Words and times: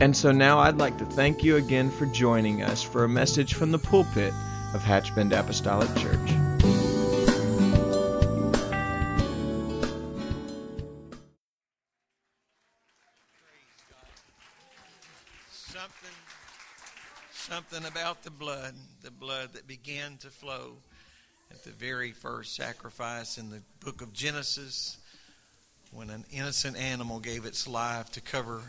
And 0.00 0.16
so 0.16 0.32
now 0.32 0.58
I'd 0.60 0.78
like 0.78 0.96
to 0.96 1.04
thank 1.04 1.44
you 1.44 1.56
again 1.56 1.90
for 1.90 2.06
joining 2.06 2.62
us 2.62 2.82
for 2.82 3.04
a 3.04 3.08
message 3.08 3.52
from 3.52 3.70
the 3.70 3.78
pulpit 3.78 4.32
of 4.72 4.82
Hatchbend 4.82 5.38
Apostolic 5.38 5.94
Church. 5.96 6.30
Something, 15.50 16.16
something 17.34 17.84
about 17.84 18.22
the 18.22 18.30
blood, 18.30 18.74
the 19.02 19.10
blood 19.10 19.52
that 19.52 19.68
began 19.68 20.16
to 20.18 20.28
flow 20.28 20.78
at 21.50 21.62
the 21.62 21.72
very 21.72 22.12
first 22.12 22.56
sacrifice 22.56 23.36
in 23.36 23.50
the 23.50 23.60
book 23.84 24.00
of 24.00 24.14
Genesis 24.14 24.96
when 25.92 26.08
an 26.08 26.24
innocent 26.32 26.78
animal 26.78 27.20
gave 27.20 27.44
its 27.44 27.68
life 27.68 28.10
to 28.12 28.22
cover 28.22 28.62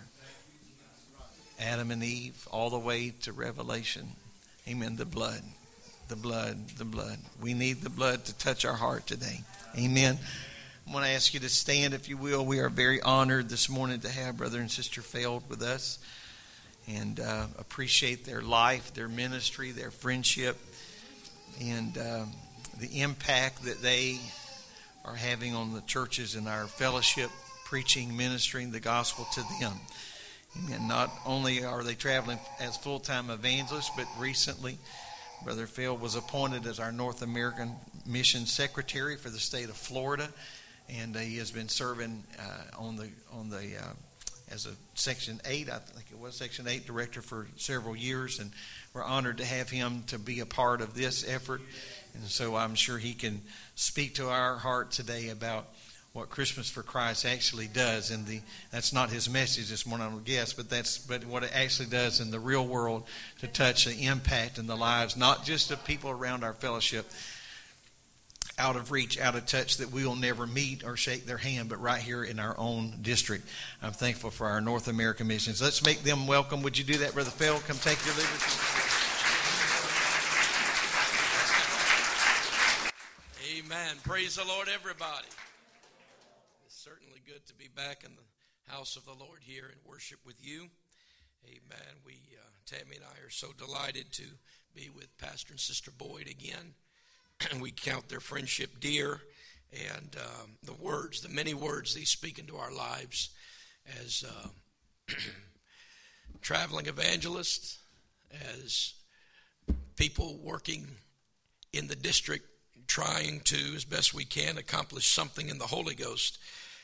Adam 1.61 1.91
and 1.91 2.03
Eve, 2.03 2.47
all 2.51 2.69
the 2.69 2.79
way 2.79 3.13
to 3.21 3.31
Revelation. 3.31 4.07
Amen. 4.67 4.95
The 4.95 5.05
blood, 5.05 5.41
the 6.07 6.15
blood, 6.15 6.69
the 6.77 6.85
blood. 6.85 7.17
We 7.39 7.53
need 7.53 7.81
the 7.81 7.89
blood 7.89 8.25
to 8.25 8.37
touch 8.37 8.65
our 8.65 8.73
heart 8.73 9.05
today. 9.05 9.41
Amen. 9.77 10.17
I 10.87 10.91
want 10.91 11.05
to 11.05 11.11
ask 11.11 11.33
you 11.33 11.39
to 11.41 11.49
stand, 11.49 11.93
if 11.93 12.09
you 12.09 12.17
will. 12.17 12.43
We 12.43 12.59
are 12.59 12.69
very 12.69 12.99
honored 13.01 13.49
this 13.49 13.69
morning 13.69 13.99
to 14.01 14.09
have 14.09 14.37
Brother 14.37 14.59
and 14.59 14.71
Sister 14.71 15.01
Feld 15.01 15.47
with 15.49 15.61
us 15.61 15.99
and 16.87 17.19
uh, 17.19 17.45
appreciate 17.59 18.25
their 18.25 18.41
life, 18.41 18.93
their 18.93 19.07
ministry, 19.07 19.71
their 19.71 19.91
friendship, 19.91 20.57
and 21.61 21.95
uh, 21.97 22.25
the 22.79 23.01
impact 23.01 23.63
that 23.65 23.81
they 23.83 24.17
are 25.05 25.15
having 25.15 25.53
on 25.53 25.73
the 25.73 25.81
churches 25.81 26.35
in 26.35 26.47
our 26.47 26.65
fellowship, 26.65 27.29
preaching, 27.65 28.17
ministering 28.17 28.71
the 28.71 28.79
gospel 28.79 29.27
to 29.33 29.41
them. 29.59 29.73
Amen. 30.57 30.87
Not 30.87 31.11
only 31.25 31.63
are 31.63 31.83
they 31.83 31.95
traveling 31.95 32.39
as 32.59 32.75
full 32.77 32.99
time 32.99 33.29
evangelists, 33.29 33.91
but 33.95 34.07
recently, 34.19 34.77
Brother 35.43 35.65
Phil 35.65 35.95
was 35.95 36.15
appointed 36.15 36.67
as 36.67 36.79
our 36.79 36.91
North 36.91 37.21
American 37.21 37.71
Mission 38.05 38.45
Secretary 38.45 39.15
for 39.15 39.29
the 39.29 39.39
state 39.39 39.69
of 39.69 39.77
Florida, 39.77 40.27
and 40.89 41.15
uh, 41.15 41.19
he 41.19 41.37
has 41.37 41.51
been 41.51 41.69
serving 41.69 42.23
uh, 42.37 42.83
on 42.83 42.97
the 42.97 43.09
on 43.33 43.49
the 43.49 43.77
uh, 43.77 43.93
as 44.51 44.65
a 44.65 44.71
Section 44.95 45.39
Eight, 45.45 45.69
I 45.69 45.77
think 45.77 46.07
it 46.11 46.19
was 46.19 46.35
Section 46.35 46.67
Eight 46.67 46.85
director 46.85 47.21
for 47.21 47.47
several 47.55 47.95
years, 47.95 48.39
and 48.39 48.51
we're 48.93 49.03
honored 49.03 49.37
to 49.37 49.45
have 49.45 49.69
him 49.69 50.03
to 50.07 50.19
be 50.19 50.41
a 50.41 50.45
part 50.45 50.81
of 50.81 50.93
this 50.93 51.27
effort. 51.27 51.61
And 52.13 52.23
so 52.25 52.57
I'm 52.57 52.75
sure 52.75 52.97
he 52.97 53.13
can 53.13 53.41
speak 53.75 54.15
to 54.15 54.27
our 54.27 54.57
heart 54.57 54.91
today 54.91 55.29
about 55.29 55.67
what 56.13 56.29
Christmas 56.29 56.69
for 56.69 56.83
Christ 56.83 57.25
actually 57.25 57.67
does 57.67 58.11
and 58.11 58.25
the 58.25 58.41
that's 58.71 58.91
not 58.91 59.09
his 59.09 59.29
message 59.29 59.69
this 59.69 59.85
morning 59.85 60.07
I 60.07 60.13
would 60.13 60.25
guess 60.25 60.53
but 60.53 60.69
that's 60.69 60.97
but 60.97 61.25
what 61.25 61.43
it 61.43 61.51
actually 61.53 61.87
does 61.87 62.19
in 62.19 62.31
the 62.31 62.39
real 62.39 62.67
world 62.67 63.03
to 63.39 63.47
touch 63.47 63.85
the 63.85 64.05
impact 64.05 64.57
in 64.57 64.67
the 64.67 64.75
lives 64.75 65.15
not 65.15 65.45
just 65.45 65.71
of 65.71 65.83
people 65.85 66.09
around 66.09 66.43
our 66.43 66.53
fellowship 66.53 67.05
out 68.61 68.75
of 68.75 68.91
reach 68.91 69.19
out 69.19 69.35
of 69.35 69.45
touch 69.45 69.77
that 69.77 69.91
we 69.91 70.05
will 70.05 70.15
never 70.15 70.45
meet 70.45 70.83
or 70.83 70.95
shake 70.95 71.25
their 71.25 71.37
hand 71.37 71.69
but 71.69 71.81
right 71.81 72.01
here 72.01 72.23
in 72.23 72.39
our 72.39 72.55
own 72.59 72.93
district. 73.01 73.47
I'm 73.81 73.91
thankful 73.91 74.29
for 74.29 74.45
our 74.47 74.61
North 74.61 74.87
American 74.87 75.27
missions. 75.27 75.61
Let's 75.61 75.83
make 75.83 76.03
them 76.03 76.27
welcome. 76.27 76.61
Would 76.61 76.77
you 76.77 76.83
do 76.83 76.97
that 76.99 77.13
brother 77.13 77.31
Phil? 77.31 77.59
Come 77.67 77.77
take 77.77 78.03
your 78.05 78.13
leadership 78.15 78.87
Amen. 83.57 83.95
Praise 84.03 84.35
the 84.35 84.45
Lord, 84.45 84.67
everybody 84.73 85.27
good 87.31 87.45
to 87.47 87.53
be 87.53 87.69
back 87.73 88.03
in 88.03 88.11
the 88.15 88.73
house 88.73 88.97
of 88.97 89.05
the 89.05 89.13
Lord 89.13 89.39
here 89.41 89.63
and 89.63 89.79
worship 89.85 90.19
with 90.25 90.35
you. 90.45 90.67
Amen. 91.45 91.95
We, 92.05 92.15
uh, 92.35 92.49
Tammy 92.65 92.97
and 92.97 93.05
I 93.05 93.25
are 93.25 93.29
so 93.29 93.53
delighted 93.57 94.11
to 94.13 94.23
be 94.75 94.89
with 94.93 95.17
Pastor 95.17 95.53
and 95.53 95.59
Sister 95.59 95.91
Boyd 95.97 96.27
again. 96.27 96.73
we 97.61 97.71
count 97.71 98.09
their 98.09 98.19
friendship 98.19 98.81
dear 98.81 99.21
and 99.71 100.17
um, 100.17 100.57
the 100.63 100.73
words, 100.73 101.21
the 101.21 101.29
many 101.29 101.53
words 101.53 101.95
they 101.95 102.03
speak 102.03 102.37
into 102.37 102.57
our 102.57 102.73
lives 102.73 103.29
as 104.01 104.25
uh, 104.27 104.47
traveling 106.41 106.87
evangelists, 106.87 107.79
as 108.53 108.93
people 109.95 110.37
working 110.43 110.85
in 111.71 111.87
the 111.87 111.95
district 111.95 112.45
trying 112.87 113.39
to, 113.45 113.73
as 113.75 113.85
best 113.85 114.13
we 114.13 114.25
can, 114.25 114.57
accomplish 114.57 115.07
something 115.07 115.47
in 115.47 115.59
the 115.59 115.67
Holy 115.67 115.95
Ghost 115.95 116.37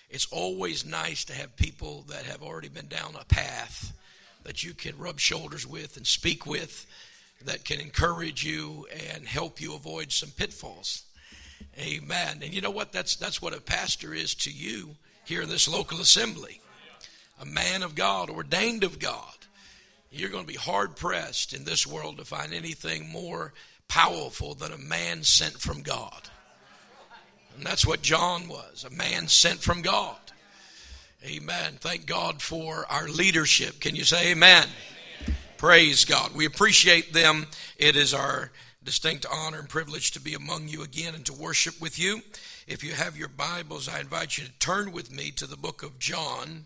it's 0.09 0.28
always 0.31 0.85
nice 0.85 1.25
to 1.25 1.34
have 1.34 1.56
people 1.56 2.06
that 2.09 2.23
have 2.23 2.41
already 2.41 2.69
been 2.69 2.88
down 2.88 3.16
a 3.19 3.25
path 3.25 3.94
that 4.44 4.63
you 4.63 4.73
can 4.73 4.97
rub 4.97 5.19
shoulders 5.19 5.68
with 5.68 5.97
and 5.97 6.07
speak 6.07 6.45
with 6.45 6.85
that 7.44 7.66
can 7.66 7.79
encourage 7.79 8.44
you 8.44 8.88
and 9.13 9.28
help 9.28 9.59
you 9.59 9.75
avoid 9.75 10.12
some 10.12 10.29
pitfalls. 10.29 11.03
Amen. 11.79 12.40
And 12.41 12.53
you 12.53 12.62
know 12.62 12.72
what? 12.72 12.91
That's 12.91 13.16
that's 13.16 13.41
what 13.41 13.56
a 13.56 13.62
pastor 13.62 14.13
is 14.13 14.34
to 14.35 14.51
you 14.51 14.95
here 15.25 15.41
in 15.41 15.50
this 15.50 15.68
local 15.68 16.00
assembly. 16.00 16.62
A 17.41 17.45
man 17.45 17.84
of 17.84 17.94
God, 17.94 18.29
ordained 18.29 18.84
of 18.84 19.00
God. 19.00 19.34
You're 20.09 20.29
going 20.29 20.45
to 20.45 20.51
be 20.51 20.57
hard 20.57 20.95
pressed 20.95 21.53
in 21.53 21.66
this 21.66 21.85
world 21.85 22.18
to 22.18 22.25
find 22.25 22.53
anything 22.53 23.09
more 23.09 23.53
powerful 23.88 24.56
than 24.56 24.72
a 24.72 24.78
man 24.78 25.24
sent 25.24 25.59
from 25.59 25.81
God. 25.81 26.29
And 27.57 27.66
that's 27.66 27.88
what 27.88 28.03
John 28.03 28.47
was 28.47 28.85
a 28.85 28.91
man 28.91 29.28
sent 29.28 29.59
from 29.59 29.81
God. 29.81 30.16
Amen. 31.25 31.73
Thank 31.79 32.06
God 32.06 32.40
for 32.40 32.85
our 32.88 33.07
leadership. 33.07 33.79
Can 33.79 33.95
you 33.95 34.03
say 34.03 34.31
amen? 34.31 34.68
amen? 35.23 35.35
Praise 35.57 36.06
God. 36.06 36.35
We 36.35 36.45
appreciate 36.45 37.13
them. 37.13 37.47
It 37.78 37.95
is 37.95 38.13
our 38.13 38.51
distinct 38.84 39.25
honor 39.29 39.57
and 39.57 39.68
privilege 39.68 40.12
to 40.12 40.22
be 40.22 40.35
among 40.35 40.68
you 40.68 40.84
again 40.84 41.16
and 41.16 41.25
to 41.25 41.34
worship 41.34 41.81
with 41.81 41.97
you. 41.97 42.22
If 42.68 42.84
you 42.84 42.91
have 42.91 43.18
your 43.18 43.28
Bibles, 43.28 43.89
I 43.89 44.01
invite 44.01 44.38
you 44.38 44.45
to 44.45 44.59
turn 44.59 44.91
with 44.91 45.12
me 45.12 45.31
to 45.31 45.47
the 45.47 45.57
book 45.57 45.81
of 45.81 45.97
John, 45.97 46.66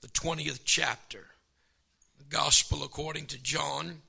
the 0.00 0.08
20th 0.08 0.60
chapter. 0.64 1.26
The 2.18 2.24
Gospel 2.24 2.84
according 2.84 3.26
to 3.26 3.42
John. 3.42 4.02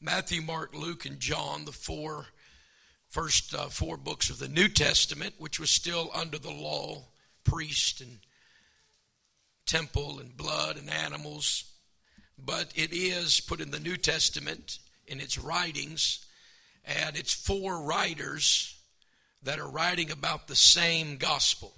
Matthew, 0.00 0.42
Mark, 0.42 0.74
Luke, 0.76 1.04
and 1.04 1.18
John, 1.18 1.64
the 1.64 1.72
four 1.72 2.26
first 3.14 3.54
uh, 3.54 3.66
four 3.66 3.96
books 3.96 4.28
of 4.28 4.40
the 4.40 4.48
New 4.48 4.66
Testament, 4.66 5.34
which 5.38 5.60
was 5.60 5.70
still 5.70 6.10
under 6.12 6.36
the 6.36 6.50
law, 6.50 7.00
priest 7.44 8.00
and 8.00 8.18
temple 9.66 10.18
and 10.18 10.36
blood 10.36 10.76
and 10.76 10.90
animals. 10.90 11.62
But 12.36 12.72
it 12.74 12.92
is 12.92 13.38
put 13.38 13.60
in 13.60 13.70
the 13.70 13.78
New 13.78 13.96
Testament 13.96 14.80
in 15.06 15.20
its 15.20 15.38
writings, 15.38 16.26
and 16.84 17.16
it's 17.16 17.32
four 17.32 17.82
writers 17.82 18.76
that 19.44 19.60
are 19.60 19.68
writing 19.68 20.10
about 20.10 20.48
the 20.48 20.56
same 20.56 21.16
gospel. 21.16 21.72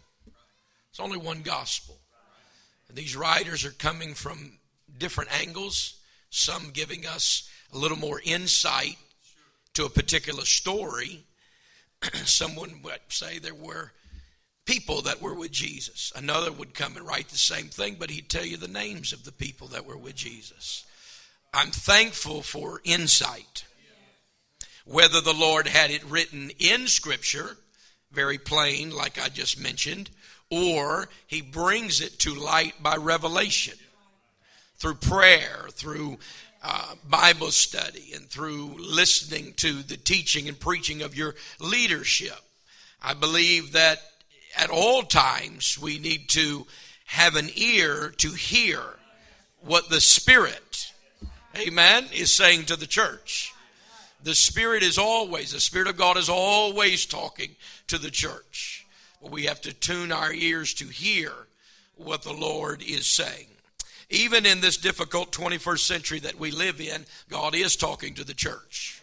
It's 0.88 1.00
only 1.00 1.19
one 1.19 1.43
gospel. 1.43 1.99
And 2.88 2.96
these 2.96 3.14
writers 3.14 3.66
are 3.66 3.72
coming 3.72 4.14
from 4.14 4.52
different 4.96 5.38
angles, 5.38 5.96
some 6.31 6.70
giving 6.72 7.05
us 7.06 7.46
a 7.75 7.76
little 7.76 7.99
more 7.99 8.22
insight 8.25 8.96
to 9.76 9.84
a 9.84 9.90
particular 9.90 10.44
story, 10.46 11.25
someone 12.25 12.81
would 12.82 12.99
say 13.08 13.38
there 13.38 13.55
were 13.55 13.93
people 14.64 15.02
that 15.02 15.20
were 15.20 15.34
with 15.34 15.50
Jesus. 15.52 16.12
Another 16.17 16.50
would 16.50 16.73
come 16.75 16.96
and 16.96 17.06
write 17.06 17.28
the 17.28 17.37
same 17.37 17.67
thing, 17.67 17.96
but 17.99 18.08
he'd 18.08 18.31
tell 18.31 18.44
you 18.44 18.56
the 18.56 18.69
names 18.69 19.12
of 19.12 19.25
the 19.25 19.32
people 19.32 19.69
that 19.69 19.84
were 19.84 19.99
with 19.99 20.14
Jesus. 20.14 20.87
I'm 21.52 21.70
thankful 21.70 22.40
for 22.40 22.81
insight. 22.84 23.64
Whether 24.87 25.20
the 25.20 25.34
Lord 25.34 25.69
had 25.69 25.90
it 25.90 26.05
written 26.05 26.52
in 26.58 26.87
Scripture, 26.87 27.58
very 28.11 28.38
plain, 28.38 28.90
like 28.96 29.23
I 29.23 29.28
just 29.28 29.61
mentioned, 29.61 30.08
or 30.50 31.11
he 31.26 31.43
brings 31.43 32.00
it 32.00 32.19
to 32.20 32.34
light 32.34 32.82
by 32.82 32.96
revelation 32.96 33.76
through 34.78 34.94
prayer, 34.94 35.67
through 35.73 36.19
uh, 36.68 36.94
Bible 37.08 37.52
study 37.52 38.12
and 38.14 38.28
through 38.28 38.74
listening 38.78 39.52
to 39.54 39.84
the 39.84 39.96
teaching 39.96 40.48
and 40.48 40.58
preaching 40.58 41.00
of 41.00 41.16
your 41.16 41.36
leadership. 41.60 42.40
I 43.00 43.14
believe 43.14 43.72
that 43.72 44.00
at 44.58 44.70
all 44.70 45.02
times 45.02 45.78
we 45.80 45.98
need 45.98 46.28
to 46.30 46.66
have 47.06 47.36
an 47.36 47.50
ear 47.54 48.12
to 48.18 48.30
hear 48.30 48.80
what 49.60 49.88
the 49.90 50.00
Spirit, 50.00 50.92
amen, 51.56 52.06
is 52.12 52.34
saying 52.34 52.64
to 52.64 52.76
the 52.76 52.86
church. 52.86 53.52
The 54.24 54.34
Spirit 54.34 54.82
is 54.82 54.98
always, 54.98 55.52
the 55.52 55.60
Spirit 55.60 55.86
of 55.86 55.96
God 55.96 56.16
is 56.16 56.28
always 56.28 57.06
talking 57.06 57.54
to 57.86 57.98
the 57.98 58.10
church. 58.10 58.84
But 59.22 59.30
we 59.30 59.44
have 59.44 59.60
to 59.60 59.72
tune 59.72 60.10
our 60.10 60.32
ears 60.32 60.74
to 60.74 60.86
hear 60.86 61.30
what 61.94 62.22
the 62.22 62.32
Lord 62.32 62.82
is 62.82 63.06
saying. 63.06 63.46
Even 64.08 64.47
in 64.47 64.61
this 64.61 64.76
difficult 64.76 65.32
21st 65.32 65.81
century 65.81 66.19
that 66.20 66.38
we 66.38 66.50
live 66.50 66.81
in, 66.81 67.06
God 67.29 67.55
is 67.55 67.76
talking 67.76 68.14
to 68.14 68.25
the 68.25 68.35
church. 68.35 69.03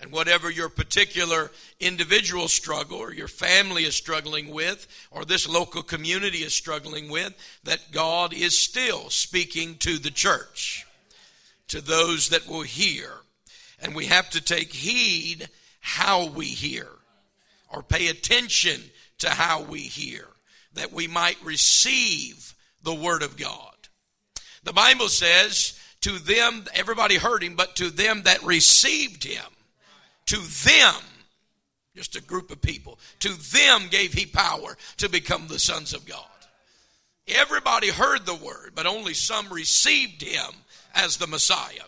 And 0.00 0.10
whatever 0.10 0.50
your 0.50 0.68
particular 0.68 1.52
individual 1.78 2.48
struggle 2.48 2.98
or 2.98 3.14
your 3.14 3.28
family 3.28 3.84
is 3.84 3.94
struggling 3.94 4.52
with, 4.52 4.88
or 5.10 5.24
this 5.24 5.48
local 5.48 5.82
community 5.82 6.38
is 6.38 6.52
struggling 6.52 7.08
with, 7.08 7.32
that 7.64 7.92
God 7.92 8.34
is 8.34 8.58
still 8.58 9.10
speaking 9.10 9.76
to 9.76 9.98
the 9.98 10.10
church, 10.10 10.86
to 11.68 11.80
those 11.80 12.30
that 12.30 12.48
will 12.48 12.62
hear 12.62 13.12
and 13.82 13.96
we 13.96 14.06
have 14.06 14.30
to 14.30 14.40
take 14.40 14.72
heed 14.72 15.48
how 15.80 16.26
we 16.26 16.46
hear 16.46 16.86
or 17.68 17.82
pay 17.82 18.08
attention 18.08 18.80
to 19.18 19.28
how 19.28 19.62
we 19.62 19.80
hear 19.80 20.26
that 20.74 20.92
we 20.92 21.08
might 21.08 21.42
receive 21.44 22.54
the 22.82 22.94
word 22.94 23.22
of 23.22 23.36
God. 23.36 23.71
The 24.64 24.72
Bible 24.72 25.08
says, 25.08 25.78
to 26.02 26.18
them, 26.18 26.64
everybody 26.74 27.16
heard 27.16 27.42
him, 27.42 27.54
but 27.54 27.76
to 27.76 27.90
them 27.90 28.22
that 28.22 28.42
received 28.42 29.24
him, 29.24 29.44
to 30.26 30.36
them, 30.36 30.94
just 31.96 32.16
a 32.16 32.22
group 32.22 32.50
of 32.50 32.62
people, 32.62 32.98
to 33.20 33.28
them 33.28 33.88
gave 33.90 34.12
he 34.12 34.26
power 34.26 34.76
to 34.98 35.08
become 35.08 35.46
the 35.46 35.58
sons 35.58 35.92
of 35.94 36.06
God. 36.06 36.24
Everybody 37.28 37.88
heard 37.88 38.26
the 38.26 38.34
word, 38.34 38.72
but 38.74 38.86
only 38.86 39.14
some 39.14 39.48
received 39.48 40.22
him 40.22 40.50
as 40.94 41.16
the 41.16 41.26
Messiah. 41.26 41.84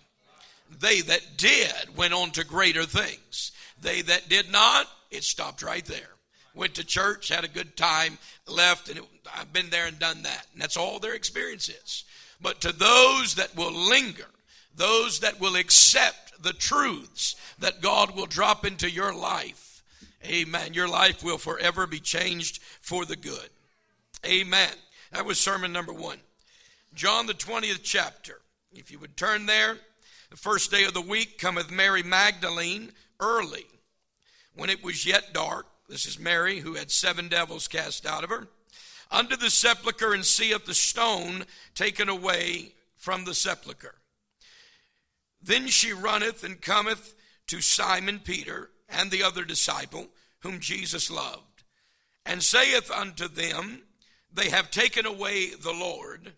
They 0.80 1.00
that 1.02 1.36
did 1.36 1.96
went 1.96 2.14
on 2.14 2.30
to 2.32 2.44
greater 2.44 2.84
things. 2.84 3.52
They 3.80 4.02
that 4.02 4.28
did 4.28 4.50
not, 4.50 4.86
it 5.10 5.24
stopped 5.24 5.62
right 5.62 5.84
there. 5.84 6.10
Went 6.54 6.74
to 6.74 6.84
church, 6.84 7.28
had 7.28 7.44
a 7.44 7.48
good 7.48 7.76
time, 7.76 8.18
left, 8.46 8.88
and 8.88 8.98
it, 8.98 9.04
I've 9.36 9.52
been 9.52 9.70
there 9.70 9.86
and 9.86 9.98
done 9.98 10.22
that. 10.22 10.46
And 10.52 10.62
that's 10.62 10.76
all 10.76 11.00
their 11.00 11.14
experience 11.14 11.68
is. 11.68 12.04
But 12.40 12.60
to 12.62 12.72
those 12.72 13.36
that 13.36 13.56
will 13.56 13.72
linger, 13.72 14.26
those 14.74 15.20
that 15.20 15.40
will 15.40 15.56
accept 15.56 16.42
the 16.42 16.52
truths 16.52 17.36
that 17.58 17.80
God 17.80 18.14
will 18.14 18.26
drop 18.26 18.66
into 18.66 18.90
your 18.90 19.14
life, 19.14 19.82
amen, 20.24 20.74
your 20.74 20.88
life 20.88 21.22
will 21.22 21.38
forever 21.38 21.86
be 21.86 22.00
changed 22.00 22.60
for 22.80 23.04
the 23.04 23.16
good. 23.16 23.48
Amen. 24.26 24.72
That 25.12 25.26
was 25.26 25.38
sermon 25.38 25.72
number 25.72 25.92
one. 25.92 26.18
John, 26.94 27.26
the 27.26 27.34
20th 27.34 27.82
chapter. 27.82 28.40
If 28.72 28.90
you 28.90 28.98
would 28.98 29.16
turn 29.16 29.46
there. 29.46 29.76
The 30.30 30.36
first 30.36 30.70
day 30.70 30.84
of 30.84 30.94
the 30.94 31.00
week 31.00 31.38
cometh 31.38 31.70
Mary 31.70 32.02
Magdalene 32.02 32.90
early, 33.20 33.66
when 34.56 34.68
it 34.68 34.82
was 34.82 35.06
yet 35.06 35.32
dark. 35.32 35.66
This 35.88 36.06
is 36.06 36.18
Mary, 36.18 36.58
who 36.58 36.74
had 36.74 36.90
seven 36.90 37.28
devils 37.28 37.68
cast 37.68 38.04
out 38.04 38.24
of 38.24 38.30
her, 38.30 38.48
unto 39.14 39.36
the 39.36 39.50
sepulchre, 39.50 40.12
and 40.12 40.24
seeth 40.24 40.66
the 40.66 40.74
stone 40.74 41.44
taken 41.74 42.08
away 42.08 42.74
from 42.96 43.24
the 43.24 43.34
sepulchre. 43.34 43.94
Then 45.40 45.68
she 45.68 45.92
runneth 45.92 46.42
and 46.42 46.60
cometh 46.60 47.14
to 47.46 47.60
Simon 47.60 48.18
Peter 48.18 48.70
and 48.88 49.10
the 49.10 49.22
other 49.22 49.44
disciple, 49.44 50.08
whom 50.40 50.58
Jesus 50.58 51.10
loved, 51.10 51.62
and 52.26 52.42
saith 52.42 52.90
unto 52.90 53.28
them, 53.28 53.82
They 54.32 54.50
have 54.50 54.70
taken 54.70 55.06
away 55.06 55.50
the 55.50 55.72
Lord 55.72 56.32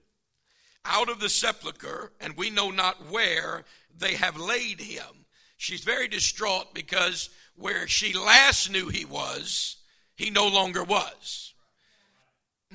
out 0.85 1.09
of 1.09 1.19
the 1.19 1.29
sepulchre, 1.29 2.13
and 2.21 2.37
we 2.37 2.51
know 2.51 2.71
not 2.71 3.11
where 3.11 3.65
they 3.97 4.15
have 4.15 4.37
laid 4.37 4.81
him. 4.81 5.27
She's 5.57 5.83
very 5.83 6.09
distraught 6.09 6.75
because 6.75 7.31
where 7.57 7.89
she 7.89 8.13
last 8.13 8.71
knew 8.71 8.89
he 8.89 9.05
was, 9.05 9.77
he 10.15 10.31
no 10.31 10.47
longer 10.47 10.85
was. 10.85 11.55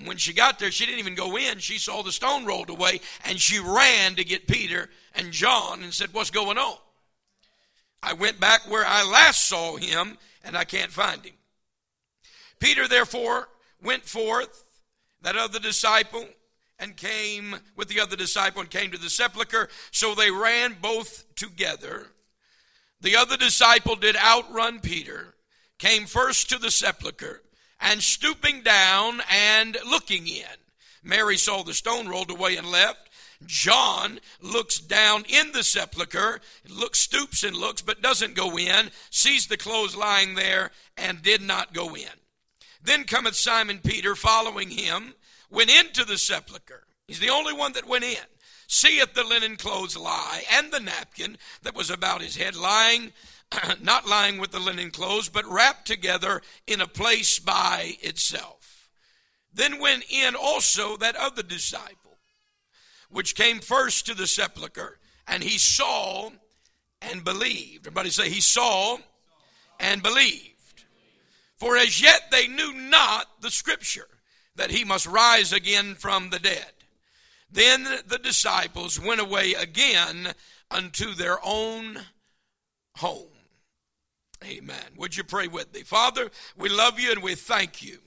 When 0.05 0.17
she 0.17 0.33
got 0.33 0.57
there, 0.57 0.71
she 0.71 0.85
didn't 0.85 0.99
even 0.99 1.15
go 1.15 1.37
in. 1.37 1.59
She 1.59 1.77
saw 1.77 2.01
the 2.01 2.11
stone 2.11 2.45
rolled 2.45 2.69
away 2.69 3.01
and 3.25 3.39
she 3.39 3.59
ran 3.59 4.15
to 4.15 4.23
get 4.23 4.47
Peter 4.47 4.89
and 5.15 5.31
John 5.31 5.83
and 5.83 5.93
said, 5.93 6.13
What's 6.13 6.31
going 6.31 6.57
on? 6.57 6.77
I 8.01 8.13
went 8.13 8.39
back 8.39 8.61
where 8.69 8.85
I 8.85 9.03
last 9.03 9.47
saw 9.47 9.75
him 9.75 10.17
and 10.43 10.57
I 10.57 10.63
can't 10.63 10.91
find 10.91 11.23
him. 11.23 11.35
Peter 12.59 12.87
therefore 12.87 13.49
went 13.83 14.03
forth, 14.03 14.65
that 15.21 15.35
other 15.35 15.59
disciple, 15.59 16.25
and 16.79 16.97
came 16.97 17.55
with 17.75 17.89
the 17.89 17.99
other 17.99 18.15
disciple 18.15 18.61
and 18.61 18.69
came 18.69 18.91
to 18.91 18.97
the 18.97 19.09
sepulchre. 19.09 19.69
So 19.91 20.15
they 20.15 20.31
ran 20.31 20.77
both 20.81 21.25
together. 21.35 22.07
The 23.01 23.15
other 23.15 23.37
disciple 23.37 23.95
did 23.95 24.15
outrun 24.15 24.79
Peter, 24.79 25.35
came 25.77 26.05
first 26.05 26.49
to 26.49 26.57
the 26.57 26.71
sepulchre, 26.71 27.41
and 27.81 28.01
stooping 28.01 28.61
down 28.61 29.21
and 29.29 29.77
looking 29.85 30.27
in. 30.27 30.45
Mary 31.03 31.37
saw 31.37 31.63
the 31.63 31.73
stone 31.73 32.07
rolled 32.07 32.29
away 32.29 32.55
and 32.55 32.67
left. 32.67 33.09
John 33.45 34.19
looks 34.39 34.79
down 34.79 35.23
in 35.27 35.51
the 35.51 35.63
sepulchre, 35.63 36.41
looks, 36.69 36.99
stoops 36.99 37.43
and 37.43 37.55
looks, 37.55 37.81
but 37.81 38.01
doesn't 38.01 38.35
go 38.35 38.57
in, 38.57 38.91
sees 39.09 39.47
the 39.47 39.57
clothes 39.57 39.95
lying 39.95 40.35
there, 40.35 40.69
and 40.95 41.23
did 41.23 41.41
not 41.41 41.73
go 41.73 41.95
in. 41.95 42.05
Then 42.83 43.03
cometh 43.05 43.35
Simon 43.35 43.79
Peter 43.83 44.15
following 44.15 44.69
him 44.69 45.15
went 45.49 45.69
into 45.69 46.05
the 46.05 46.17
sepulchre. 46.17 46.85
He's 47.07 47.19
the 47.19 47.29
only 47.29 47.53
one 47.53 47.73
that 47.73 47.87
went 47.87 48.03
in. 48.03 48.17
Seeth 48.67 49.13
the 49.13 49.25
linen 49.25 49.57
clothes 49.57 49.97
lie, 49.97 50.43
and 50.49 50.71
the 50.71 50.79
napkin 50.79 51.37
that 51.61 51.75
was 51.75 51.89
about 51.89 52.21
his 52.21 52.37
head 52.37 52.55
lying, 52.55 53.11
not 53.81 54.07
lying 54.07 54.37
with 54.37 54.51
the 54.51 54.59
linen 54.59 54.91
clothes, 54.91 55.29
but 55.29 55.45
wrapped 55.45 55.85
together 55.85 56.41
in 56.67 56.81
a 56.81 56.87
place 56.87 57.39
by 57.39 57.97
itself. 58.01 58.89
Then 59.53 59.79
went 59.79 60.05
in 60.09 60.35
also 60.35 60.97
that 60.97 61.15
other 61.15 61.43
disciple, 61.43 62.17
which 63.09 63.35
came 63.35 63.59
first 63.59 64.05
to 64.05 64.13
the 64.13 64.27
sepulchre, 64.27 64.97
and 65.27 65.43
he 65.43 65.57
saw 65.57 66.29
and 67.01 67.23
believed. 67.23 67.87
Everybody 67.87 68.09
say, 68.09 68.29
He 68.29 68.41
saw 68.41 68.97
and 69.79 70.01
believed. 70.01 70.85
For 71.57 71.77
as 71.77 72.01
yet 72.01 72.31
they 72.31 72.47
knew 72.47 72.73
not 72.73 73.27
the 73.41 73.51
scripture 73.51 74.07
that 74.55 74.71
he 74.71 74.83
must 74.83 75.05
rise 75.05 75.53
again 75.53 75.95
from 75.95 76.29
the 76.29 76.39
dead. 76.39 76.71
Then 77.51 77.83
the 78.07 78.17
disciples 78.17 78.99
went 78.99 79.21
away 79.21 79.53
again 79.53 80.33
unto 80.69 81.13
their 81.13 81.37
own 81.43 81.99
home. 82.95 83.30
Amen. 84.43 84.75
Would 84.97 85.15
you 85.15 85.23
pray 85.23 85.47
with 85.47 85.73
me? 85.73 85.81
Father, 85.81 86.31
we 86.57 86.69
love 86.69 86.99
you 86.99 87.11
and 87.11 87.21
we 87.21 87.35
thank 87.35 87.83
you 87.83 87.99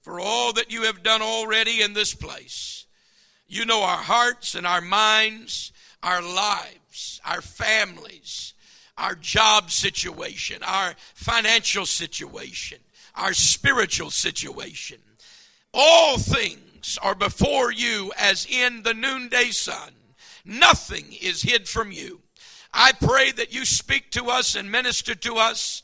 for 0.00 0.18
all 0.18 0.52
that 0.54 0.72
you 0.72 0.82
have 0.82 1.02
done 1.02 1.22
already 1.22 1.82
in 1.82 1.92
this 1.92 2.14
place. 2.14 2.86
You 3.46 3.64
know 3.64 3.82
our 3.82 3.98
hearts 3.98 4.54
and 4.54 4.66
our 4.66 4.80
minds, 4.80 5.72
our 6.02 6.22
lives, 6.22 7.20
our 7.24 7.40
families, 7.40 8.54
our 8.96 9.14
job 9.14 9.70
situation, 9.70 10.62
our 10.62 10.94
financial 11.14 11.86
situation, 11.86 12.78
our 13.14 13.32
spiritual 13.32 14.10
situation. 14.10 14.98
All 15.72 16.18
things 16.18 16.98
are 17.02 17.14
before 17.14 17.72
you 17.72 18.12
as 18.18 18.46
in 18.46 18.82
the 18.82 18.94
noonday 18.94 19.50
sun. 19.50 19.92
Nothing 20.44 21.16
is 21.20 21.42
hid 21.42 21.68
from 21.68 21.92
you. 21.92 22.20
I 22.72 22.92
pray 22.92 23.32
that 23.32 23.52
you 23.52 23.64
speak 23.64 24.10
to 24.12 24.26
us 24.26 24.54
and 24.54 24.70
minister 24.70 25.14
to 25.14 25.36
us, 25.36 25.82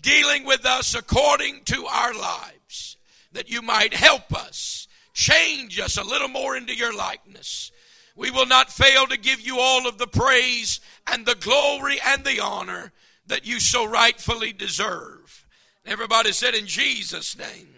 dealing 0.00 0.44
with 0.44 0.66
us 0.66 0.94
according 0.94 1.64
to 1.64 1.86
our 1.86 2.14
lives, 2.14 2.96
that 3.32 3.50
you 3.50 3.62
might 3.62 3.94
help 3.94 4.34
us, 4.34 4.86
change 5.14 5.80
us 5.80 5.96
a 5.96 6.04
little 6.04 6.28
more 6.28 6.56
into 6.56 6.76
your 6.76 6.94
likeness. 6.94 7.72
We 8.16 8.30
will 8.30 8.46
not 8.46 8.70
fail 8.70 9.06
to 9.06 9.16
give 9.16 9.40
you 9.40 9.58
all 9.58 9.88
of 9.88 9.98
the 9.98 10.06
praise 10.06 10.80
and 11.10 11.24
the 11.24 11.36
glory 11.36 11.98
and 12.04 12.24
the 12.24 12.40
honor 12.40 12.92
that 13.26 13.46
you 13.46 13.60
so 13.60 13.86
rightfully 13.86 14.52
deserve. 14.52 15.46
Everybody 15.86 16.32
said 16.32 16.54
in 16.54 16.66
Jesus' 16.66 17.38
name. 17.38 17.68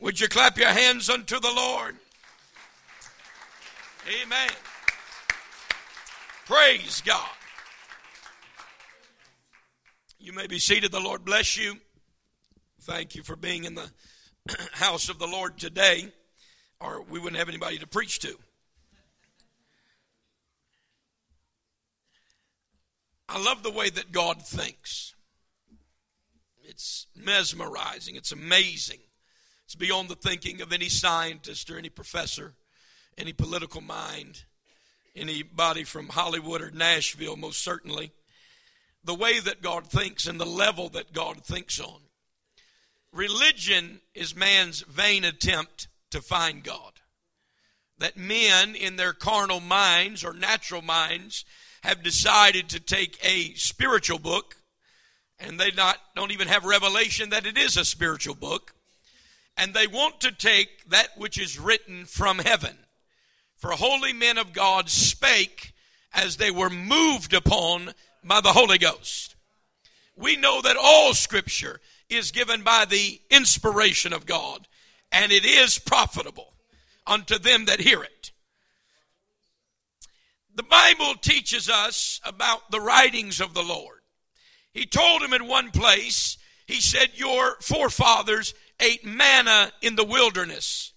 Would 0.00 0.20
you 0.20 0.28
clap 0.28 0.58
your 0.58 0.68
hands 0.68 1.08
unto 1.08 1.40
the 1.40 1.50
Lord? 1.50 1.96
Amen. 4.22 4.50
Praise 6.46 7.02
God. 7.04 7.28
You 10.28 10.34
may 10.34 10.46
be 10.46 10.58
seated. 10.58 10.92
The 10.92 11.00
Lord 11.00 11.24
bless 11.24 11.56
you. 11.56 11.78
Thank 12.82 13.14
you 13.14 13.22
for 13.22 13.34
being 13.34 13.64
in 13.64 13.74
the 13.74 13.90
house 14.72 15.08
of 15.08 15.18
the 15.18 15.26
Lord 15.26 15.56
today, 15.56 16.12
or 16.80 17.00
we 17.00 17.18
wouldn't 17.18 17.38
have 17.38 17.48
anybody 17.48 17.78
to 17.78 17.86
preach 17.86 18.18
to. 18.18 18.36
I 23.26 23.42
love 23.42 23.62
the 23.62 23.70
way 23.70 23.88
that 23.88 24.12
God 24.12 24.42
thinks. 24.42 25.14
It's 26.62 27.06
mesmerizing, 27.16 28.14
it's 28.14 28.30
amazing. 28.30 29.00
It's 29.64 29.76
beyond 29.76 30.10
the 30.10 30.14
thinking 30.14 30.60
of 30.60 30.74
any 30.74 30.90
scientist 30.90 31.70
or 31.70 31.78
any 31.78 31.88
professor, 31.88 32.52
any 33.16 33.32
political 33.32 33.80
mind, 33.80 34.42
Anybody 35.16 35.82
from 35.82 36.08
Hollywood 36.08 36.62
or 36.62 36.70
Nashville, 36.70 37.36
most 37.36 37.60
certainly. 37.60 38.12
The 39.08 39.14
way 39.14 39.40
that 39.40 39.62
God 39.62 39.86
thinks 39.86 40.26
and 40.26 40.38
the 40.38 40.44
level 40.44 40.90
that 40.90 41.14
God 41.14 41.42
thinks 41.42 41.80
on. 41.80 42.00
Religion 43.10 44.02
is 44.14 44.36
man's 44.36 44.82
vain 44.82 45.24
attempt 45.24 45.88
to 46.10 46.20
find 46.20 46.62
God. 46.62 46.92
That 47.96 48.18
men, 48.18 48.74
in 48.74 48.96
their 48.96 49.14
carnal 49.14 49.60
minds 49.60 50.22
or 50.22 50.34
natural 50.34 50.82
minds, 50.82 51.46
have 51.84 52.02
decided 52.02 52.68
to 52.68 52.80
take 52.80 53.18
a 53.24 53.54
spiritual 53.54 54.18
book, 54.18 54.56
and 55.40 55.58
they 55.58 55.70
not 55.70 55.96
don't 56.14 56.32
even 56.32 56.48
have 56.48 56.66
revelation 56.66 57.30
that 57.30 57.46
it 57.46 57.56
is 57.56 57.78
a 57.78 57.86
spiritual 57.86 58.34
book, 58.34 58.74
and 59.56 59.72
they 59.72 59.86
want 59.86 60.20
to 60.20 60.32
take 60.32 60.86
that 60.90 61.16
which 61.16 61.40
is 61.40 61.58
written 61.58 62.04
from 62.04 62.40
heaven. 62.40 62.76
For 63.56 63.70
holy 63.70 64.12
men 64.12 64.36
of 64.36 64.52
God 64.52 64.90
spake 64.90 65.72
as 66.12 66.36
they 66.36 66.50
were 66.50 66.68
moved 66.68 67.32
upon 67.32 67.94
by 68.24 68.40
the 68.40 68.52
Holy 68.52 68.78
Ghost. 68.78 69.36
We 70.16 70.36
know 70.36 70.60
that 70.62 70.76
all 70.76 71.14
scripture 71.14 71.80
is 72.08 72.30
given 72.30 72.62
by 72.62 72.84
the 72.84 73.20
inspiration 73.30 74.12
of 74.12 74.26
God, 74.26 74.66
and 75.12 75.30
it 75.30 75.44
is 75.44 75.78
profitable 75.78 76.54
unto 77.06 77.38
them 77.38 77.66
that 77.66 77.80
hear 77.80 78.02
it. 78.02 78.32
The 80.54 80.62
Bible 80.64 81.14
teaches 81.20 81.70
us 81.70 82.20
about 82.24 82.70
the 82.70 82.80
writings 82.80 83.40
of 83.40 83.54
the 83.54 83.62
Lord. 83.62 84.00
He 84.72 84.86
told 84.86 85.22
him 85.22 85.32
in 85.32 85.46
one 85.46 85.70
place, 85.70 86.36
he 86.66 86.80
said, 86.80 87.10
Your 87.14 87.56
forefathers 87.60 88.54
ate 88.80 89.04
manna 89.04 89.72
in 89.82 89.96
the 89.96 90.04
wilderness, 90.04 90.92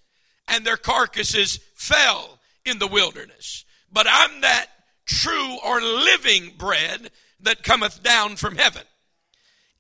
and 0.48 0.66
their 0.66 0.78
carcasses 0.78 1.60
fell 1.76 2.40
in 2.66 2.80
the 2.80 2.88
wilderness. 2.88 3.66
But 3.92 4.08
I'm 4.10 4.42
that 4.42 4.68
true 5.06 5.58
or 5.66 5.82
living 5.82 6.54
bread 6.58 7.12
that 7.42 7.64
cometh 7.64 8.04
down 8.04 8.36
from 8.36 8.58
heaven. 8.58 8.84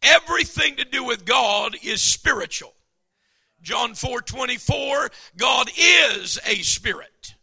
Everything 0.01 0.77
to 0.77 0.85
do 0.85 1.03
with 1.03 1.25
God 1.25 1.75
is 1.83 2.01
spiritual. 2.01 2.73
John 3.61 3.93
4 3.93 4.21
24, 4.21 5.11
God 5.37 5.69
is 5.77 6.39
a 6.45 6.55
spirit. 6.63 7.35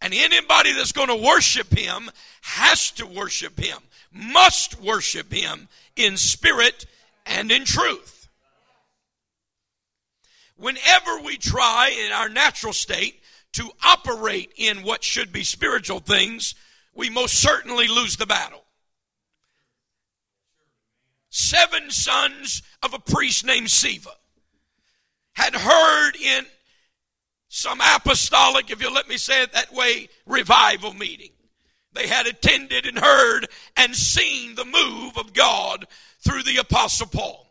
And 0.00 0.12
anybody 0.12 0.72
that's 0.72 0.90
going 0.90 1.08
to 1.08 1.26
worship 1.26 1.72
him 1.78 2.10
has 2.42 2.90
to 2.92 3.06
worship 3.06 3.58
him, 3.60 3.78
must 4.12 4.80
worship 4.80 5.32
him 5.32 5.68
in 5.94 6.16
spirit 6.16 6.86
and 7.24 7.52
in 7.52 7.64
truth. 7.64 8.28
Whenever 10.56 11.20
we 11.24 11.36
try 11.36 11.94
in 12.04 12.12
our 12.12 12.28
natural 12.28 12.72
state 12.72 13.20
to 13.52 13.70
operate 13.84 14.52
in 14.56 14.82
what 14.82 15.04
should 15.04 15.32
be 15.32 15.44
spiritual 15.44 16.00
things, 16.00 16.54
we 16.94 17.10
most 17.10 17.34
certainly 17.34 17.88
lose 17.88 18.16
the 18.16 18.26
battle. 18.26 18.64
Seven 21.30 21.90
sons 21.90 22.62
of 22.82 22.92
a 22.92 22.98
priest 22.98 23.44
named 23.44 23.68
Sceva 23.68 24.12
had 25.32 25.54
heard 25.54 26.12
in 26.16 26.44
some 27.48 27.80
apostolic, 27.80 28.70
if 28.70 28.80
you'll 28.80 28.92
let 28.92 29.08
me 29.08 29.16
say 29.16 29.42
it 29.42 29.52
that 29.52 29.72
way, 29.72 30.08
revival 30.26 30.92
meeting. 30.92 31.32
They 31.94 32.06
had 32.06 32.26
attended 32.26 32.86
and 32.86 32.98
heard 32.98 33.48
and 33.76 33.94
seen 33.94 34.54
the 34.54 34.64
move 34.64 35.18
of 35.18 35.32
God 35.32 35.86
through 36.20 36.44
the 36.44 36.58
apostle 36.58 37.06
Paul. 37.06 37.46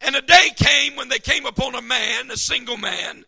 And 0.00 0.14
a 0.14 0.22
day 0.22 0.50
came 0.54 0.96
when 0.96 1.08
they 1.08 1.18
came 1.18 1.46
upon 1.46 1.74
a 1.74 1.82
man, 1.82 2.30
a 2.30 2.36
single 2.36 2.76
man, 2.76 3.24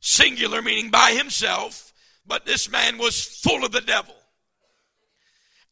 singular 0.00 0.60
meaning 0.60 0.90
by 0.90 1.12
himself, 1.12 1.92
but 2.26 2.44
this 2.44 2.70
man 2.70 2.98
was 2.98 3.24
full 3.24 3.64
of 3.64 3.72
the 3.72 3.80
devil. 3.80 4.15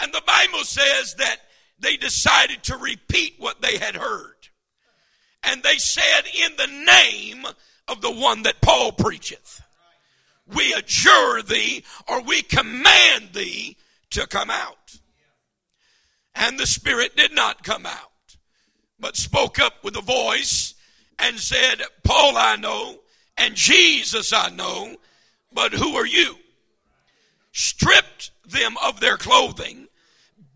And 0.00 0.12
the 0.12 0.22
Bible 0.26 0.64
says 0.64 1.14
that 1.14 1.36
they 1.78 1.96
decided 1.96 2.62
to 2.64 2.76
repeat 2.76 3.34
what 3.38 3.60
they 3.60 3.78
had 3.78 3.96
heard. 3.96 4.34
And 5.42 5.62
they 5.62 5.76
said, 5.76 6.22
In 6.42 6.56
the 6.56 6.84
name 6.86 7.46
of 7.88 8.00
the 8.00 8.10
one 8.10 8.42
that 8.42 8.60
Paul 8.60 8.92
preacheth, 8.92 9.60
we 10.52 10.72
adjure 10.72 11.42
thee 11.42 11.84
or 12.08 12.22
we 12.22 12.42
command 12.42 13.30
thee 13.32 13.76
to 14.10 14.26
come 14.26 14.50
out. 14.50 14.98
And 16.34 16.58
the 16.58 16.66
Spirit 16.66 17.16
did 17.16 17.34
not 17.34 17.62
come 17.62 17.86
out, 17.86 18.36
but 18.98 19.16
spoke 19.16 19.58
up 19.58 19.84
with 19.84 19.96
a 19.96 20.02
voice 20.02 20.74
and 21.18 21.38
said, 21.38 21.82
Paul 22.02 22.36
I 22.36 22.56
know, 22.56 23.00
and 23.36 23.54
Jesus 23.54 24.32
I 24.32 24.50
know, 24.50 24.96
but 25.52 25.72
who 25.72 25.94
are 25.94 26.06
you? 26.06 26.36
Stripped 27.52 28.30
them 28.44 28.76
of 28.82 29.00
their 29.00 29.16
clothing, 29.16 29.83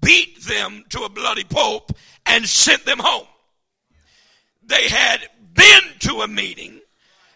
beat 0.01 0.43
them 0.45 0.85
to 0.91 1.03
a 1.03 1.09
bloody 1.09 1.45
pulp, 1.45 1.93
and 2.27 2.47
sent 2.47 2.85
them 2.85 2.99
home. 2.99 3.27
They 4.63 4.89
had 4.89 5.21
been 5.55 5.83
to 6.01 6.23
a 6.23 6.29
meeting, 6.29 6.81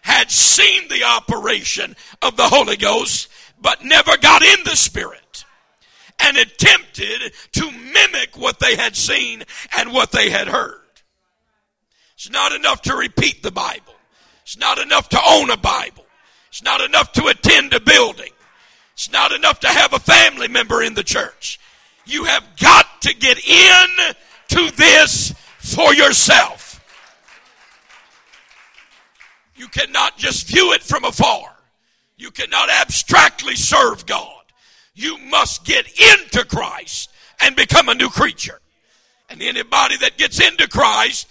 had 0.01 0.29
seen 0.29 0.87
the 0.87 1.03
operation 1.03 1.95
of 2.21 2.37
the 2.37 2.47
Holy 2.47 2.77
Ghost, 2.77 3.27
but 3.59 3.83
never 3.83 4.17
got 4.17 4.43
in 4.43 4.63
the 4.65 4.75
Spirit 4.75 5.45
and 6.19 6.37
attempted 6.37 7.33
to 7.53 7.71
mimic 7.71 8.37
what 8.37 8.59
they 8.59 8.75
had 8.75 8.95
seen 8.95 9.43
and 9.77 9.93
what 9.93 10.11
they 10.11 10.29
had 10.29 10.47
heard. 10.47 10.79
It's 12.15 12.29
not 12.29 12.53
enough 12.53 12.81
to 12.83 12.95
repeat 12.95 13.43
the 13.43 13.51
Bible. 13.51 13.93
It's 14.43 14.57
not 14.57 14.77
enough 14.77 15.09
to 15.09 15.19
own 15.25 15.49
a 15.49 15.57
Bible. 15.57 16.05
It's 16.49 16.63
not 16.63 16.81
enough 16.81 17.11
to 17.13 17.27
attend 17.27 17.73
a 17.73 17.79
building. 17.79 18.31
It's 18.93 19.11
not 19.11 19.31
enough 19.31 19.59
to 19.61 19.67
have 19.67 19.93
a 19.93 19.99
family 19.99 20.47
member 20.47 20.83
in 20.83 20.93
the 20.93 21.03
church. 21.03 21.59
You 22.05 22.25
have 22.25 22.43
got 22.59 23.01
to 23.03 23.13
get 23.13 23.37
in 23.47 23.87
to 24.49 24.71
this 24.75 25.33
for 25.59 25.93
yourself. 25.93 26.63
You 29.55 29.67
cannot 29.67 30.17
just 30.17 30.47
view 30.47 30.73
it 30.73 30.83
from 30.83 31.05
afar. 31.05 31.55
You 32.17 32.31
cannot 32.31 32.69
abstractly 32.69 33.55
serve 33.55 34.05
God. 34.05 34.43
You 34.93 35.17
must 35.17 35.65
get 35.65 35.87
into 35.99 36.45
Christ 36.45 37.09
and 37.39 37.55
become 37.55 37.89
a 37.89 37.95
new 37.95 38.09
creature. 38.09 38.59
And 39.29 39.41
anybody 39.41 39.97
that 39.97 40.17
gets 40.17 40.39
into 40.39 40.67
Christ 40.67 41.27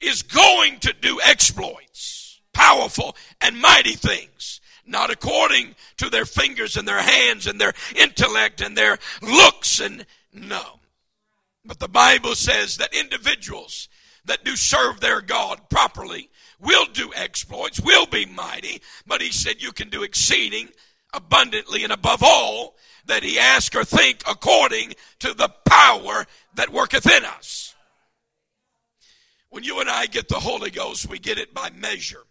is 0.00 0.22
going 0.22 0.80
to 0.80 0.92
do 0.92 1.20
exploits, 1.22 2.40
powerful 2.52 3.16
and 3.40 3.60
mighty 3.60 3.94
things, 3.94 4.60
not 4.86 5.10
according 5.10 5.74
to 5.96 6.10
their 6.10 6.24
fingers 6.24 6.76
and 6.76 6.86
their 6.86 7.02
hands 7.02 7.46
and 7.46 7.60
their 7.60 7.72
intellect 7.96 8.60
and 8.60 8.76
their 8.76 8.98
looks 9.22 9.80
and 9.80 10.06
no. 10.32 10.80
But 11.64 11.78
the 11.78 11.88
Bible 11.88 12.34
says 12.34 12.76
that 12.76 12.94
individuals 12.94 13.88
that 14.26 14.44
do 14.44 14.56
serve 14.56 15.00
their 15.00 15.20
God 15.20 15.68
properly 15.70 16.28
will 16.60 16.86
do 16.86 17.12
exploits, 17.14 17.80
will 17.80 18.06
be 18.06 18.26
mighty, 18.26 18.80
but 19.06 19.20
he 19.20 19.30
said 19.30 19.62
you 19.62 19.72
can 19.72 19.88
do 19.88 20.02
exceeding 20.02 20.68
abundantly 21.12 21.84
and 21.84 21.92
above 21.92 22.22
all 22.22 22.76
that 23.06 23.22
he 23.22 23.38
ask 23.38 23.74
or 23.74 23.84
think 23.84 24.22
according 24.28 24.94
to 25.20 25.34
the 25.34 25.48
power 25.66 26.26
that 26.54 26.70
worketh 26.70 27.06
in 27.06 27.24
us. 27.24 27.74
When 29.50 29.62
you 29.62 29.80
and 29.80 29.88
I 29.88 30.06
get 30.06 30.28
the 30.28 30.40
Holy 30.40 30.70
Ghost, 30.70 31.08
we 31.08 31.18
get 31.18 31.38
it 31.38 31.54
by 31.54 31.70
measure. 31.70 32.24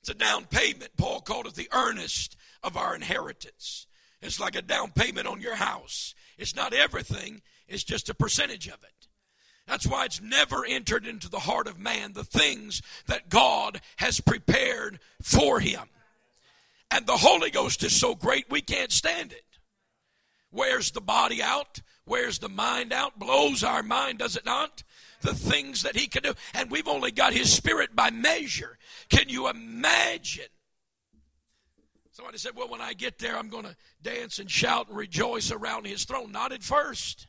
It's 0.00 0.10
a 0.10 0.14
down 0.14 0.46
payment. 0.46 0.96
Paul 0.96 1.20
called 1.20 1.46
it 1.46 1.54
the 1.54 1.68
earnest 1.72 2.36
of 2.62 2.76
our 2.76 2.94
inheritance. 2.94 3.86
It's 4.22 4.40
like 4.40 4.56
a 4.56 4.62
down 4.62 4.92
payment 4.92 5.26
on 5.26 5.40
your 5.40 5.56
house. 5.56 6.14
It's 6.38 6.56
not 6.56 6.72
everything, 6.72 7.42
it's 7.68 7.84
just 7.84 8.08
a 8.08 8.14
percentage 8.14 8.66
of 8.66 8.82
it. 8.82 9.08
That's 9.66 9.86
why 9.86 10.04
it's 10.04 10.20
never 10.20 10.64
entered 10.64 11.06
into 11.06 11.28
the 11.28 11.38
heart 11.38 11.68
of 11.68 11.78
man 11.78 12.12
the 12.12 12.24
things 12.24 12.82
that 13.06 13.28
God 13.28 13.80
has 13.96 14.20
prepared 14.20 14.98
for 15.22 15.60
him. 15.60 15.88
And 16.90 17.06
the 17.06 17.18
Holy 17.18 17.50
Ghost 17.50 17.84
is 17.84 17.98
so 17.98 18.14
great 18.14 18.50
we 18.50 18.62
can't 18.62 18.90
stand 18.90 19.32
it. 19.32 19.44
Wears 20.50 20.90
the 20.90 21.00
body 21.00 21.40
out, 21.40 21.82
wears 22.04 22.40
the 22.40 22.48
mind 22.48 22.92
out, 22.92 23.18
blows 23.18 23.62
our 23.62 23.84
mind, 23.84 24.18
does 24.18 24.34
it 24.34 24.44
not? 24.44 24.82
The 25.20 25.34
things 25.34 25.82
that 25.82 25.96
he 25.96 26.06
can 26.06 26.22
do. 26.22 26.34
And 26.54 26.70
we've 26.70 26.88
only 26.88 27.10
got 27.10 27.32
his 27.32 27.52
spirit 27.52 27.94
by 27.94 28.10
measure. 28.10 28.78
Can 29.08 29.28
you 29.28 29.48
imagine? 29.48 30.46
Somebody 32.12 32.38
said, 32.38 32.56
Well, 32.56 32.68
when 32.68 32.80
I 32.80 32.92
get 32.92 33.18
there, 33.18 33.36
I'm 33.36 33.48
going 33.48 33.64
to 33.64 33.76
dance 34.02 34.38
and 34.38 34.50
shout 34.50 34.88
and 34.88 34.96
rejoice 34.96 35.50
around 35.50 35.86
his 35.86 36.04
throne. 36.04 36.32
Not 36.32 36.52
at 36.52 36.62
first. 36.62 37.26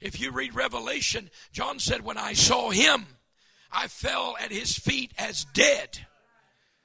If 0.00 0.20
you 0.20 0.32
read 0.32 0.54
Revelation, 0.54 1.30
John 1.52 1.78
said, 1.78 2.02
When 2.02 2.18
I 2.18 2.32
saw 2.32 2.70
him, 2.70 3.06
I 3.70 3.88
fell 3.88 4.36
at 4.40 4.52
his 4.52 4.78
feet 4.78 5.12
as 5.18 5.44
dead. 5.52 6.06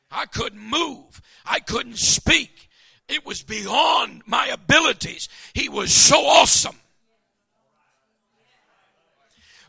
I 0.10 0.26
couldn't 0.26 0.62
move, 0.62 1.22
I 1.46 1.60
couldn't 1.60 1.98
speak. 1.98 2.70
It 3.08 3.26
was 3.26 3.42
beyond 3.42 4.24
my 4.26 4.48
abilities. 4.48 5.30
He 5.54 5.70
was 5.70 5.94
so 5.94 6.26
awesome. 6.26 6.76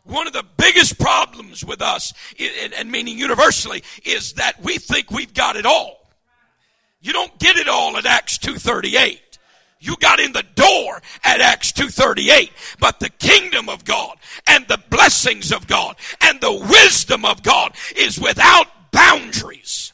One 0.08 0.26
of 0.26 0.32
the 0.32 0.44
biggest 0.56 0.98
problems 0.98 1.62
with 1.62 1.82
us, 1.82 2.14
and 2.74 2.90
meaning 2.90 3.18
universally, 3.18 3.84
is 4.04 4.32
that 4.34 4.62
we 4.62 4.78
think 4.78 5.10
we've 5.10 5.34
got 5.34 5.54
it 5.56 5.66
all. 5.66 6.08
You 7.02 7.12
don't 7.12 7.38
get 7.38 7.56
it 7.56 7.68
all 7.68 7.94
at 7.98 8.06
Acts 8.06 8.38
238. 8.38 9.20
You 9.80 9.96
got 10.00 10.18
in 10.18 10.32
the 10.32 10.44
door 10.54 11.02
at 11.22 11.42
Acts 11.42 11.72
238, 11.72 12.50
but 12.80 13.00
the 13.00 13.10
kingdom 13.10 13.68
of 13.68 13.84
God 13.84 14.16
and 14.46 14.66
the 14.66 14.82
blessings 14.88 15.52
of 15.52 15.66
God 15.66 15.96
and 16.22 16.40
the 16.40 16.54
wisdom 16.54 17.26
of 17.26 17.42
God 17.42 17.76
is 17.94 18.18
without 18.18 18.66
boundaries. 18.90 19.92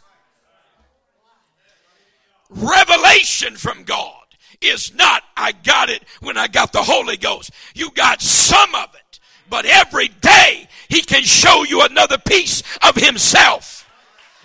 Revelation 2.49 3.57
from 3.57 3.83
God 3.83 4.25
is 4.61 4.95
not, 4.95 5.25
I 5.37 5.53
got 5.53 5.91
it 5.91 6.05
when 6.21 6.39
I 6.39 6.47
got 6.47 6.73
the 6.73 6.83
Holy 6.83 7.17
Ghost. 7.17 7.51
You 7.75 7.91
got 7.91 8.23
some 8.23 8.75
of 8.77 8.95
it, 8.95 9.03
but 9.49 9.67
every 9.67 10.09
day 10.09 10.69
He 10.89 11.03
can 11.03 11.23
show 11.23 11.65
you 11.65 11.83
another 11.83 12.19
piece 12.19 12.63
of 12.87 12.97
Himself 12.97 13.89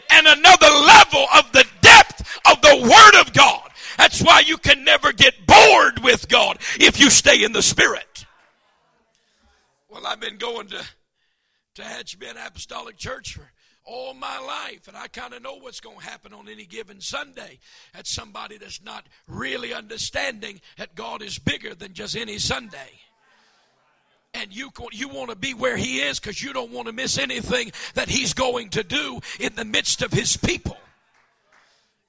and 0.10 0.28
another 0.28 0.70
level 0.70 1.26
of 1.38 1.52
the 1.52 1.66
depth 1.82 2.40
of 2.50 2.62
the 2.62 2.82
Word 2.82 3.22
of 3.22 3.34
God. 3.34 3.70
That's 3.98 4.22
why 4.22 4.42
you 4.46 4.58
can 4.58 4.84
never 4.84 5.12
get 5.12 5.46
bored 5.46 6.00
with 6.00 6.30
God 6.30 6.58
if 6.80 7.00
you 7.00 7.10
stay 7.10 7.44
in 7.44 7.52
the 7.52 7.62
Spirit. 7.62 8.26
Well, 9.90 10.06
I've 10.08 10.20
been 10.20 10.38
going 10.38 10.68
to, 10.68 10.84
to 11.76 11.82
Hatchbend 11.82 12.36
Apostolic 12.46 12.98
Church 12.98 13.34
for 13.34 13.52
all 13.84 14.14
my 14.14 14.40
life, 14.40 14.88
and 14.88 14.96
I 14.96 15.08
kind 15.08 15.34
of 15.34 15.42
know 15.42 15.56
what's 15.56 15.80
going 15.80 15.98
to 15.98 16.04
happen 16.04 16.32
on 16.32 16.48
any 16.48 16.66
given 16.66 17.02
Sunday. 17.02 17.60
That's 17.94 18.14
somebody 18.14 18.58
that's 18.58 18.84
not 18.84 19.08
really 19.28 19.74
understanding 19.74 20.62
that 20.78 20.96
God 20.96 21.22
is 21.22 21.40
bigger 21.40 21.74
than 21.74 21.94
just 21.94 22.16
any 22.16 22.38
Sunday. 22.38 23.02
And 24.34 24.56
you, 24.56 24.72
you 24.92 25.10
want 25.10 25.32
to 25.32 25.36
be 25.36 25.54
where 25.54 25.76
He 25.76 26.00
is 26.00 26.20
because 26.20 26.42
you 26.42 26.54
don't 26.54 26.72
want 26.72 26.88
to 26.88 26.94
miss 26.94 27.18
anything 27.18 27.72
that 27.96 28.10
He's 28.10 28.34
going 28.34 28.70
to 28.70 28.84
do 28.84 29.20
in 29.40 29.56
the 29.56 29.66
midst 29.66 30.02
of 30.02 30.12
His 30.12 30.38
people. 30.38 30.78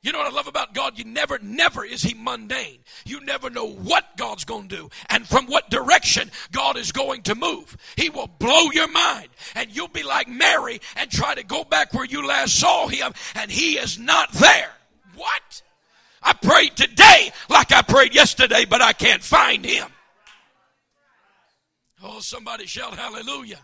You 0.03 0.13
know 0.13 0.19
what 0.19 0.33
I 0.33 0.35
love 0.35 0.47
about 0.47 0.73
God? 0.73 0.99
You 0.99 1.05
never, 1.05 1.39
never 1.41 1.85
is 1.85 2.03
He 2.03 2.15
mundane. 2.15 2.79
You 3.05 3.21
never 3.21 3.51
know 3.51 3.67
what 3.67 4.17
God's 4.17 4.45
going 4.45 4.69
to 4.69 4.77
do 4.77 4.91
and 5.11 5.27
from 5.27 5.47
what 5.47 5.69
direction 5.69 6.31
God 6.53 6.79
is 6.79 6.91
going 6.91 7.23
to 7.23 7.35
move. 7.35 7.77
He 7.97 8.09
will 8.09 8.27
blow 8.39 8.71
your 8.73 8.89
mind 8.89 9.29
and 9.55 9.75
you'll 9.75 9.89
be 9.89 10.03
like 10.03 10.27
Mary 10.27 10.81
and 10.97 11.11
try 11.11 11.35
to 11.35 11.43
go 11.43 11.65
back 11.65 11.93
where 11.93 12.07
you 12.07 12.27
last 12.27 12.59
saw 12.59 12.89
Him 12.89 13.13
and 13.35 13.51
He 13.51 13.77
is 13.77 13.99
not 13.99 14.33
there. 14.33 14.71
What? 15.17 15.63
I 16.23 16.33
prayed 16.33 16.77
today 16.77 17.33
like 17.51 17.73
I 17.73 17.83
prayed 17.83 18.15
yesterday, 18.15 18.65
but 18.65 18.81
I 18.81 18.95
can't 18.95 19.23
find 19.23 19.65
Him. 19.65 19.89
Oh, 22.03 22.21
somebody 22.21 22.67
shout 22.67 22.95
hallelujah. 22.95 23.59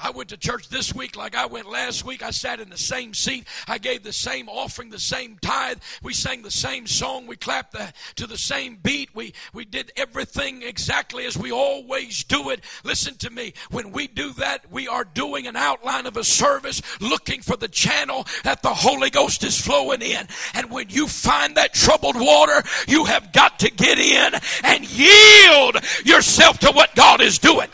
I 0.00 0.10
went 0.10 0.28
to 0.30 0.36
church 0.36 0.68
this 0.68 0.94
week 0.94 1.16
like 1.16 1.34
I 1.34 1.46
went 1.46 1.68
last 1.68 2.04
week. 2.04 2.22
I 2.22 2.30
sat 2.30 2.60
in 2.60 2.70
the 2.70 2.78
same 2.78 3.14
seat. 3.14 3.46
I 3.66 3.78
gave 3.78 4.02
the 4.02 4.12
same 4.12 4.48
offering, 4.48 4.90
the 4.90 4.98
same 4.98 5.38
tithe. 5.42 5.78
We 6.02 6.14
sang 6.14 6.42
the 6.42 6.50
same 6.50 6.86
song. 6.86 7.26
We 7.26 7.36
clapped 7.36 7.72
the, 7.72 7.92
to 8.16 8.26
the 8.26 8.38
same 8.38 8.78
beat. 8.82 9.14
We, 9.14 9.34
we 9.52 9.64
did 9.64 9.92
everything 9.96 10.62
exactly 10.62 11.26
as 11.26 11.36
we 11.36 11.50
always 11.50 12.24
do 12.24 12.50
it. 12.50 12.62
Listen 12.84 13.16
to 13.16 13.30
me. 13.30 13.54
When 13.70 13.92
we 13.92 14.06
do 14.06 14.32
that, 14.34 14.70
we 14.70 14.86
are 14.88 15.04
doing 15.04 15.46
an 15.46 15.56
outline 15.56 16.06
of 16.06 16.16
a 16.16 16.24
service 16.24 16.80
looking 17.00 17.42
for 17.42 17.56
the 17.56 17.68
channel 17.68 18.26
that 18.44 18.62
the 18.62 18.74
Holy 18.74 19.10
Ghost 19.10 19.42
is 19.44 19.60
flowing 19.60 20.02
in. 20.02 20.26
And 20.54 20.70
when 20.70 20.90
you 20.90 21.08
find 21.08 21.56
that 21.56 21.74
troubled 21.74 22.16
water, 22.16 22.62
you 22.86 23.04
have 23.04 23.32
got 23.32 23.58
to 23.60 23.70
get 23.70 23.98
in 23.98 24.32
and 24.64 24.90
yield 24.90 25.76
yourself 26.04 26.58
to 26.60 26.72
what 26.72 26.94
God 26.94 27.20
is 27.20 27.38
doing. 27.38 27.68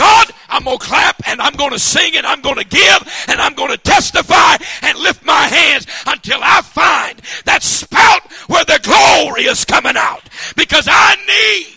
God, 0.00 0.30
I'm 0.48 0.64
going 0.64 0.78
to 0.78 0.82
clap 0.86 1.28
and 1.28 1.42
I'm 1.42 1.52
going 1.52 1.72
to 1.72 1.78
sing 1.78 2.16
and 2.16 2.24
I'm 2.24 2.40
going 2.40 2.56
to 2.56 2.64
give 2.64 3.26
and 3.28 3.38
I'm 3.38 3.52
going 3.52 3.70
to 3.70 3.76
testify 3.76 4.56
and 4.80 4.98
lift 4.98 5.26
my 5.26 5.42
hands 5.42 5.86
until 6.06 6.38
I 6.42 6.62
find 6.62 7.20
that 7.44 7.62
spout 7.62 8.22
where 8.46 8.64
the 8.64 8.80
glory 8.82 9.42
is 9.42 9.66
coming 9.66 9.98
out. 9.98 10.22
Because 10.56 10.88
I 10.90 11.16
need. 11.16 11.76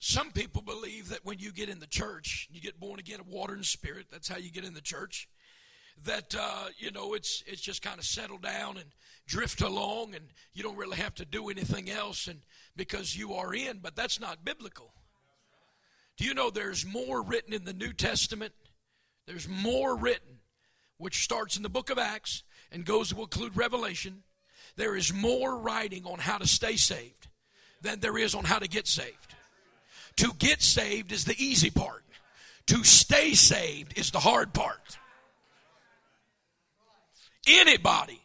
Some 0.00 0.32
people 0.32 0.62
believe 0.62 1.10
that 1.10 1.24
when 1.24 1.38
you 1.38 1.52
get 1.52 1.68
in 1.68 1.78
the 1.78 1.86
church, 1.86 2.48
you 2.50 2.60
get 2.60 2.80
born 2.80 2.98
again 2.98 3.20
of 3.20 3.28
water 3.28 3.54
and 3.54 3.64
spirit. 3.64 4.06
That's 4.10 4.26
how 4.26 4.38
you 4.38 4.50
get 4.50 4.64
in 4.64 4.74
the 4.74 4.80
church. 4.80 5.28
That 6.04 6.34
uh, 6.38 6.66
you 6.78 6.90
know, 6.90 7.14
it's 7.14 7.44
it's 7.46 7.60
just 7.60 7.82
kind 7.82 7.98
of 7.98 8.04
settled 8.04 8.42
down 8.42 8.76
and 8.76 8.86
drift 9.26 9.60
along 9.60 10.14
and 10.14 10.24
you 10.54 10.62
don't 10.62 10.76
really 10.76 10.96
have 10.96 11.14
to 11.14 11.24
do 11.24 11.50
anything 11.50 11.88
else 11.88 12.26
and 12.26 12.40
because 12.76 13.16
you 13.16 13.34
are 13.34 13.54
in, 13.54 13.78
but 13.78 13.94
that's 13.94 14.18
not 14.18 14.44
biblical. 14.44 14.92
Do 16.16 16.24
you 16.24 16.34
know 16.34 16.50
there's 16.50 16.84
more 16.84 17.22
written 17.22 17.52
in 17.52 17.64
the 17.64 17.72
New 17.72 17.92
Testament? 17.92 18.52
There's 19.26 19.48
more 19.48 19.96
written, 19.96 20.38
which 20.98 21.22
starts 21.22 21.56
in 21.56 21.62
the 21.62 21.68
book 21.68 21.90
of 21.90 21.98
Acts 21.98 22.42
and 22.72 22.84
goes 22.84 23.10
to 23.10 23.20
include 23.20 23.56
Revelation. 23.56 24.22
There 24.76 24.96
is 24.96 25.14
more 25.14 25.56
writing 25.56 26.04
on 26.04 26.18
how 26.18 26.38
to 26.38 26.46
stay 26.46 26.76
saved 26.76 27.28
than 27.80 28.00
there 28.00 28.18
is 28.18 28.34
on 28.34 28.44
how 28.44 28.58
to 28.58 28.68
get 28.68 28.86
saved. 28.86 29.34
To 30.16 30.32
get 30.38 30.62
saved 30.62 31.12
is 31.12 31.24
the 31.24 31.42
easy 31.42 31.70
part. 31.70 32.04
To 32.66 32.84
stay 32.84 33.34
saved 33.34 33.98
is 33.98 34.10
the 34.10 34.20
hard 34.20 34.52
part. 34.52 34.98
Anybody 37.58 38.20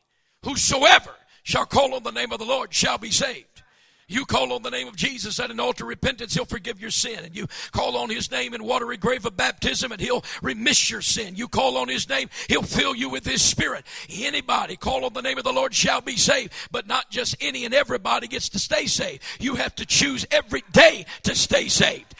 Whosoever 0.45 1.09
shall 1.41 1.65
call 1.65 1.95
on 1.95 2.03
the 2.03 2.11
name 2.11 2.31
of 2.31 2.37
the 2.37 2.45
Lord 2.45 2.71
shall 2.71 2.99
be 2.99 3.09
saved. 3.09 3.63
You 4.07 4.25
call 4.25 4.53
on 4.53 4.61
the 4.61 4.69
name 4.69 4.87
of 4.87 4.95
Jesus 4.95 5.39
at 5.39 5.49
an 5.49 5.59
altar 5.59 5.85
of 5.85 5.89
repentance, 5.89 6.35
He'll 6.35 6.45
forgive 6.45 6.79
your 6.79 6.91
sin. 6.91 7.25
And 7.25 7.35
you 7.35 7.47
call 7.71 7.97
on 7.97 8.11
His 8.11 8.29
name 8.29 8.53
in 8.53 8.63
watery 8.63 8.97
grave 8.97 9.25
of 9.25 9.35
baptism, 9.35 9.91
and 9.91 9.99
He'll 9.99 10.23
remiss 10.43 10.91
your 10.91 11.01
sin. 11.01 11.35
You 11.35 11.47
call 11.47 11.77
on 11.77 11.87
His 11.87 12.07
name, 12.07 12.29
He'll 12.47 12.61
fill 12.61 12.93
you 12.93 13.09
with 13.09 13.25
His 13.25 13.41
Spirit. 13.41 13.85
Anybody 14.07 14.75
call 14.75 15.03
on 15.03 15.13
the 15.13 15.23
name 15.23 15.39
of 15.39 15.43
the 15.43 15.51
Lord 15.51 15.73
shall 15.73 16.01
be 16.01 16.15
saved, 16.15 16.53
but 16.69 16.85
not 16.85 17.09
just 17.09 17.35
any 17.41 17.65
and 17.65 17.73
everybody 17.73 18.27
gets 18.27 18.49
to 18.49 18.59
stay 18.59 18.85
saved. 18.85 19.23
You 19.39 19.55
have 19.55 19.73
to 19.75 19.85
choose 19.87 20.27
every 20.29 20.63
day 20.71 21.07
to 21.23 21.33
stay 21.33 21.69
saved 21.69 22.13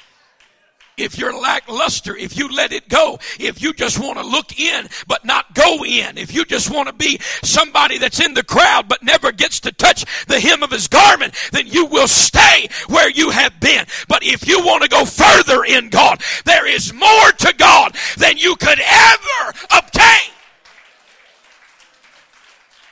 if 0.97 1.17
you're 1.17 1.33
lackluster, 1.33 2.15
if 2.15 2.37
you 2.37 2.49
let 2.49 2.71
it 2.71 2.89
go, 2.89 3.19
if 3.39 3.61
you 3.61 3.73
just 3.73 3.99
want 3.99 4.17
to 4.17 4.25
look 4.25 4.59
in 4.59 4.87
but 5.07 5.25
not 5.25 5.53
go 5.53 5.83
in, 5.83 6.17
if 6.17 6.33
you 6.33 6.45
just 6.45 6.73
want 6.73 6.87
to 6.87 6.93
be 6.93 7.19
somebody 7.43 7.97
that's 7.97 8.19
in 8.19 8.33
the 8.33 8.43
crowd 8.43 8.87
but 8.87 9.03
never 9.03 9.31
gets 9.31 9.59
to 9.61 9.71
touch 9.71 10.05
the 10.27 10.39
hem 10.39 10.63
of 10.63 10.71
his 10.71 10.87
garment, 10.87 11.33
then 11.51 11.67
you 11.67 11.85
will 11.85 12.07
stay 12.07 12.67
where 12.87 13.09
you 13.09 13.29
have 13.29 13.59
been. 13.59 13.85
But 14.07 14.23
if 14.23 14.47
you 14.47 14.59
want 14.59 14.83
to 14.83 14.89
go 14.89 15.05
further 15.05 15.63
in 15.63 15.89
God, 15.89 16.21
there 16.45 16.67
is 16.67 16.93
more 16.93 17.31
to 17.39 17.53
God 17.57 17.95
than 18.17 18.37
you 18.37 18.55
could 18.55 18.79
ever 18.79 19.53
obtain. 19.77 20.31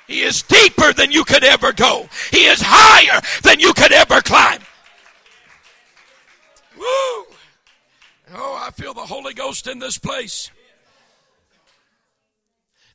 He 0.08 0.22
is 0.22 0.44
deeper 0.44 0.92
than 0.94 1.12
you 1.12 1.24
could 1.24 1.44
ever 1.44 1.72
go. 1.72 2.08
He 2.30 2.46
is 2.46 2.62
higher 2.62 3.22
than 3.42 3.60
you 3.60 3.74
could 3.74 3.92
ever 3.92 4.22
climb. 4.22 4.60
Woo! 6.78 7.33
Oh, 8.36 8.60
I 8.65 8.72
feel 8.72 8.93
the 8.93 9.02
Holy 9.02 9.34
Ghost 9.34 9.67
in 9.67 9.80
this 9.80 9.98
place. 9.98 10.50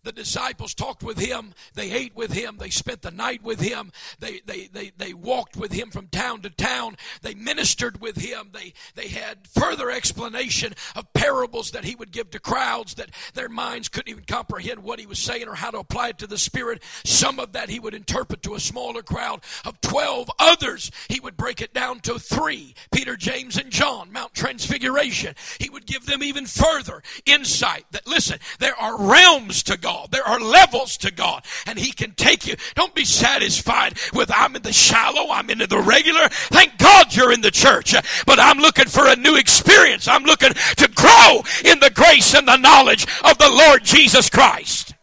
The 0.05 0.13
disciples 0.13 0.75
talked 0.75 1.03
with 1.03 1.19
him. 1.19 1.53
They 1.75 1.91
ate 1.93 2.17
with 2.17 2.33
him. 2.33 2.57
They 2.59 2.71
spent 2.71 3.03
the 3.03 3.11
night 3.11 3.43
with 3.43 3.61
him. 3.61 3.93
They, 4.19 4.41
they, 4.47 4.67
they, 4.67 4.93
they 4.97 5.13
walked 5.13 5.57
with 5.57 5.73
him 5.73 5.91
from 5.91 6.09
town 6.09 6.43
to 6.43 6.51
town. 6.51 6.97
They 7.23 7.35
ministered 7.35 8.01
with 8.01 8.17
him. 8.17 8.51
They, 8.53 8.73
they 8.95 9.09
had 9.09 9.47
further 9.47 9.91
explanation 9.91 10.75
of 10.95 11.13
parables 11.13 11.73
that 11.73 11.85
he 11.85 11.95
would 11.95 12.11
give 12.11 12.31
to 12.31 12.41
crowds 12.41 12.95
that 12.95 13.11
their 13.35 13.49
minds 13.49 13.89
couldn't 13.89 14.11
even 14.11 14.25
comprehend 14.25 14.83
what 14.83 15.01
he 15.01 15.07
was 15.07 15.19
saying 15.19 15.49
or 15.49 15.55
how 15.55 15.71
to 15.71 15.79
apply 15.79 16.09
it 16.09 16.19
to 16.19 16.27
the 16.27 16.39
Spirit. 16.39 16.83
Some 17.05 17.39
of 17.39 17.53
that 17.53 17.71
he 17.71 17.81
would 17.81 17.95
interpret 17.95 18.43
to 18.45 18.55
a 18.55 18.61
smaller 18.61 19.03
crowd 19.03 19.43
of 19.65 19.81
12. 19.81 20.31
Others, 20.39 20.91
he 21.09 21.21
would 21.21 21.37
break 21.37 21.61
it 21.61 21.75
down 21.75 22.01
to 22.01 22.19
three 22.19 22.75
Peter, 22.93 23.17
James, 23.17 23.57
and 23.57 23.71
John, 23.71 24.13
Mount 24.13 24.35
Transfiguration. 24.35 25.35
He 25.59 25.71
would 25.71 25.87
give 25.87 26.07
them 26.07 26.23
even 26.23 26.47
further 26.47 27.03
insight 27.27 27.85
that, 27.91 28.07
listen, 28.07 28.39
there 28.59 28.79
are 28.79 28.99
realms 28.99 29.63
to 29.65 29.77
God. 29.77 29.88
God. 29.89 30.11
There 30.11 30.27
are 30.27 30.39
levels 30.39 30.99
to 30.99 31.11
God, 31.11 31.47
and 31.67 31.79
He 31.79 31.93
can 31.93 32.13
take 32.13 32.47
you. 32.47 32.57
Don't 32.75 32.95
be 32.95 33.07
satisfied 33.07 33.99
with 34.13 34.31
I'm 34.31 34.55
in 34.55 34.61
the 34.61 34.73
shallow, 34.73 35.31
I'm 35.31 35.49
into 35.49 35.67
the 35.67 35.81
regular. 35.81 36.29
Thank 36.29 36.77
God 36.77 37.17
you're 37.17 37.33
in 37.33 37.41
the 37.41 37.51
church, 37.51 37.95
but 38.27 38.39
I'm 38.39 38.59
looking 38.59 38.85
for 38.85 39.07
a 39.07 39.17
new 39.17 39.37
experience. 39.37 40.07
I'm 40.07 40.25
looking 40.25 40.53
to 40.53 40.89
grow 40.89 41.43
in 41.65 41.81
the 41.81 41.91
grace 41.95 42.35
and 42.35 42.47
the 42.47 42.59
knowledge 42.59 43.07
of 43.25 43.39
the 43.39 43.49
Lord 43.49 43.83
Jesus 43.83 44.29
Christ. 44.29 44.95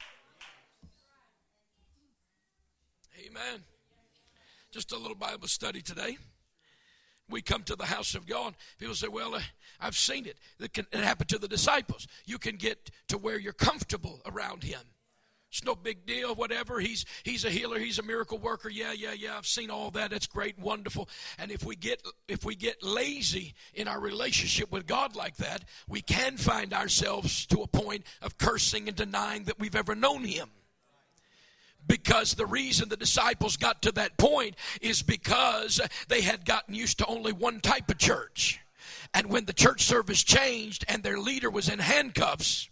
Amen. 3.27 3.63
Just 4.71 4.91
a 4.91 4.97
little 4.97 5.15
Bible 5.15 5.47
study 5.47 5.81
today. 5.81 6.17
We 7.27 7.41
come 7.41 7.63
to 7.63 7.75
the 7.75 7.85
house 7.85 8.13
of 8.13 8.27
God. 8.27 8.53
People 8.77 8.93
say, 8.93 9.07
Well, 9.07 9.33
uh, 9.33 9.41
I've 9.79 9.95
seen 9.95 10.25
it. 10.25 10.37
It, 10.59 10.73
can, 10.73 10.85
it 10.91 10.99
happened 10.99 11.29
to 11.29 11.37
the 11.37 11.47
disciples. 11.47 12.07
You 12.25 12.37
can 12.37 12.55
get 12.55 12.91
to 13.07 13.17
where 13.17 13.39
you're 13.39 13.53
comfortable 13.53 14.21
around 14.25 14.63
Him. 14.63 14.81
It's 15.55 15.63
no 15.63 15.73
big 15.73 16.05
deal, 16.05 16.35
whatever. 16.35 16.81
He's 16.81 17.05
he's 17.23 17.45
a 17.45 17.49
healer, 17.49 17.79
he's 17.79 17.97
a 17.97 18.03
miracle 18.03 18.37
worker. 18.37 18.67
Yeah, 18.67 18.91
yeah, 18.91 19.13
yeah. 19.13 19.37
I've 19.37 19.47
seen 19.47 19.69
all 19.69 19.89
that. 19.91 20.11
That's 20.11 20.27
great, 20.27 20.59
wonderful. 20.59 21.07
And 21.39 21.49
if 21.49 21.63
we 21.63 21.77
get 21.77 22.01
if 22.27 22.43
we 22.43 22.55
get 22.55 22.83
lazy 22.83 23.53
in 23.73 23.87
our 23.87 24.01
relationship 24.01 24.69
with 24.69 24.85
God 24.85 25.15
like 25.15 25.37
that, 25.37 25.63
we 25.87 26.01
can 26.01 26.35
find 26.35 26.73
ourselves 26.73 27.45
to 27.45 27.61
a 27.61 27.67
point 27.67 28.03
of 28.21 28.37
cursing 28.37 28.89
and 28.89 28.97
denying 28.97 29.45
that 29.45 29.57
we've 29.57 29.77
ever 29.77 29.95
known 29.95 30.25
him 30.25 30.49
because 31.87 32.33
the 32.33 32.45
reason 32.45 32.89
the 32.89 32.97
disciples 32.97 33.55
got 33.55 33.81
to 33.83 33.93
that 33.93 34.17
point 34.17 34.55
is 34.81 35.03
because 35.03 35.79
they 36.09 36.19
had 36.19 36.45
gotten 36.45 36.75
used 36.75 36.97
to 36.97 37.05
only 37.05 37.31
one 37.31 37.61
type 37.61 37.89
of 37.89 37.97
church. 37.97 38.59
And 39.15 39.27
when 39.27 39.45
the 39.45 39.53
church 39.53 39.85
service 39.85 40.23
changed 40.23 40.83
and 40.89 41.01
their 41.01 41.17
leader 41.17 41.49
was 41.49 41.69
in 41.69 41.79
handcuffs, 41.79 42.69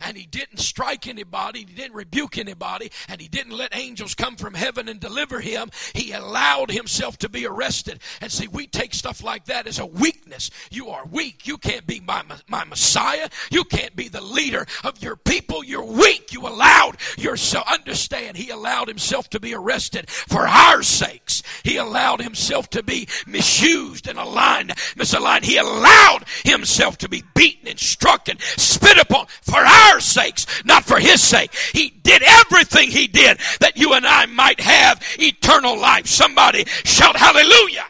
and 0.00 0.16
he 0.16 0.26
didn't 0.26 0.58
strike 0.58 1.06
anybody, 1.06 1.60
he 1.60 1.74
didn't 1.74 1.94
rebuke 1.94 2.38
anybody, 2.38 2.90
and 3.08 3.20
he 3.20 3.28
didn't 3.28 3.56
let 3.56 3.76
angels 3.76 4.14
come 4.14 4.36
from 4.36 4.54
heaven 4.54 4.88
and 4.88 5.00
deliver 5.00 5.40
him. 5.40 5.70
He 5.94 6.12
allowed 6.12 6.70
himself 6.70 7.18
to 7.18 7.28
be 7.28 7.46
arrested. 7.46 8.00
And 8.20 8.30
see, 8.30 8.48
we 8.48 8.66
take 8.66 8.94
stuff 8.94 9.22
like 9.22 9.46
that 9.46 9.66
as 9.66 9.78
a 9.78 9.86
weakness. 9.86 10.50
You 10.70 10.88
are 10.90 11.06
weak. 11.06 11.46
You 11.46 11.58
can't 11.58 11.86
be 11.86 12.00
my, 12.00 12.22
my 12.48 12.64
Messiah. 12.64 13.28
You 13.50 13.64
can't 13.64 13.94
be 13.96 14.08
the 14.08 14.20
leader 14.20 14.66
of 14.84 15.02
your 15.02 15.16
people. 15.16 15.64
You're 15.64 15.84
weak. 15.84 16.32
You 16.32 16.46
allowed 16.46 16.96
yourself, 17.18 17.66
understand, 17.70 18.36
he 18.36 18.50
allowed 18.50 18.88
himself 18.88 19.28
to 19.30 19.40
be 19.40 19.54
arrested 19.54 20.08
for 20.10 20.46
our 20.46 20.82
sakes. 20.82 21.42
He 21.62 21.76
allowed 21.76 22.20
himself 22.20 22.70
to 22.70 22.82
be 22.82 23.08
misused 23.26 24.08
and 24.08 24.18
aligned, 24.18 24.70
misaligned. 24.96 25.44
He 25.44 25.56
allowed 25.56 26.24
himself 26.44 26.98
to 26.98 27.08
be 27.08 27.22
beaten 27.34 27.68
and 27.68 27.78
struck 27.78 28.28
and 28.28 28.40
spit 28.40 28.98
upon 28.98 29.26
for 29.42 29.58
our 29.58 29.91
our 29.92 30.00
sakes, 30.00 30.46
not 30.64 30.84
for 30.84 30.98
his 30.98 31.22
sake. 31.22 31.54
He 31.72 31.90
did 32.02 32.22
everything 32.22 32.90
he 32.90 33.06
did 33.06 33.38
that 33.60 33.76
you 33.76 33.92
and 33.92 34.06
I 34.06 34.26
might 34.26 34.60
have 34.60 35.02
eternal 35.18 35.78
life. 35.78 36.06
Somebody 36.06 36.64
shout 36.84 37.16
hallelujah. 37.16 37.84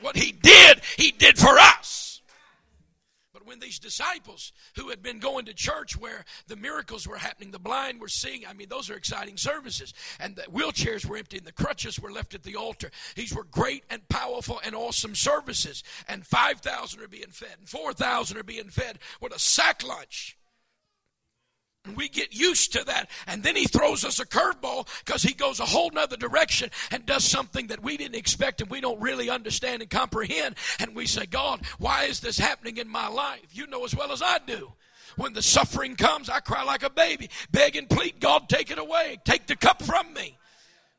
What 0.00 0.16
he 0.16 0.32
did, 0.32 0.80
he 0.96 1.10
did 1.10 1.38
for 1.38 1.58
us. 1.58 1.77
These 3.78 3.92
disciples 3.92 4.52
who 4.76 4.88
had 4.88 5.02
been 5.02 5.18
going 5.18 5.44
to 5.46 5.54
church 5.54 5.96
where 5.96 6.24
the 6.46 6.56
miracles 6.56 7.06
were 7.06 7.18
happening, 7.18 7.50
the 7.50 7.58
blind 7.58 8.00
were 8.00 8.08
seeing, 8.08 8.46
I 8.46 8.52
mean, 8.52 8.68
those 8.68 8.90
are 8.90 8.96
exciting 8.96 9.36
services. 9.36 9.94
And 10.18 10.36
the 10.36 10.42
wheelchairs 10.42 11.06
were 11.06 11.16
empty 11.16 11.38
and 11.38 11.46
the 11.46 11.52
crutches 11.52 12.00
were 12.00 12.10
left 12.10 12.34
at 12.34 12.42
the 12.42 12.56
altar. 12.56 12.90
These 13.14 13.34
were 13.34 13.44
great 13.44 13.84
and 13.90 14.08
powerful 14.08 14.60
and 14.64 14.74
awesome 14.74 15.14
services. 15.14 15.84
And 16.08 16.26
5,000 16.26 17.00
are 17.00 17.08
being 17.08 17.30
fed, 17.30 17.56
and 17.58 17.68
4,000 17.68 18.36
are 18.36 18.42
being 18.42 18.70
fed 18.70 18.98
with 19.20 19.34
a 19.34 19.38
sack 19.38 19.84
lunch. 19.84 20.37
And 21.88 21.96
we 21.96 22.08
get 22.08 22.34
used 22.34 22.72
to 22.74 22.84
that. 22.84 23.10
And 23.26 23.42
then 23.42 23.56
he 23.56 23.64
throws 23.64 24.04
us 24.04 24.20
a 24.20 24.26
curveball 24.26 24.88
because 25.04 25.22
he 25.22 25.32
goes 25.32 25.58
a 25.58 25.64
whole 25.64 25.90
nother 25.90 26.16
direction 26.16 26.70
and 26.90 27.06
does 27.06 27.24
something 27.24 27.68
that 27.68 27.82
we 27.82 27.96
didn't 27.96 28.16
expect 28.16 28.60
and 28.60 28.70
we 28.70 28.80
don't 28.80 29.00
really 29.00 29.30
understand 29.30 29.80
and 29.80 29.90
comprehend. 29.90 30.56
And 30.78 30.94
we 30.94 31.06
say, 31.06 31.26
God, 31.26 31.62
why 31.78 32.04
is 32.04 32.20
this 32.20 32.38
happening 32.38 32.76
in 32.76 32.88
my 32.88 33.08
life? 33.08 33.46
You 33.52 33.66
know 33.66 33.84
as 33.84 33.94
well 33.94 34.12
as 34.12 34.22
I 34.22 34.38
do. 34.46 34.72
When 35.16 35.32
the 35.32 35.42
suffering 35.42 35.96
comes, 35.96 36.28
I 36.28 36.40
cry 36.40 36.62
like 36.62 36.84
a 36.84 36.90
baby, 36.90 37.30
beg 37.50 37.74
and 37.74 37.88
plead, 37.88 38.20
God, 38.20 38.48
take 38.48 38.70
it 38.70 38.78
away. 38.78 39.18
Take 39.24 39.46
the 39.46 39.56
cup 39.56 39.82
from 39.82 40.12
me. 40.12 40.37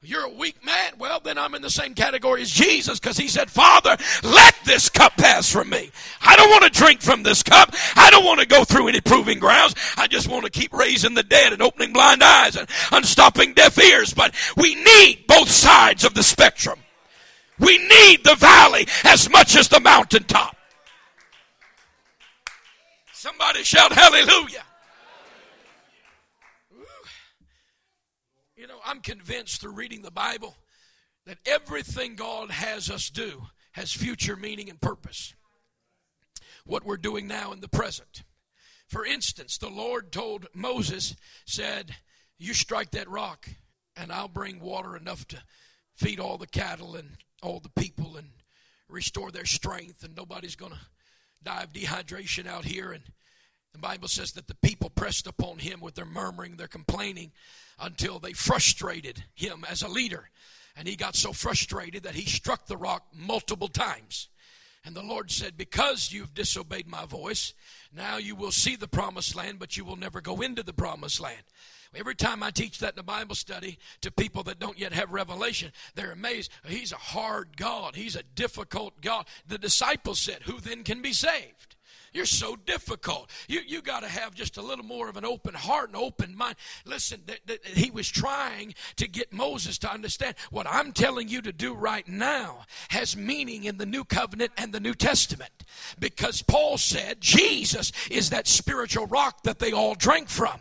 You're 0.01 0.27
a 0.27 0.29
weak 0.29 0.63
man. 0.63 0.93
Well, 0.97 1.19
then 1.19 1.37
I'm 1.37 1.53
in 1.55 1.61
the 1.61 1.69
same 1.69 1.93
category 1.93 2.41
as 2.41 2.49
Jesus 2.49 3.01
because 3.01 3.17
he 3.17 3.27
said, 3.27 3.51
Father, 3.51 3.97
let 4.23 4.55
this 4.63 4.87
cup 4.87 5.17
pass 5.17 5.51
from 5.51 5.69
me. 5.69 5.91
I 6.21 6.37
don't 6.37 6.49
want 6.49 6.63
to 6.63 6.69
drink 6.69 7.01
from 7.01 7.23
this 7.23 7.43
cup. 7.43 7.75
I 7.97 8.09
don't 8.09 8.23
want 8.23 8.39
to 8.39 8.45
go 8.45 8.63
through 8.63 8.87
any 8.87 9.01
proving 9.01 9.39
grounds. 9.39 9.75
I 9.97 10.07
just 10.07 10.29
want 10.29 10.45
to 10.45 10.51
keep 10.51 10.71
raising 10.71 11.15
the 11.15 11.23
dead 11.23 11.51
and 11.51 11.61
opening 11.61 11.91
blind 11.91 12.23
eyes 12.23 12.55
and 12.55 12.69
unstopping 12.93 13.53
deaf 13.53 13.77
ears. 13.77 14.13
But 14.13 14.33
we 14.55 14.75
need 14.75 15.25
both 15.27 15.49
sides 15.49 16.05
of 16.05 16.13
the 16.13 16.23
spectrum. 16.23 16.79
We 17.59 17.77
need 17.77 18.23
the 18.23 18.35
valley 18.35 18.87
as 19.03 19.29
much 19.29 19.57
as 19.57 19.67
the 19.67 19.81
mountaintop. 19.81 20.55
Somebody 23.11 23.63
shout 23.63 23.91
hallelujah. 23.91 24.63
I'm 28.89 29.01
convinced 29.01 29.61
through 29.61 29.73
reading 29.73 30.01
the 30.01 30.09
Bible 30.09 30.55
that 31.27 31.37
everything 31.45 32.15
God 32.15 32.49
has 32.49 32.89
us 32.89 33.11
do 33.11 33.43
has 33.73 33.91
future 33.91 34.35
meaning 34.35 34.67
and 34.67 34.81
purpose. 34.81 35.35
What 36.65 36.83
we're 36.83 36.97
doing 36.97 37.27
now 37.27 37.51
in 37.51 37.59
the 37.59 37.67
present. 37.67 38.23
For 38.87 39.05
instance, 39.05 39.59
the 39.59 39.69
Lord 39.69 40.11
told 40.11 40.47
Moses, 40.55 41.15
said, 41.45 41.97
You 42.39 42.55
strike 42.55 42.89
that 42.91 43.07
rock, 43.07 43.47
and 43.95 44.11
I'll 44.11 44.27
bring 44.27 44.59
water 44.59 44.97
enough 44.97 45.27
to 45.27 45.43
feed 45.95 46.19
all 46.19 46.39
the 46.39 46.47
cattle 46.47 46.95
and 46.95 47.11
all 47.43 47.59
the 47.59 47.79
people 47.79 48.17
and 48.17 48.29
restore 48.87 49.29
their 49.29 49.45
strength, 49.45 50.03
and 50.03 50.15
nobody's 50.15 50.55
going 50.55 50.71
to 50.71 50.79
die 51.43 51.61
of 51.61 51.73
dehydration 51.73 52.47
out 52.47 52.65
here. 52.65 52.91
And 52.91 53.03
the 53.79 53.87
Bible 53.87 54.09
says 54.09 54.33
that 54.33 54.47
the 54.47 54.55
people 54.55 54.89
pressed 54.89 55.25
upon 55.25 55.59
him 55.59 55.79
with 55.79 55.95
their 55.95 56.05
murmuring, 56.05 56.57
their 56.57 56.67
complaining, 56.67 57.31
until 57.79 58.19
they 58.19 58.33
frustrated 58.33 59.23
him 59.35 59.65
as 59.69 59.81
a 59.81 59.87
leader. 59.87 60.29
And 60.75 60.85
he 60.85 60.97
got 60.97 61.15
so 61.15 61.31
frustrated 61.31 62.03
that 62.03 62.15
he 62.15 62.25
struck 62.25 62.65
the 62.65 62.75
rock 62.75 63.05
multiple 63.13 63.69
times. 63.69 64.27
And 64.83 64.95
the 64.95 65.01
Lord 65.01 65.31
said, 65.31 65.55
Because 65.55 66.11
you've 66.11 66.33
disobeyed 66.33 66.87
my 66.87 67.05
voice, 67.05 67.53
now 67.95 68.17
you 68.17 68.35
will 68.35 68.51
see 68.51 68.75
the 68.75 68.87
promised 68.87 69.33
land, 69.33 69.59
but 69.59 69.77
you 69.77 69.85
will 69.85 69.95
never 69.95 70.19
go 70.19 70.41
into 70.41 70.61
the 70.61 70.73
promised 70.73 71.21
land. 71.21 71.43
Every 71.95 72.15
time 72.15 72.43
I 72.43 72.51
teach 72.51 72.79
that 72.79 72.93
in 72.93 72.99
a 72.99 73.03
Bible 73.03 73.35
study 73.35 73.79
to 74.01 74.11
people 74.11 74.43
that 74.43 74.59
don't 74.59 74.77
yet 74.77 74.91
have 74.91 75.11
revelation, 75.11 75.71
they're 75.95 76.11
amazed. 76.11 76.51
He's 76.67 76.91
a 76.91 76.97
hard 76.97 77.55
God, 77.55 77.95
He's 77.95 78.17
a 78.17 78.23
difficult 78.35 78.99
God. 78.99 79.25
The 79.47 79.57
disciples 79.57 80.19
said, 80.19 80.43
Who 80.43 80.59
then 80.59 80.83
can 80.83 81.01
be 81.01 81.13
saved? 81.13 81.77
You're 82.13 82.25
so 82.25 82.55
difficult. 82.55 83.29
You, 83.47 83.61
you 83.65 83.81
got 83.81 84.01
to 84.01 84.07
have 84.07 84.33
just 84.33 84.57
a 84.57 84.61
little 84.61 84.85
more 84.85 85.09
of 85.09 85.17
an 85.17 85.25
open 85.25 85.53
heart 85.53 85.89
and 85.89 85.95
open 85.95 86.35
mind. 86.35 86.55
Listen, 86.85 87.21
th- 87.27 87.41
th- 87.45 87.61
he 87.65 87.91
was 87.91 88.09
trying 88.09 88.73
to 88.97 89.07
get 89.07 89.31
Moses 89.31 89.77
to 89.79 89.91
understand 89.91 90.35
what 90.51 90.67
I'm 90.67 90.91
telling 90.91 91.27
you 91.27 91.41
to 91.41 91.51
do 91.51 91.73
right 91.73 92.07
now 92.07 92.65
has 92.89 93.15
meaning 93.15 93.63
in 93.63 93.77
the 93.77 93.85
New 93.85 94.03
Covenant 94.03 94.51
and 94.57 94.73
the 94.73 94.79
New 94.79 94.93
Testament. 94.93 95.51
Because 95.99 96.41
Paul 96.41 96.77
said 96.77 97.21
Jesus 97.21 97.91
is 98.09 98.29
that 98.31 98.47
spiritual 98.47 99.07
rock 99.07 99.43
that 99.43 99.59
they 99.59 99.71
all 99.71 99.95
drank 99.95 100.29
from 100.29 100.59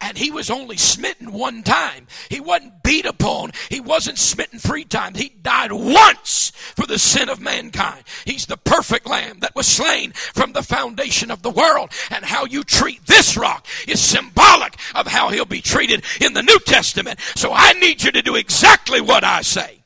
and 0.00 0.18
he 0.18 0.30
was 0.30 0.50
only 0.50 0.76
smitten 0.76 1.32
one 1.32 1.62
time. 1.62 2.06
He 2.28 2.40
wasn't 2.40 2.82
beat 2.82 3.06
upon. 3.06 3.52
He 3.68 3.80
wasn't 3.80 4.18
smitten 4.18 4.58
three 4.58 4.84
times. 4.84 5.18
He 5.18 5.30
died 5.42 5.72
once 5.72 6.50
for 6.50 6.86
the 6.86 6.98
sin 6.98 7.28
of 7.28 7.40
mankind. 7.40 8.04
He's 8.24 8.46
the 8.46 8.56
perfect 8.56 9.06
lamb 9.06 9.40
that 9.40 9.54
was 9.54 9.66
slain 9.66 10.12
from 10.12 10.52
the 10.52 10.62
foundation 10.62 11.30
of 11.30 11.42
the 11.42 11.50
world. 11.50 11.90
And 12.10 12.24
how 12.24 12.44
you 12.44 12.64
treat 12.64 13.06
this 13.06 13.36
rock 13.36 13.66
is 13.86 14.00
symbolic 14.00 14.76
of 14.94 15.06
how 15.06 15.30
he'll 15.30 15.44
be 15.44 15.60
treated 15.60 16.04
in 16.20 16.32
the 16.34 16.42
New 16.42 16.58
Testament. 16.60 17.20
So 17.34 17.52
I 17.52 17.72
need 17.74 18.02
you 18.02 18.12
to 18.12 18.22
do 18.22 18.36
exactly 18.36 19.00
what 19.00 19.24
I 19.24 19.42
say. 19.42 19.82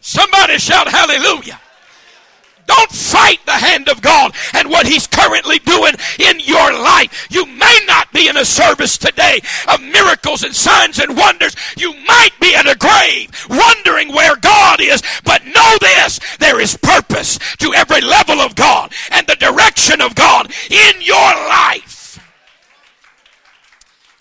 Somebody 0.00 0.58
shout 0.58 0.88
hallelujah. 0.88 1.60
Don't 2.66 2.90
fight 2.90 3.40
the 3.46 3.52
hand 3.52 3.88
of 3.88 4.00
God 4.00 4.34
and 4.54 4.70
what 4.70 4.86
He's 4.86 5.06
currently 5.24 5.58
doing 5.60 5.94
in 6.18 6.40
your 6.40 6.72
life. 6.72 7.26
You 7.30 7.46
may 7.46 7.80
not 7.86 8.12
be 8.12 8.28
in 8.28 8.36
a 8.36 8.44
service 8.44 8.98
today 8.98 9.40
of 9.68 9.80
miracles 9.80 10.42
and 10.42 10.54
signs 10.54 10.98
and 10.98 11.16
wonders. 11.16 11.56
You 11.76 11.94
might 12.06 12.32
be 12.40 12.54
at 12.54 12.66
a 12.66 12.76
grave 12.76 13.30
wondering 13.48 14.14
where 14.14 14.36
God 14.36 14.80
is. 14.80 15.02
But 15.24 15.44
know 15.46 15.76
this 15.80 16.20
there 16.38 16.60
is 16.60 16.76
purpose 16.76 17.38
to 17.56 17.72
every 17.74 18.00
level 18.00 18.40
of 18.40 18.54
God 18.54 18.92
and 19.10 19.26
the 19.26 19.36
direction 19.36 20.00
of 20.00 20.14
God 20.14 20.52
in 20.70 21.00
your 21.00 21.16
life. 21.18 22.20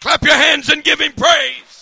Clap 0.02 0.24
your 0.24 0.36
hands 0.36 0.70
and 0.70 0.84
give 0.84 1.00
Him 1.00 1.14
praise. 1.14 1.73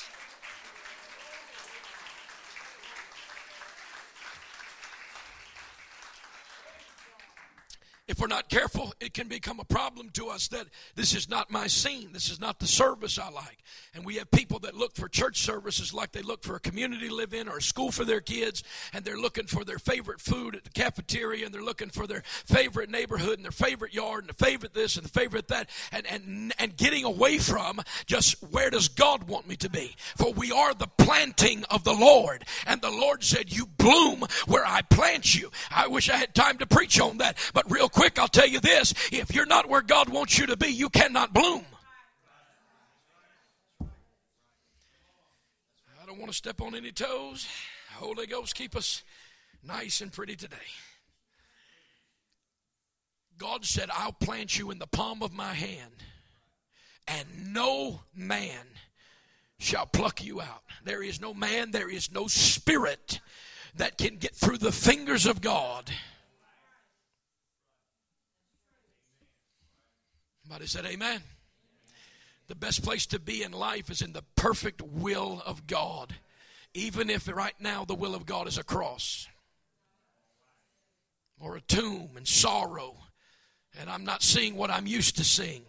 If 8.12 8.19
we're 8.19 8.28
not 8.28 8.50
careful, 8.50 8.93
it 9.00 9.13
can 9.13 9.30
become 9.30 9.62
a 9.62 9.63
problem 9.63 10.10
to 10.10 10.28
us 10.28 10.50
that 10.50 10.67
this 10.95 11.15
is 11.15 11.30
not 11.30 11.50
my 11.50 11.67
scene. 11.67 12.10
This 12.12 12.30
is 12.30 12.41
not 12.41 12.60
the 12.60 12.67
service 12.67 13.17
I 13.17 13.30
like. 13.30 13.60
And 13.95 14.06
we 14.06 14.15
have 14.15 14.30
people 14.32 14.60
that 14.60 14.76
look 14.76 14.95
for 14.95 15.08
church 15.08 15.41
services 15.41 15.93
like 15.93 16.12
they 16.12 16.21
look 16.21 16.43
for 16.43 16.58
a 16.58 16.60
community 16.60 17.08
to 17.08 17.15
live 17.15 17.34
in 17.34 17.47
or 17.47 17.58
a 17.58 17.62
school 17.62 17.89
for 17.89 18.04
their 18.04 18.19
kids, 18.19 18.63
and 18.91 19.06
they're 19.06 19.17
looking 19.17 19.45
for 19.45 19.63
their 19.63 19.80
favorite 19.80 20.19
food 20.19 20.58
at 20.58 20.65
the 20.65 20.69
cafeteria, 20.69 21.45
and 21.45 21.56
they're 21.56 21.63
looking 21.63 21.89
for 21.89 22.06
their 22.06 22.21
favorite 22.26 22.89
neighborhood 22.89 23.36
and 23.36 23.45
their 23.45 23.52
favorite 23.52 23.93
yard 23.93 24.24
and 24.24 24.30
the 24.30 24.45
favorite 24.45 24.74
this 24.74 24.97
and 24.97 25.06
the 25.06 25.10
favorite 25.10 25.47
that, 25.47 25.69
and, 25.93 26.06
and, 26.08 26.54
and 26.60 26.76
getting 26.76 27.06
away 27.06 27.38
from 27.38 27.80
just 28.08 28.36
where 28.52 28.69
does 28.69 28.89
God 28.89 29.24
want 29.24 29.47
me 29.47 29.56
to 29.56 29.69
be? 29.69 29.95
For 30.17 30.34
we 30.34 30.52
are 30.52 30.74
the 30.74 30.88
planting 30.97 31.63
of 31.69 31.86
the 31.86 31.93
Lord. 31.93 32.43
And 32.67 32.82
the 32.82 32.91
Lord 32.91 33.24
said, 33.24 33.56
You 33.56 33.67
bloom 33.78 34.26
where 34.47 34.65
I 34.65 34.82
plant 34.82 35.34
you. 35.34 35.50
I 35.69 35.88
wish 35.88 36.10
I 36.10 36.17
had 36.17 36.36
time 36.36 36.58
to 36.58 36.65
preach 36.65 37.00
on 37.00 37.19
that, 37.19 37.38
but 37.54 37.71
real 37.71 37.88
quick 37.88 38.00
quick, 38.01 38.17
I'll 38.17 38.27
tell 38.27 38.47
you 38.47 38.59
this 38.59 38.95
if 39.11 39.35
you're 39.35 39.45
not 39.45 39.69
where 39.69 39.83
God 39.83 40.09
wants 40.09 40.39
you 40.39 40.47
to 40.47 40.57
be, 40.57 40.69
you 40.69 40.89
cannot 40.89 41.35
bloom. 41.35 41.63
I 43.79 43.85
don't 46.07 46.17
want 46.17 46.31
to 46.31 46.35
step 46.35 46.61
on 46.61 46.73
any 46.73 46.91
toes. 46.91 47.47
Holy 47.93 48.25
Ghost, 48.25 48.55
keep 48.55 48.75
us 48.75 49.03
nice 49.63 50.01
and 50.01 50.11
pretty 50.11 50.35
today. 50.35 50.55
God 53.37 53.65
said, 53.65 53.91
I'll 53.93 54.13
plant 54.13 54.57
you 54.57 54.71
in 54.71 54.79
the 54.79 54.87
palm 54.87 55.21
of 55.21 55.31
my 55.31 55.53
hand, 55.53 55.93
and 57.07 57.53
no 57.53 58.01
man 58.15 58.65
shall 59.59 59.85
pluck 59.85 60.23
you 60.23 60.41
out. 60.41 60.63
There 60.83 61.03
is 61.03 61.21
no 61.21 61.35
man, 61.35 61.69
there 61.69 61.89
is 61.89 62.11
no 62.11 62.25
spirit 62.25 63.19
that 63.75 63.99
can 63.99 64.15
get 64.15 64.35
through 64.35 64.57
the 64.57 64.71
fingers 64.71 65.27
of 65.27 65.39
God. 65.39 65.91
Somebody 70.51 70.67
said, 70.67 70.85
Amen. 70.85 71.21
The 72.49 72.55
best 72.55 72.83
place 72.83 73.05
to 73.05 73.19
be 73.21 73.41
in 73.41 73.53
life 73.53 73.89
is 73.89 74.01
in 74.01 74.11
the 74.11 74.25
perfect 74.35 74.81
will 74.81 75.41
of 75.45 75.65
God, 75.65 76.13
even 76.73 77.09
if 77.09 77.29
right 77.29 77.55
now 77.57 77.85
the 77.85 77.95
will 77.95 78.13
of 78.13 78.25
God 78.25 78.49
is 78.49 78.57
a 78.57 78.63
cross 78.65 79.29
or 81.39 81.55
a 81.55 81.61
tomb 81.61 82.09
and 82.17 82.27
sorrow, 82.27 82.97
and 83.79 83.89
I'm 83.89 84.03
not 84.03 84.23
seeing 84.23 84.57
what 84.57 84.69
I'm 84.69 84.87
used 84.87 85.15
to 85.19 85.23
seeing. 85.23 85.63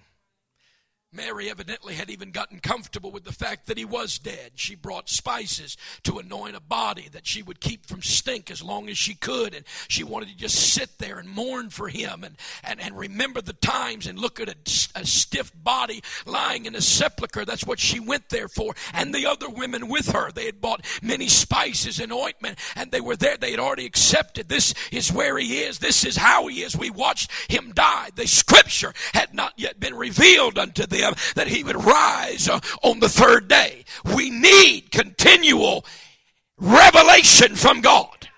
Mary 1.14 1.50
evidently 1.50 1.94
had 1.94 2.08
even 2.08 2.30
gotten 2.30 2.58
comfortable 2.58 3.10
with 3.10 3.24
the 3.24 3.32
fact 3.32 3.66
that 3.66 3.76
he 3.76 3.84
was 3.84 4.18
dead. 4.18 4.52
She 4.54 4.74
brought 4.74 5.10
spices 5.10 5.76
to 6.04 6.18
anoint 6.18 6.56
a 6.56 6.60
body 6.60 7.08
that 7.12 7.26
she 7.26 7.42
would 7.42 7.60
keep 7.60 7.84
from 7.84 8.00
stink 8.00 8.50
as 8.50 8.62
long 8.62 8.88
as 8.88 8.96
she 8.96 9.14
could. 9.14 9.54
And 9.54 9.66
she 9.88 10.04
wanted 10.04 10.30
to 10.30 10.36
just 10.36 10.72
sit 10.72 10.98
there 10.98 11.18
and 11.18 11.28
mourn 11.28 11.68
for 11.68 11.88
him 11.88 12.24
and, 12.24 12.36
and, 12.64 12.80
and 12.80 12.96
remember 12.96 13.42
the 13.42 13.52
times 13.52 14.06
and 14.06 14.18
look 14.18 14.40
at 14.40 14.48
a, 14.48 14.56
a 14.94 15.04
stiff 15.04 15.52
body 15.54 16.02
lying 16.24 16.64
in 16.64 16.74
a 16.74 16.80
sepulchre. 16.80 17.44
That's 17.44 17.66
what 17.66 17.78
she 17.78 18.00
went 18.00 18.30
there 18.30 18.48
for. 18.48 18.74
And 18.94 19.14
the 19.14 19.26
other 19.26 19.50
women 19.50 19.88
with 19.88 20.12
her, 20.12 20.32
they 20.32 20.46
had 20.46 20.62
bought 20.62 20.86
many 21.02 21.28
spices 21.28 22.00
and 22.00 22.10
ointment 22.10 22.58
and 22.74 22.90
they 22.90 23.02
were 23.02 23.16
there. 23.16 23.36
They 23.36 23.50
had 23.50 23.60
already 23.60 23.84
accepted 23.84 24.48
this 24.48 24.72
is 24.90 25.12
where 25.12 25.36
he 25.36 25.58
is. 25.58 25.78
This 25.78 26.06
is 26.06 26.16
how 26.16 26.46
he 26.46 26.62
is. 26.62 26.74
We 26.74 26.88
watched 26.88 27.30
him 27.50 27.72
die. 27.74 28.08
The 28.14 28.26
scripture 28.26 28.94
had 29.12 29.34
not 29.34 29.52
yet 29.58 29.78
been 29.78 29.94
revealed 29.94 30.58
unto 30.58 30.86
them 30.86 31.01
them 31.02 31.14
that 31.34 31.48
he 31.48 31.62
would 31.62 31.84
rise 31.84 32.48
uh, 32.48 32.60
on 32.82 33.00
the 33.00 33.08
third 33.08 33.48
day. 33.48 33.84
We 34.14 34.30
need 34.30 34.90
continual 34.90 35.84
revelation 36.58 37.54
from 37.54 37.80
God. 37.80 38.28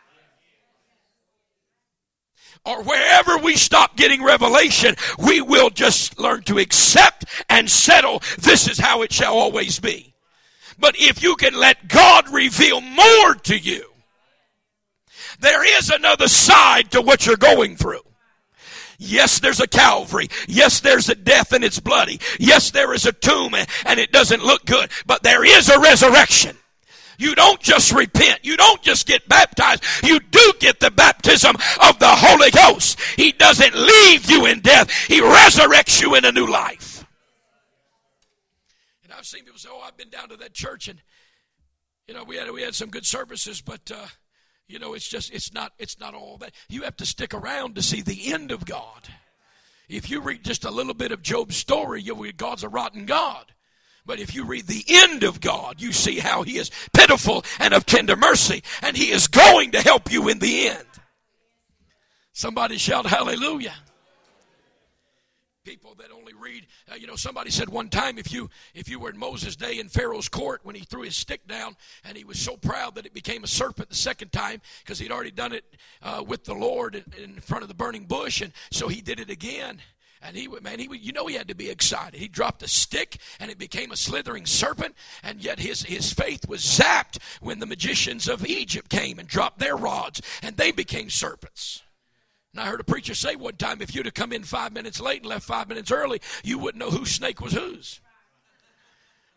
Or 2.66 2.82
wherever 2.82 3.36
we 3.36 3.56
stop 3.56 3.94
getting 3.94 4.24
revelation, 4.24 4.96
we 5.18 5.42
will 5.42 5.68
just 5.68 6.18
learn 6.18 6.42
to 6.44 6.58
accept 6.58 7.26
and 7.50 7.70
settle. 7.70 8.22
This 8.38 8.68
is 8.68 8.78
how 8.78 9.02
it 9.02 9.12
shall 9.12 9.34
always 9.34 9.78
be. 9.78 10.14
But 10.78 10.96
if 10.98 11.22
you 11.22 11.36
can 11.36 11.54
let 11.54 11.88
God 11.88 12.28
reveal 12.30 12.80
more 12.80 13.34
to 13.34 13.58
you, 13.58 13.84
there 15.40 15.78
is 15.78 15.90
another 15.90 16.28
side 16.28 16.90
to 16.92 17.02
what 17.02 17.26
you're 17.26 17.36
going 17.36 17.76
through. 17.76 18.00
Yes, 19.04 19.38
there's 19.38 19.60
a 19.60 19.66
Calvary. 19.66 20.28
Yes, 20.48 20.80
there's 20.80 21.08
a 21.08 21.14
death 21.14 21.52
and 21.52 21.62
it's 21.62 21.78
bloody. 21.78 22.20
Yes, 22.38 22.70
there 22.70 22.92
is 22.94 23.06
a 23.06 23.12
tomb 23.12 23.54
and 23.54 24.00
it 24.00 24.12
doesn't 24.12 24.42
look 24.42 24.64
good, 24.64 24.90
but 25.06 25.22
there 25.22 25.44
is 25.44 25.68
a 25.68 25.78
resurrection. 25.78 26.56
You 27.18 27.34
don't 27.34 27.60
just 27.60 27.92
repent. 27.92 28.40
You 28.42 28.56
don't 28.56 28.82
just 28.82 29.06
get 29.06 29.28
baptized. 29.28 29.84
You 30.02 30.18
do 30.18 30.52
get 30.58 30.80
the 30.80 30.90
baptism 30.90 31.56
of 31.80 31.98
the 31.98 32.08
Holy 32.08 32.50
Ghost. 32.50 32.98
He 33.16 33.32
doesn't 33.32 33.74
leave 33.74 34.30
you 34.30 34.46
in 34.46 34.60
death. 34.60 34.90
He 35.06 35.20
resurrects 35.20 36.02
you 36.02 36.14
in 36.16 36.24
a 36.24 36.32
new 36.32 36.50
life. 36.50 37.06
And 39.04 39.12
I've 39.12 39.26
seen 39.26 39.44
people 39.44 39.60
say, 39.60 39.68
"Oh, 39.70 39.80
I've 39.80 39.96
been 39.96 40.10
down 40.10 40.28
to 40.30 40.36
that 40.38 40.54
church, 40.54 40.88
and 40.88 41.00
you 42.08 42.14
know, 42.14 42.24
we 42.24 42.36
had 42.36 42.50
we 42.50 42.62
had 42.62 42.74
some 42.74 42.90
good 42.90 43.06
services, 43.06 43.60
but 43.60 43.90
uh, 43.94 44.06
you 44.68 44.78
know, 44.78 44.94
it's 44.94 45.08
just 45.08 45.32
it's 45.32 45.52
not 45.52 45.72
it's 45.78 46.00
not 46.00 46.14
all 46.14 46.38
that. 46.38 46.52
You 46.68 46.82
have 46.82 46.96
to 46.96 47.06
stick 47.06 47.34
around 47.34 47.74
to 47.74 47.82
see 47.82 48.02
the 48.02 48.32
end 48.32 48.50
of 48.50 48.64
God. 48.64 49.08
If 49.88 50.10
you 50.10 50.20
read 50.20 50.44
just 50.44 50.64
a 50.64 50.70
little 50.70 50.94
bit 50.94 51.12
of 51.12 51.22
Job's 51.22 51.56
story, 51.56 52.00
you'll 52.00 52.16
read 52.16 52.36
God's 52.36 52.64
a 52.64 52.68
rotten 52.68 53.04
God. 53.04 53.52
But 54.06 54.20
if 54.20 54.34
you 54.34 54.44
read 54.44 54.66
the 54.66 54.84
end 54.88 55.22
of 55.22 55.40
God, 55.40 55.80
you 55.80 55.92
see 55.92 56.18
how 56.18 56.42
He 56.42 56.58
is 56.58 56.70
pitiful 56.92 57.44
and 57.58 57.72
of 57.72 57.86
tender 57.86 58.16
mercy, 58.16 58.62
and 58.82 58.96
He 58.96 59.10
is 59.10 59.28
going 59.28 59.72
to 59.72 59.80
help 59.80 60.12
you 60.12 60.28
in 60.28 60.38
the 60.38 60.68
end. 60.68 60.86
Somebody 62.32 62.78
shout 62.78 63.06
hallelujah 63.06 63.74
people 65.64 65.94
that 65.96 66.12
only 66.12 66.34
read 66.34 66.66
uh, 66.92 66.94
you 66.94 67.06
know 67.06 67.16
somebody 67.16 67.50
said 67.50 67.70
one 67.70 67.88
time 67.88 68.18
if 68.18 68.30
you 68.30 68.50
if 68.74 68.86
you 68.86 68.98
were 68.98 69.08
in 69.08 69.16
moses 69.16 69.56
day 69.56 69.78
in 69.78 69.88
pharaoh's 69.88 70.28
court 70.28 70.60
when 70.62 70.74
he 70.74 70.82
threw 70.82 71.00
his 71.00 71.16
stick 71.16 71.46
down 71.48 71.74
and 72.04 72.18
he 72.18 72.24
was 72.24 72.38
so 72.38 72.54
proud 72.54 72.94
that 72.94 73.06
it 73.06 73.14
became 73.14 73.42
a 73.42 73.46
serpent 73.46 73.88
the 73.88 73.94
second 73.94 74.30
time 74.30 74.60
because 74.82 74.98
he'd 74.98 75.10
already 75.10 75.30
done 75.30 75.52
it 75.52 75.64
uh, 76.02 76.22
with 76.26 76.44
the 76.44 76.52
lord 76.52 77.02
in, 77.16 77.32
front 77.40 77.62
of 77.62 77.68
the 77.68 77.74
burning 77.74 78.04
bush 78.04 78.42
and 78.42 78.52
so 78.70 78.88
he 78.88 79.00
did 79.00 79.18
it 79.18 79.30
again 79.30 79.80
and 80.20 80.36
he 80.36 80.48
man, 80.62 80.78
he 80.78 80.88
you 80.96 81.12
know, 81.12 81.26
he 81.26 81.34
had 81.34 81.48
to 81.48 81.54
be 81.54 81.68
excited. 81.68 82.18
He 82.18 82.28
dropped 82.28 82.62
a 82.62 82.68
stick 82.68 83.18
and 83.38 83.50
it 83.50 83.58
became 83.58 83.92
a 83.92 83.96
slithering 83.96 84.46
serpent, 84.46 84.94
and 85.22 85.44
yet 85.44 85.58
his, 85.58 85.82
his 85.82 86.14
faith 86.14 86.48
was 86.48 86.62
zapped 86.62 87.18
when 87.42 87.58
the 87.58 87.66
magicians 87.66 88.26
of 88.26 88.46
Egypt 88.46 88.88
came 88.88 89.18
and 89.18 89.28
dropped 89.28 89.58
their 89.58 89.76
rods, 89.76 90.22
and 90.42 90.56
they 90.56 90.72
became 90.72 91.10
serpents. 91.10 91.82
And 92.54 92.60
I 92.60 92.66
heard 92.66 92.80
a 92.80 92.84
preacher 92.84 93.16
say 93.16 93.34
one 93.34 93.56
time 93.56 93.82
if 93.82 93.96
you'd 93.96 94.06
have 94.06 94.14
come 94.14 94.32
in 94.32 94.44
five 94.44 94.72
minutes 94.72 95.00
late 95.00 95.22
and 95.22 95.26
left 95.26 95.44
five 95.44 95.68
minutes 95.68 95.90
early, 95.90 96.20
you 96.44 96.56
wouldn't 96.56 96.78
know 96.78 96.90
whose 96.90 97.10
snake 97.10 97.40
was 97.40 97.52
whose. 97.52 98.00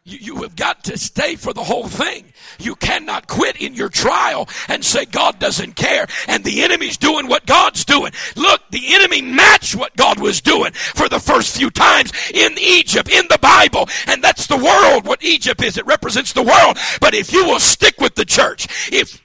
You, 0.04 0.44
have 0.44 0.56
got 0.56 0.86
to 0.86 0.98
stay 0.98 1.36
for 1.36 1.52
the 1.52 1.64
whole 1.64 1.88
thing. 1.88 2.32
You 2.60 2.76
cannot 2.76 3.28
quit 3.28 3.58
in 3.58 3.74
your 3.74 3.90
trial 3.90 4.48
and 4.70 4.86
say 4.86 5.04
God 5.04 5.38
doesn't 5.38 5.76
care 5.76 6.08
and 6.28 6.46
the 6.46 6.62
enemy's 6.62 6.96
doing 6.96 7.28
what 7.28 7.46
God's 7.46 7.84
doing. 7.84 8.14
Look, 8.38 8.62
the 8.70 8.94
enemy 8.94 9.22
matched 9.22 9.76
what 9.76 9.98
God 9.98 10.20
was 10.20 10.40
doing 10.40 10.72
for 10.72 11.10
the 11.10 11.20
first 11.20 11.58
few 11.58 11.70
times 11.72 12.14
in 12.34 12.54
Egypt, 12.58 13.10
in 13.10 13.26
the 13.30 13.40
Bible. 13.40 13.90
And 14.06 14.24
that's 14.24 14.48
the 14.48 14.56
world, 14.56 15.06
what 15.06 15.24
Egypt 15.24 15.62
is. 15.62 15.78
It 15.78 15.86
represents 15.88 16.32
the 16.32 16.44
world. 16.44 16.78
But 17.02 17.14
if 17.14 17.34
you 17.34 17.46
will 17.46 17.60
stick 17.60 18.00
with 18.00 18.16
the 18.16 18.26
church, 18.26 18.68
if 18.94 19.22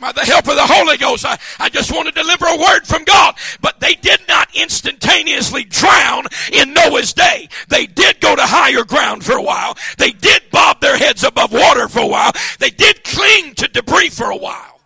By 0.00 0.12
the 0.12 0.24
help 0.24 0.46
of 0.46 0.54
the 0.54 0.66
Holy 0.66 0.96
Ghost, 0.96 1.24
I, 1.26 1.38
I 1.58 1.68
just 1.68 1.92
want 1.92 2.06
to 2.06 2.12
deliver 2.12 2.46
a 2.46 2.56
word 2.56 2.86
from 2.86 3.04
God. 3.04 3.34
But 3.60 3.80
they 3.80 3.94
did 3.94 4.20
not 4.28 4.48
instantaneously 4.54 5.64
drown 5.64 6.24
in 6.52 6.72
Noah's 6.72 7.12
day. 7.12 7.48
They 7.68 7.86
did 7.86 8.20
go 8.20 8.36
to 8.36 8.42
higher 8.42 8.84
ground 8.84 9.24
for 9.24 9.36
a 9.36 9.42
while. 9.42 9.76
They 9.98 10.12
did 10.12 10.42
bob 10.52 10.80
their 10.80 10.96
heads 10.96 11.24
above 11.24 11.52
water 11.52 11.88
for 11.88 12.00
a 12.00 12.06
while. 12.06 12.32
They 12.60 12.70
did 12.70 13.02
cling 13.02 13.54
to 13.56 13.68
debris 13.68 14.10
for 14.10 14.30
a 14.30 14.36
while. 14.36 14.80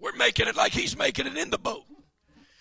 We're 0.00 0.16
making 0.16 0.48
it 0.48 0.56
like 0.56 0.72
he's 0.72 0.96
making 0.96 1.26
it 1.26 1.36
in 1.36 1.50
the 1.50 1.58
boat. 1.58 1.87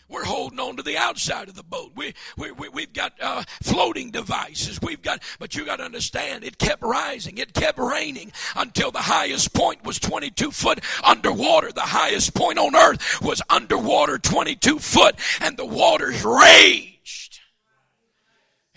We're 0.10 0.26
holding 0.26 0.60
on 0.60 0.78
to 0.78 0.84
the 0.84 0.98
outside 0.98 1.50
of 1.50 1.56
the 1.56 1.64
boat. 1.64 1.92
We, 1.96 2.14
we, 2.38 2.52
we, 2.52 2.82
have 2.84 2.94
got 2.94 3.14
uh, 3.22 3.44
floating 3.62 4.12
devices. 4.12 4.82
We've 4.82 5.02
got, 5.02 5.22
but 5.38 5.56
you 5.56 5.66
got 5.66 5.78
to 5.78 5.84
understand, 5.84 6.44
it 6.44 6.58
kept 6.58 6.82
rising. 6.82 7.38
It 7.38 7.54
kept 7.54 7.78
raining 7.78 8.32
until 8.56 8.92
the 8.92 9.00
highest 9.00 9.54
point 9.54 9.84
was 9.84 10.00
22 10.00 10.52
foot 10.52 10.80
underwater. 11.04 11.72
The 11.72 11.82
highest 11.82 12.34
point 12.34 12.58
on 12.58 12.76
earth 12.76 13.22
was 13.22 13.42
underwater 13.50 14.18
22 14.18 14.80
foot, 14.80 15.16
and 15.42 15.58
the 15.58 15.66
waters 15.66 16.24
raged. 16.24 16.97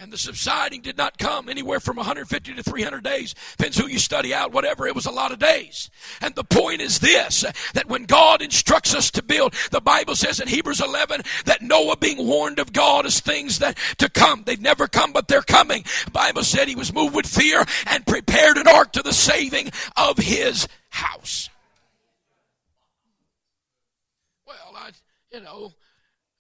And 0.01 0.11
the 0.11 0.17
subsiding 0.17 0.81
did 0.81 0.97
not 0.97 1.19
come 1.19 1.51
anywhere 1.51 1.79
from 1.79 1.97
150 1.97 2.55
to 2.55 2.63
300 2.63 3.05
days. 3.05 3.35
Depends 3.59 3.77
who 3.77 3.87
you 3.87 3.99
study 3.99 4.33
out, 4.33 4.51
whatever. 4.51 4.87
It 4.87 4.95
was 4.95 5.05
a 5.05 5.11
lot 5.11 5.31
of 5.31 5.39
days. 5.39 5.91
And 6.23 6.35
the 6.35 6.43
point 6.43 6.81
is 6.81 7.01
this 7.01 7.45
that 7.75 7.87
when 7.87 8.05
God 8.05 8.41
instructs 8.41 8.95
us 8.95 9.11
to 9.11 9.23
build, 9.23 9.53
the 9.71 9.83
Bible 9.83 10.15
says 10.15 10.41
in 10.41 10.49
Hebrews 10.49 10.81
11 10.81 11.21
that 11.45 11.61
Noah 11.61 11.99
being 11.99 12.27
warned 12.27 12.59
of 12.59 12.73
God 12.73 13.05
as 13.05 13.21
things 13.21 13.59
that 13.59 13.77
to 13.99 14.09
come. 14.09 14.45
They've 14.47 14.59
never 14.59 14.89
come, 14.89 15.13
but 15.13 15.29
they're 15.29 15.43
coming. 15.43 15.85
The 16.07 16.13
Bible 16.13 16.45
said 16.45 16.67
he 16.67 16.77
was 16.77 16.95
moved 16.95 17.15
with 17.15 17.27
fear 17.27 17.63
and 17.87 18.07
prepared 18.07 18.57
an 18.57 18.69
ark 18.69 18.93
to 18.93 19.03
the 19.03 19.13
saving 19.13 19.71
of 19.99 20.17
his 20.17 20.67
house. 20.89 21.51
Well, 24.47 24.75
I, 24.75 24.93
you 25.31 25.43
know, 25.43 25.75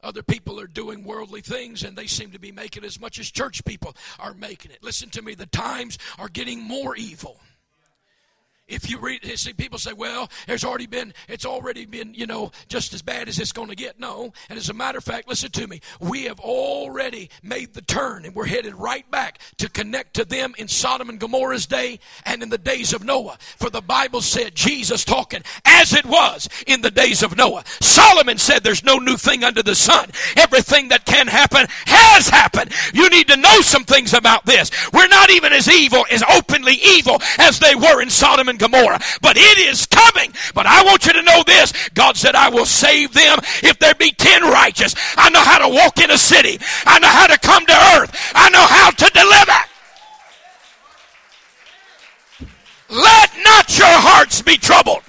other 0.02 0.22
people 0.22 0.58
are 0.60 0.66
doing 0.66 1.04
worldly 1.04 1.40
things 1.40 1.82
and 1.82 1.96
they 1.96 2.06
seem 2.06 2.30
to 2.30 2.38
be 2.38 2.52
making 2.52 2.84
as 2.84 3.00
much 3.00 3.18
as 3.18 3.30
church 3.30 3.64
people 3.64 3.94
are 4.18 4.34
making 4.34 4.70
it. 4.70 4.82
Listen 4.82 5.08
to 5.10 5.22
me, 5.22 5.34
the 5.34 5.46
times 5.46 5.98
are 6.18 6.28
getting 6.28 6.62
more 6.62 6.96
evil. 6.96 7.40
If 8.70 8.88
you 8.88 8.98
read, 8.98 9.24
see, 9.36 9.52
people 9.52 9.78
say, 9.78 9.92
well, 9.92 10.30
there's 10.46 10.64
already 10.64 10.86
been, 10.86 11.12
it's 11.28 11.44
already 11.44 11.86
been, 11.86 12.14
you 12.14 12.26
know, 12.26 12.52
just 12.68 12.94
as 12.94 13.02
bad 13.02 13.28
as 13.28 13.38
it's 13.38 13.52
going 13.52 13.68
to 13.68 13.74
get. 13.74 13.98
No. 13.98 14.32
And 14.48 14.58
as 14.58 14.68
a 14.68 14.74
matter 14.74 14.98
of 14.98 15.04
fact, 15.04 15.28
listen 15.28 15.50
to 15.50 15.66
me. 15.66 15.80
We 15.98 16.24
have 16.24 16.40
already 16.40 17.30
made 17.42 17.74
the 17.74 17.82
turn 17.82 18.24
and 18.24 18.34
we're 18.34 18.46
headed 18.46 18.74
right 18.74 19.08
back 19.10 19.40
to 19.58 19.68
connect 19.68 20.14
to 20.14 20.24
them 20.24 20.54
in 20.56 20.68
Sodom 20.68 21.08
and 21.08 21.18
Gomorrah's 21.18 21.66
day 21.66 21.98
and 22.24 22.42
in 22.42 22.48
the 22.48 22.58
days 22.58 22.92
of 22.92 23.04
Noah. 23.04 23.38
For 23.40 23.70
the 23.70 23.80
Bible 23.82 24.20
said, 24.20 24.54
Jesus 24.54 25.04
talking 25.04 25.42
as 25.64 25.92
it 25.92 26.06
was 26.06 26.48
in 26.66 26.82
the 26.82 26.90
days 26.90 27.22
of 27.22 27.36
Noah. 27.36 27.64
Solomon 27.80 28.38
said, 28.38 28.62
there's 28.62 28.84
no 28.84 28.98
new 28.98 29.16
thing 29.16 29.42
under 29.42 29.62
the 29.62 29.74
sun. 29.74 30.10
Everything 30.36 30.88
that 30.88 31.04
can 31.04 31.26
happen 31.26 31.66
has 31.86 32.28
happened. 32.28 32.72
You 32.94 33.10
need 33.10 33.26
to 33.28 33.36
know 33.36 33.60
some 33.62 33.84
things 33.84 34.14
about 34.14 34.46
this. 34.46 34.70
We're 34.92 35.08
not 35.08 35.30
even 35.30 35.52
as 35.52 35.68
evil, 35.68 36.06
as 36.10 36.22
openly 36.32 36.74
evil 36.74 37.20
as 37.38 37.58
they 37.58 37.74
were 37.74 38.00
in 38.00 38.10
Sodom 38.10 38.48
and 38.48 38.59
Gomorrah. 38.60 39.00
But 39.20 39.36
it 39.36 39.58
is 39.58 39.86
coming. 39.86 40.32
But 40.54 40.66
I 40.66 40.84
want 40.84 41.06
you 41.06 41.14
to 41.14 41.22
know 41.22 41.42
this. 41.46 41.72
God 41.94 42.16
said, 42.16 42.34
I 42.34 42.50
will 42.50 42.66
save 42.66 43.12
them 43.12 43.38
if 43.62 43.78
there 43.78 43.94
be 43.94 44.12
ten 44.12 44.42
righteous. 44.42 44.94
I 45.16 45.30
know 45.30 45.42
how 45.42 45.58
to 45.66 45.74
walk 45.74 45.98
in 45.98 46.10
a 46.10 46.18
city. 46.18 46.60
I 46.86 46.98
know 47.00 47.08
how 47.08 47.26
to 47.26 47.38
come 47.38 47.64
to 47.66 47.72
earth. 47.96 48.14
I 48.34 48.50
know 48.50 48.66
how 48.66 48.90
to 48.90 49.10
deliver. 49.10 49.60
Let 52.90 53.30
not 53.44 53.78
your 53.78 53.86
hearts 53.88 54.42
be 54.42 54.56
troubled. 54.56 55.02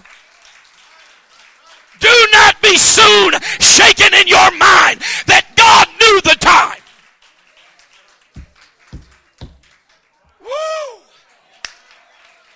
Do 2.00 2.28
not 2.32 2.62
be 2.62 2.78
soon 2.78 3.34
shaken 3.60 4.14
in 4.14 4.28
your 4.28 4.52
mind 4.58 5.02
that 5.28 5.46
God 5.56 5.88
knew 6.00 6.22
the 6.22 6.38
time. 6.40 6.71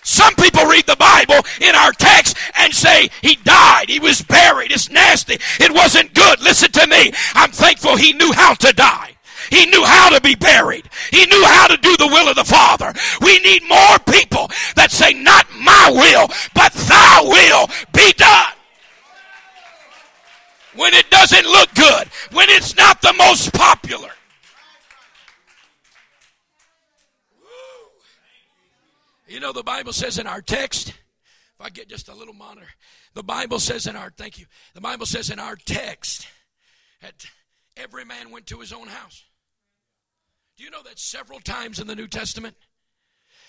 Some 0.06 0.36
people 0.36 0.65
read 0.68 0.86
the 0.86 0.96
Bible 0.96 1.41
in 1.60 1.74
our 1.74 1.91
text 1.91 2.38
and 2.56 2.72
say 2.72 3.10
he 3.24 3.38
died, 3.38 3.89
he 3.89 4.00
was 4.00 4.22
buried, 4.22 4.72
it's 4.72 4.91
nasty, 4.91 5.39
it 5.60 5.74
wasn't 5.74 6.13
good. 6.13 6.39
Listen 6.41 6.72
to 6.74 6.86
me. 6.86 7.12
I'm 7.34 7.52
thankful 7.52 7.98
he 7.98 8.13
knew 8.13 8.32
how 8.32 8.54
to 8.54 8.72
die. 8.72 9.15
He 9.50 9.65
knew 9.65 9.84
how 9.84 10.10
to 10.10 10.22
be 10.22 10.36
buried. 10.36 10.88
He 11.12 11.26
knew 11.26 11.44
how 11.46 11.68
to 11.68 11.78
do 11.78 11.98
the 11.98 12.08
will 12.08 12.30
of 12.30 12.36
the 12.36 12.46
Father. 12.46 12.94
We 13.22 13.39
need 13.39 13.68
more 13.68 13.98
people 14.08 14.50
that 14.76 14.91
say, 14.91 15.13
Not 15.13 15.48
my 15.60 15.89
will, 15.91 16.28
but 16.54 16.72
thy 16.74 17.22
will 17.22 17.68
be 17.91 18.13
done. 18.13 18.54
When 20.76 20.94
it 20.94 21.10
doesn't 21.10 21.46
look 21.46 21.74
good, 21.74 22.10
when 22.32 22.50
it's 22.50 22.76
not 22.76 23.02
the 23.02 23.13
most 23.18 23.54
popular. 23.54 24.12
You 29.27 29.39
know, 29.39 29.51
the 29.51 29.63
Bible 29.63 29.93
says 29.93 30.19
in 30.19 30.27
our 30.27 30.41
text, 30.41 30.89
if 30.89 31.61
I 31.61 31.69
get 31.69 31.89
just 31.89 32.09
a 32.09 32.13
little 32.13 32.33
monitor, 32.33 32.67
the 33.13 33.23
Bible 33.23 33.59
says 33.59 33.88
in 33.88 33.95
our, 33.95 34.11
thank 34.15 34.38
you, 34.38 34.45
the 34.73 34.81
Bible 34.81 35.05
says 35.05 35.29
in 35.29 35.39
our 35.39 35.55
text 35.55 36.27
that 37.01 37.25
every 37.75 38.05
man 38.05 38.29
went 38.29 38.45
to 38.47 38.59
his 38.59 38.71
own 38.71 38.88
house. 38.88 39.23
Do 40.57 40.63
you 40.63 40.69
know 40.69 40.83
that 40.83 40.99
several 40.99 41.39
times 41.39 41.79
in 41.79 41.88
the 41.88 41.95
New 41.95 42.07
Testament? 42.07 42.55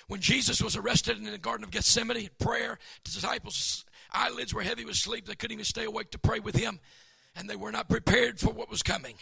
When 0.08 0.20
Jesus 0.20 0.62
was 0.62 0.76
arrested 0.76 1.18
in 1.18 1.24
the 1.24 1.36
Garden 1.36 1.64
of 1.64 1.70
Gethsemane, 1.70 2.30
prayer, 2.38 2.78
the 3.04 3.10
disciples' 3.10 3.84
eyelids 4.12 4.54
were 4.54 4.62
heavy 4.62 4.84
with 4.84 4.96
sleep. 4.96 5.26
They 5.26 5.34
couldn't 5.34 5.54
even 5.54 5.64
stay 5.64 5.84
awake 5.84 6.10
to 6.12 6.18
pray 6.18 6.38
with 6.38 6.56
him, 6.56 6.80
and 7.34 7.50
they 7.50 7.56
were 7.56 7.72
not 7.72 7.88
prepared 7.88 8.38
for 8.38 8.50
what 8.50 8.70
was 8.70 8.82
coming. 8.82 9.16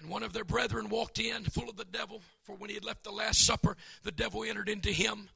And 0.00 0.08
one 0.08 0.22
of 0.22 0.32
their 0.32 0.44
brethren 0.44 0.88
walked 0.88 1.20
in 1.20 1.44
full 1.44 1.68
of 1.68 1.76
the 1.76 1.84
devil, 1.84 2.22
for 2.44 2.56
when 2.56 2.70
he 2.70 2.74
had 2.74 2.84
left 2.84 3.04
the 3.04 3.12
Last 3.12 3.46
Supper, 3.46 3.76
the 4.02 4.10
devil 4.10 4.42
entered 4.42 4.68
into 4.68 4.90
him. 4.90 5.28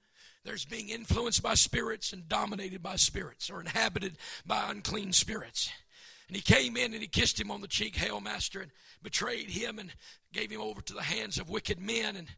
There's 0.48 0.64
being 0.64 0.88
influenced 0.88 1.42
by 1.42 1.52
spirits 1.52 2.14
and 2.14 2.26
dominated 2.26 2.82
by 2.82 2.96
spirits 2.96 3.50
or 3.50 3.60
inhabited 3.60 4.16
by 4.46 4.70
unclean 4.70 5.12
spirits. 5.12 5.70
And 6.26 6.34
he 6.34 6.42
came 6.42 6.74
in 6.74 6.94
and 6.94 7.02
he 7.02 7.06
kissed 7.06 7.38
him 7.38 7.50
on 7.50 7.60
the 7.60 7.68
cheek, 7.68 7.96
Hail, 7.96 8.18
Master, 8.18 8.62
and 8.62 8.70
betrayed 9.02 9.50
him 9.50 9.78
and 9.78 9.92
gave 10.32 10.50
him 10.50 10.62
over 10.62 10.80
to 10.80 10.94
the 10.94 11.02
hands 11.02 11.36
of 11.36 11.50
wicked 11.50 11.78
men. 11.78 12.16
And, 12.16 12.28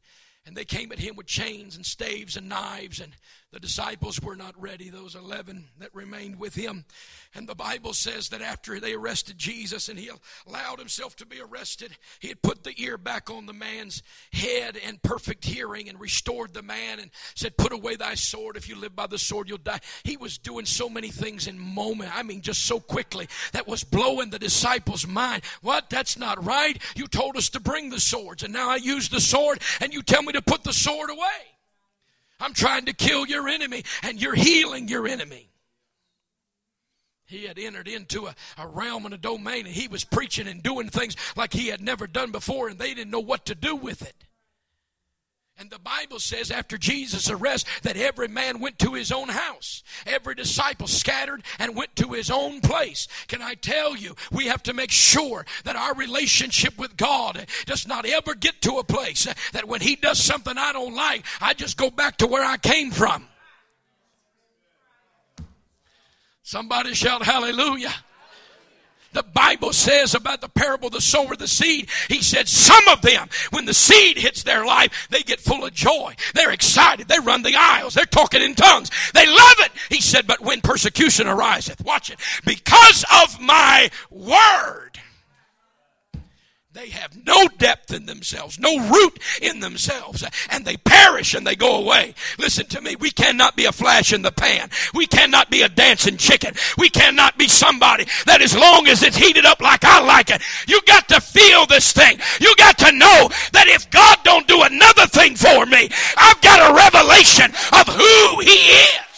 and 0.44 0.56
they 0.56 0.64
came 0.64 0.90
at 0.90 0.98
him 0.98 1.14
with 1.14 1.28
chains 1.28 1.76
and 1.76 1.86
staves 1.86 2.36
and 2.36 2.48
knives. 2.48 2.98
And 2.98 3.12
the 3.52 3.58
disciples 3.58 4.20
were 4.20 4.36
not 4.36 4.60
ready, 4.60 4.90
those 4.90 5.16
11 5.16 5.64
that 5.78 5.92
remained 5.92 6.38
with 6.38 6.54
him. 6.54 6.84
And 7.34 7.48
the 7.48 7.56
Bible 7.56 7.94
says 7.94 8.28
that 8.28 8.42
after 8.42 8.78
they 8.78 8.92
arrested 8.92 9.38
Jesus 9.38 9.88
and 9.88 9.98
he 9.98 10.08
allowed 10.46 10.78
himself 10.78 11.16
to 11.16 11.26
be 11.26 11.40
arrested, 11.40 11.96
he 12.20 12.28
had 12.28 12.42
put 12.42 12.62
the 12.62 12.80
ear 12.80 12.96
back 12.96 13.28
on 13.28 13.46
the 13.46 13.52
man's 13.52 14.04
head 14.32 14.78
and 14.86 15.02
perfect 15.02 15.44
hearing 15.44 15.88
and 15.88 15.98
restored 15.98 16.54
the 16.54 16.62
man 16.62 17.00
and 17.00 17.10
said, 17.34 17.56
Put 17.56 17.72
away 17.72 17.96
thy 17.96 18.14
sword. 18.14 18.56
If 18.56 18.68
you 18.68 18.76
live 18.76 18.94
by 18.94 19.08
the 19.08 19.18
sword, 19.18 19.48
you'll 19.48 19.58
die. 19.58 19.80
He 20.04 20.16
was 20.16 20.38
doing 20.38 20.64
so 20.64 20.88
many 20.88 21.08
things 21.08 21.48
in 21.48 21.58
moment. 21.58 22.16
I 22.16 22.22
mean, 22.22 22.42
just 22.42 22.64
so 22.66 22.78
quickly 22.78 23.28
that 23.52 23.66
was 23.66 23.82
blowing 23.82 24.30
the 24.30 24.38
disciples' 24.38 25.08
mind. 25.08 25.42
What? 25.60 25.90
That's 25.90 26.16
not 26.16 26.44
right. 26.44 26.80
You 26.94 27.08
told 27.08 27.36
us 27.36 27.48
to 27.50 27.60
bring 27.60 27.90
the 27.90 28.00
swords, 28.00 28.44
and 28.44 28.52
now 28.52 28.70
I 28.70 28.76
use 28.76 29.08
the 29.08 29.20
sword, 29.20 29.60
and 29.80 29.92
you 29.92 30.02
tell 30.02 30.22
me 30.22 30.32
to 30.34 30.42
put 30.42 30.62
the 30.62 30.72
sword 30.72 31.10
away. 31.10 31.59
I'm 32.40 32.54
trying 32.54 32.86
to 32.86 32.92
kill 32.92 33.26
your 33.26 33.48
enemy, 33.48 33.84
and 34.02 34.20
you're 34.20 34.34
healing 34.34 34.88
your 34.88 35.06
enemy. 35.06 35.50
He 37.26 37.44
had 37.44 37.58
entered 37.58 37.86
into 37.86 38.26
a, 38.26 38.34
a 38.58 38.66
realm 38.66 39.04
and 39.04 39.14
a 39.14 39.18
domain, 39.18 39.66
and 39.66 39.74
he 39.74 39.86
was 39.86 40.04
preaching 40.04 40.48
and 40.48 40.62
doing 40.62 40.88
things 40.88 41.14
like 41.36 41.52
he 41.52 41.68
had 41.68 41.80
never 41.80 42.06
done 42.06 42.32
before, 42.32 42.68
and 42.68 42.78
they 42.78 42.92
didn't 42.92 43.12
know 43.12 43.20
what 43.20 43.46
to 43.46 43.54
do 43.54 43.76
with 43.76 44.02
it. 44.02 44.24
And 45.60 45.68
the 45.68 45.78
Bible 45.78 46.18
says 46.20 46.50
after 46.50 46.78
Jesus' 46.78 47.28
arrest 47.28 47.66
that 47.82 47.98
every 47.98 48.28
man 48.28 48.60
went 48.60 48.78
to 48.78 48.94
his 48.94 49.12
own 49.12 49.28
house. 49.28 49.82
Every 50.06 50.34
disciple 50.34 50.86
scattered 50.86 51.42
and 51.58 51.76
went 51.76 51.94
to 51.96 52.12
his 52.12 52.30
own 52.30 52.62
place. 52.62 53.08
Can 53.28 53.42
I 53.42 53.56
tell 53.56 53.94
you, 53.94 54.16
we 54.32 54.46
have 54.46 54.62
to 54.62 54.72
make 54.72 54.90
sure 54.90 55.44
that 55.64 55.76
our 55.76 55.94
relationship 55.94 56.78
with 56.78 56.96
God 56.96 57.46
does 57.66 57.86
not 57.86 58.06
ever 58.06 58.34
get 58.34 58.62
to 58.62 58.78
a 58.78 58.84
place 58.84 59.28
that 59.52 59.68
when 59.68 59.82
he 59.82 59.96
does 59.96 60.18
something 60.18 60.56
I 60.56 60.72
don't 60.72 60.94
like, 60.94 61.26
I 61.42 61.52
just 61.52 61.76
go 61.76 61.90
back 61.90 62.16
to 62.18 62.26
where 62.26 62.44
I 62.44 62.56
came 62.56 62.90
from. 62.90 63.28
Somebody 66.42 66.94
shout 66.94 67.22
hallelujah. 67.22 67.92
The 69.12 69.22
Bible 69.24 69.72
says 69.72 70.14
about 70.14 70.40
the 70.40 70.48
parable 70.48 70.86
of 70.86 70.92
the 70.92 71.00
sower, 71.00 71.34
the 71.34 71.48
seed. 71.48 71.88
He 72.08 72.22
said, 72.22 72.48
some 72.48 72.86
of 72.88 73.02
them, 73.02 73.28
when 73.50 73.64
the 73.64 73.74
seed 73.74 74.18
hits 74.18 74.44
their 74.44 74.64
life, 74.64 75.08
they 75.10 75.22
get 75.22 75.40
full 75.40 75.64
of 75.64 75.74
joy. 75.74 76.14
They're 76.34 76.52
excited. 76.52 77.08
They 77.08 77.18
run 77.18 77.42
the 77.42 77.56
aisles. 77.56 77.94
They're 77.94 78.04
talking 78.04 78.42
in 78.42 78.54
tongues. 78.54 78.90
They 79.12 79.26
love 79.26 79.56
it. 79.58 79.72
He 79.88 80.00
said, 80.00 80.26
but 80.26 80.40
when 80.40 80.60
persecution 80.60 81.26
ariseth, 81.26 81.84
watch 81.84 82.10
it, 82.10 82.20
because 82.44 83.04
of 83.22 83.40
my 83.40 83.90
word, 84.10 85.00
they 86.72 86.90
have 86.90 87.26
no 87.26 87.48
depth 87.58 87.92
in 87.92 88.06
themselves, 88.06 88.60
no 88.60 88.88
root 88.88 89.18
in 89.42 89.58
themselves, 89.58 90.22
and 90.50 90.64
they 90.64 90.76
perish 90.76 91.34
and 91.34 91.44
they 91.44 91.56
go 91.56 91.82
away. 91.82 92.14
Listen 92.38 92.64
to 92.66 92.80
me. 92.80 92.94
We 92.94 93.10
cannot 93.10 93.56
be 93.56 93.64
a 93.64 93.72
flash 93.72 94.12
in 94.12 94.22
the 94.22 94.30
pan. 94.30 94.70
We 94.94 95.08
cannot 95.08 95.50
be 95.50 95.62
a 95.62 95.68
dancing 95.68 96.16
chicken. 96.16 96.54
We 96.78 96.88
cannot 96.88 97.36
be 97.36 97.48
somebody 97.48 98.06
that 98.26 98.40
as 98.40 98.56
long 98.56 98.86
as 98.86 99.02
it's 99.02 99.16
heated 99.16 99.44
up 99.44 99.60
like 99.60 99.84
I 99.84 100.00
like 100.00 100.30
it, 100.30 100.42
you 100.68 100.80
got 100.82 101.08
to 101.08 101.20
feel 101.20 101.66
this 101.66 101.92
thing. 101.92 102.20
You 102.40 102.54
got 102.54 102.78
to 102.78 102.92
know 102.92 103.28
that 103.52 103.66
if 103.66 103.90
God 103.90 104.18
don't 104.22 104.46
do 104.46 104.62
another 104.62 105.08
thing 105.08 105.34
for 105.34 105.66
me, 105.66 105.90
I've 106.16 106.40
got 106.40 106.70
a 106.70 106.74
revelation 106.74 107.50
of 107.72 107.88
who 107.88 108.40
He 108.42 108.70
is. 108.70 109.09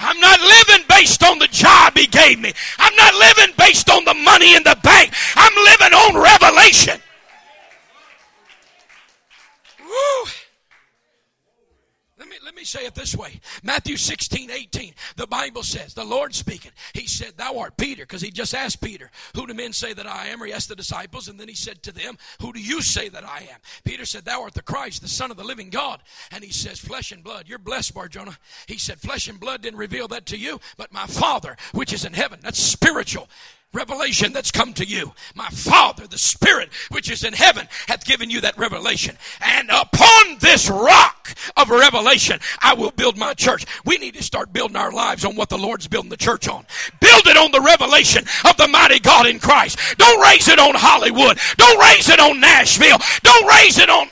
I'm 0.00 0.18
not 0.18 0.40
living 0.40 0.86
based 0.88 1.22
on 1.22 1.38
the 1.38 1.48
job 1.48 1.96
he 1.96 2.06
gave 2.06 2.40
me. 2.40 2.52
I'm 2.78 2.96
not 2.96 3.14
living 3.14 3.54
based 3.58 3.90
on 3.90 4.04
the 4.04 4.14
money 4.14 4.56
in 4.56 4.62
the 4.62 4.76
bank. 4.82 5.12
I'm 5.36 5.54
living 5.64 5.92
on 5.92 6.22
revelation. 6.22 6.98
Woo. 9.78 10.30
Let 12.20 12.28
me, 12.28 12.36
let 12.44 12.54
me 12.54 12.64
say 12.64 12.84
it 12.84 12.94
this 12.94 13.16
way 13.16 13.40
Matthew 13.62 13.96
16, 13.96 14.50
18. 14.50 14.94
The 15.16 15.26
Bible 15.26 15.62
says, 15.62 15.94
the 15.94 16.04
Lord 16.04 16.34
speaking, 16.34 16.72
He 16.92 17.06
said, 17.06 17.32
Thou 17.38 17.58
art 17.58 17.78
Peter, 17.78 18.02
because 18.02 18.20
He 18.20 18.30
just 18.30 18.54
asked 18.54 18.82
Peter, 18.82 19.10
Who 19.34 19.46
do 19.46 19.54
men 19.54 19.72
say 19.72 19.94
that 19.94 20.06
I 20.06 20.26
am? 20.26 20.42
Or 20.42 20.46
He 20.46 20.52
asked 20.52 20.68
the 20.68 20.76
disciples, 20.76 21.28
and 21.28 21.40
then 21.40 21.48
He 21.48 21.54
said 21.54 21.82
to 21.82 21.92
them, 21.92 22.18
Who 22.42 22.52
do 22.52 22.60
you 22.60 22.82
say 22.82 23.08
that 23.08 23.24
I 23.24 23.48
am? 23.50 23.58
Peter 23.84 24.04
said, 24.04 24.26
Thou 24.26 24.42
art 24.42 24.52
the 24.52 24.62
Christ, 24.62 25.00
the 25.00 25.08
Son 25.08 25.30
of 25.30 25.38
the 25.38 25.44
living 25.44 25.70
God. 25.70 26.02
And 26.30 26.44
He 26.44 26.52
says, 26.52 26.78
Flesh 26.78 27.10
and 27.10 27.24
blood. 27.24 27.48
You're 27.48 27.58
blessed, 27.58 27.94
Bar 27.94 28.08
Jonah. 28.08 28.36
He 28.66 28.76
said, 28.76 29.00
Flesh 29.00 29.26
and 29.26 29.40
blood 29.40 29.62
didn't 29.62 29.78
reveal 29.78 30.06
that 30.08 30.26
to 30.26 30.36
you, 30.36 30.60
but 30.76 30.92
my 30.92 31.06
Father, 31.06 31.56
which 31.72 31.94
is 31.94 32.04
in 32.04 32.12
heaven. 32.12 32.40
That's 32.42 32.58
spiritual 32.58 33.28
revelation 33.72 34.32
that's 34.32 34.50
come 34.50 34.72
to 34.74 34.84
you. 34.84 35.12
My 35.34 35.48
Father, 35.48 36.06
the 36.06 36.18
Spirit, 36.18 36.70
which 36.90 37.10
is 37.10 37.24
in 37.24 37.32
heaven, 37.32 37.68
hath 37.86 38.04
given 38.04 38.30
you 38.30 38.40
that 38.40 38.58
revelation. 38.58 39.16
And 39.40 39.68
upon 39.70 40.38
this 40.40 40.68
rock 40.68 41.34
of 41.56 41.70
revelation, 41.70 42.40
I 42.60 42.74
will 42.74 42.90
build 42.90 43.16
my 43.16 43.34
church. 43.34 43.64
We 43.84 43.98
need 43.98 44.14
to 44.14 44.22
start 44.22 44.52
building 44.52 44.76
our 44.76 44.92
lives 44.92 45.24
on 45.24 45.36
what 45.36 45.48
the 45.48 45.58
Lord's 45.58 45.86
building 45.86 46.10
the 46.10 46.16
church 46.16 46.48
on. 46.48 46.66
Build 47.00 47.26
it 47.26 47.36
on 47.36 47.52
the 47.52 47.60
revelation 47.60 48.24
of 48.44 48.56
the 48.56 48.68
mighty 48.68 48.98
God 48.98 49.26
in 49.26 49.38
Christ. 49.38 49.78
Don't 49.98 50.20
raise 50.20 50.48
it 50.48 50.58
on 50.58 50.74
Hollywood. 50.74 51.38
Don't 51.56 51.80
raise 51.80 52.08
it 52.08 52.18
on 52.18 52.40
Nashville. 52.40 52.98
Don't 53.22 53.46
raise 53.46 53.78
it 53.78 53.88
on 53.88 54.08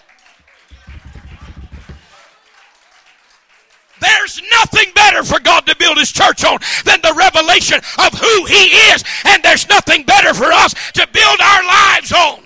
There's 4.01 4.41
nothing 4.51 4.93
better 4.95 5.25
for 5.25 5.41
God 5.41 5.67
to 5.67 5.77
build 5.77 5.99
His 5.99 6.13
church 6.13 6.45
on 6.45 6.59
than 6.85 7.01
the 7.03 7.15
revelation 7.17 7.79
of 7.99 8.13
who 8.15 8.45
He 8.47 8.67
is. 8.93 9.05
And 9.25 9.43
there's 9.43 9.69
nothing 9.69 10.05
better 10.05 10.35
for 10.35 10.53
us 10.53 10.75
to 10.93 11.07
build 11.13 11.41
our 11.41 11.65
lives 11.65 12.13
on 12.13 12.43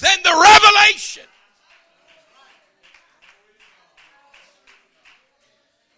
than 0.00 0.18
the 0.24 0.30
revelation. 0.30 1.24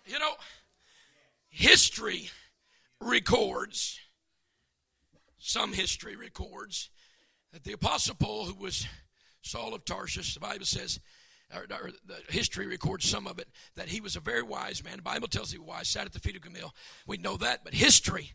You 0.06 0.18
know, 0.18 0.34
history 1.48 2.30
records, 3.00 3.98
some 5.38 5.72
history 5.72 6.14
records, 6.14 6.90
that 7.52 7.64
the 7.64 7.72
Apostle 7.72 8.16
Paul, 8.16 8.44
who 8.44 8.54
was 8.54 8.86
Saul 9.42 9.74
of 9.74 9.84
Tarsus, 9.84 10.34
the 10.34 10.40
Bible 10.40 10.66
says, 10.66 11.00
or, 11.52 11.66
or, 11.70 11.90
the 12.06 12.32
history 12.32 12.66
records 12.66 13.08
some 13.08 13.26
of 13.26 13.38
it, 13.38 13.48
that 13.76 13.88
he 13.88 14.00
was 14.00 14.16
a 14.16 14.20
very 14.20 14.42
wise 14.42 14.82
man. 14.84 14.96
The 14.96 15.02
Bible 15.02 15.28
tells 15.28 15.52
was 15.52 15.62
wise, 15.62 15.88
sat 15.88 16.06
at 16.06 16.12
the 16.12 16.20
feet 16.20 16.36
of 16.36 16.42
Gamaliel. 16.42 16.74
We 17.06 17.16
know 17.16 17.36
that, 17.38 17.64
but 17.64 17.74
history 17.74 18.32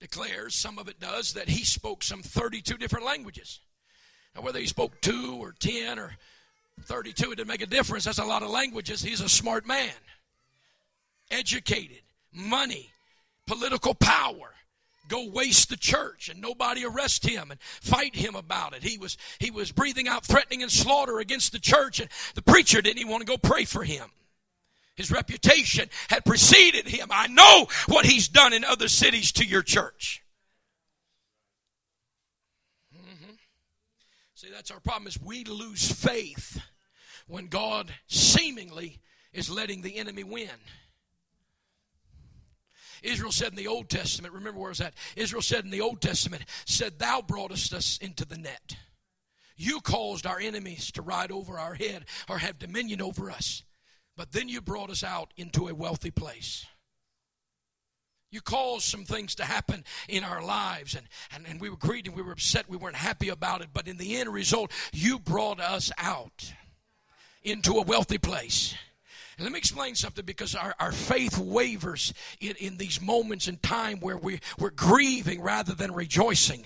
declares, 0.00 0.54
some 0.54 0.78
of 0.78 0.88
it 0.88 1.00
does, 1.00 1.34
that 1.34 1.48
he 1.48 1.64
spoke 1.64 2.02
some 2.02 2.22
32 2.22 2.76
different 2.76 3.06
languages. 3.06 3.60
Now, 4.34 4.42
whether 4.42 4.58
he 4.58 4.66
spoke 4.66 5.00
two 5.00 5.38
or 5.40 5.54
10 5.58 5.98
or 5.98 6.16
32, 6.82 7.32
it 7.32 7.36
didn't 7.36 7.48
make 7.48 7.62
a 7.62 7.66
difference. 7.66 8.04
That's 8.04 8.18
a 8.18 8.24
lot 8.24 8.42
of 8.42 8.50
languages. 8.50 9.02
He's 9.02 9.20
a 9.20 9.28
smart 9.28 9.66
man, 9.66 9.92
educated, 11.30 12.02
money, 12.32 12.90
political 13.46 13.94
power 13.94 14.54
go 15.08 15.28
waste 15.28 15.68
the 15.68 15.76
church 15.76 16.28
and 16.28 16.40
nobody 16.40 16.84
arrest 16.84 17.26
him 17.26 17.50
and 17.50 17.60
fight 17.60 18.16
him 18.16 18.34
about 18.34 18.74
it. 18.74 18.82
He 18.82 18.98
was 18.98 19.16
he 19.38 19.50
was 19.50 19.72
breathing 19.72 20.08
out 20.08 20.24
threatening 20.24 20.62
and 20.62 20.70
slaughter 20.70 21.18
against 21.18 21.52
the 21.52 21.58
church 21.58 22.00
and 22.00 22.08
the 22.34 22.42
preacher 22.42 22.80
didn't 22.82 22.98
even 22.98 23.10
want 23.10 23.20
to 23.22 23.26
go 23.26 23.36
pray 23.36 23.64
for 23.64 23.84
him. 23.84 24.10
His 24.96 25.10
reputation 25.10 25.88
had 26.08 26.24
preceded 26.24 26.88
him. 26.88 27.08
I 27.10 27.26
know 27.26 27.66
what 27.88 28.06
he's 28.06 28.28
done 28.28 28.52
in 28.52 28.64
other 28.64 28.88
cities 28.88 29.32
to 29.32 29.44
your 29.44 29.62
church. 29.62 30.22
Mm-hmm. 32.96 33.34
See, 34.34 34.50
that's 34.52 34.70
our 34.70 34.80
problem 34.80 35.08
is 35.08 35.20
we 35.20 35.42
lose 35.44 35.90
faith 35.90 36.60
when 37.26 37.48
God 37.48 37.92
seemingly 38.06 39.00
is 39.32 39.50
letting 39.50 39.82
the 39.82 39.96
enemy 39.96 40.22
win. 40.22 40.48
Israel 43.04 43.32
said 43.32 43.50
in 43.50 43.56
the 43.56 43.68
Old 43.68 43.88
Testament, 43.88 44.34
remember 44.34 44.58
where 44.58 44.70
was 44.70 44.78
that? 44.78 44.94
Israel 45.14 45.42
said 45.42 45.64
in 45.64 45.70
the 45.70 45.80
Old 45.80 46.00
Testament, 46.00 46.44
said, 46.64 46.98
Thou 46.98 47.22
broughtest 47.22 47.72
us 47.74 47.98
into 47.98 48.24
the 48.24 48.38
net. 48.38 48.76
You 49.56 49.80
caused 49.80 50.26
our 50.26 50.40
enemies 50.40 50.90
to 50.92 51.02
ride 51.02 51.30
over 51.30 51.58
our 51.58 51.74
head 51.74 52.06
or 52.28 52.38
have 52.38 52.58
dominion 52.58 53.00
over 53.00 53.30
us. 53.30 53.62
But 54.16 54.32
then 54.32 54.48
you 54.48 54.60
brought 54.60 54.90
us 54.90 55.04
out 55.04 55.32
into 55.36 55.68
a 55.68 55.74
wealthy 55.74 56.10
place. 56.10 56.66
You 58.30 58.40
caused 58.40 58.86
some 58.86 59.04
things 59.04 59.36
to 59.36 59.44
happen 59.44 59.84
in 60.08 60.24
our 60.24 60.42
lives, 60.42 60.96
and, 60.96 61.06
and, 61.32 61.46
and 61.46 61.60
we 61.60 61.70
were 61.70 61.76
greedy, 61.76 62.10
we 62.10 62.22
were 62.22 62.32
upset. 62.32 62.68
We 62.68 62.76
weren't 62.76 62.96
happy 62.96 63.28
about 63.28 63.62
it. 63.62 63.68
But 63.72 63.86
in 63.86 63.96
the 63.96 64.16
end 64.16 64.32
result, 64.32 64.72
you 64.92 65.20
brought 65.20 65.60
us 65.60 65.92
out 65.98 66.52
into 67.44 67.74
a 67.74 67.82
wealthy 67.82 68.18
place. 68.18 68.74
Let 69.38 69.52
me 69.52 69.58
explain 69.58 69.94
something 69.94 70.24
because 70.24 70.54
our, 70.54 70.74
our 70.78 70.92
faith 70.92 71.38
wavers 71.38 72.14
in, 72.40 72.54
in 72.56 72.76
these 72.76 73.00
moments 73.00 73.48
in 73.48 73.56
time 73.58 73.98
where 74.00 74.16
we, 74.16 74.40
we're 74.58 74.70
grieving 74.70 75.42
rather 75.42 75.74
than 75.74 75.92
rejoicing. 75.92 76.64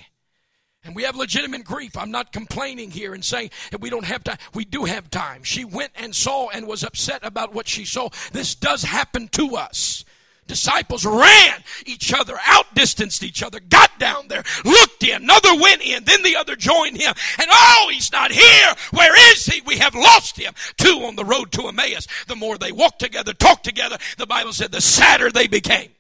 And 0.85 0.95
we 0.95 1.03
have 1.03 1.17
legitimate 1.17 1.65
grief. 1.65 1.97
I'm 1.97 2.11
not 2.11 2.33
complaining 2.33 2.91
here 2.91 3.13
and 3.13 3.25
saying 3.25 3.51
that 3.73 3.81
we 3.81 3.91
don't 3.91 4.05
have 4.05 4.23
time. 4.23 4.39
We 4.55 4.65
do 4.65 4.85
have 4.85 5.11
time. 5.11 5.43
She 5.43 5.65
went 5.65 5.93
and 5.97 6.15
saw 6.15 6.49
and 6.51 6.67
was 6.67 6.85
upset 6.85 7.21
about 7.25 7.53
what 7.53 7.67
she 7.67 7.85
saw. 7.85 8.11
This 8.33 8.55
does 8.55 8.83
happen 8.85 9.29
to 9.29 9.57
us. 9.57 10.05
Disciples 10.49 11.07
ran 11.07 11.63
each 11.87 12.13
other, 12.13 12.37
outdistanced 12.49 13.23
each 13.23 13.43
other, 13.43 13.61
got 13.61 13.97
down 13.99 14.29
there, 14.29 14.43
looked 14.65 15.05
in, 15.05 15.23
another 15.23 15.55
went 15.61 15.83
in, 15.83 16.05
then 16.05 16.23
the 16.23 16.37
other 16.37 16.57
joined 16.57 16.97
him. 16.97 17.15
And 17.39 17.49
oh, 17.53 17.91
he's 17.93 18.11
not 18.11 18.33
here. 18.33 18.75
Where 18.93 19.33
is 19.33 19.47
he? 19.47 19.61
We 19.61 19.77
have 19.79 19.95
lost 19.95 20.39
him. 20.39 20.55
Two 20.77 21.05
on 21.05 21.17
the 21.17 21.25
road 21.25 21.53
to 21.53 21.69
Emmaus. 21.69 22.09
The 22.27 22.35
more 22.35 22.59
they 22.59 22.73
walked 22.73 22.99
together, 22.99 23.33
talked 23.35 23.65
together, 23.65 23.99
the 24.17 24.27
Bible 24.27 24.53
said 24.53 24.73
the 24.73 24.81
sadder 24.81 25.31
they 25.31 25.47
became. 25.47 25.91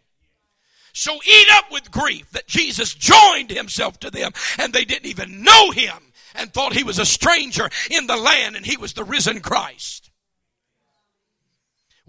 So 0.94 1.14
eat 1.14 1.48
up 1.52 1.70
with 1.70 1.92
grief 1.92 2.30
that 2.32 2.48
Jesus 2.48 2.94
joined 2.94 3.50
himself 3.50 4.00
to 4.00 4.10
them 4.10 4.32
and 4.58 4.72
they 4.72 4.84
didn't 4.84 5.06
even 5.06 5.44
know 5.44 5.70
him 5.70 5.94
and 6.34 6.52
thought 6.52 6.72
he 6.72 6.84
was 6.84 6.98
a 6.98 7.06
stranger 7.06 7.68
in 7.90 8.06
the 8.06 8.16
land 8.16 8.56
and 8.56 8.66
he 8.66 8.76
was 8.76 8.94
the 8.94 9.04
risen 9.04 9.40
Christ. 9.40 10.07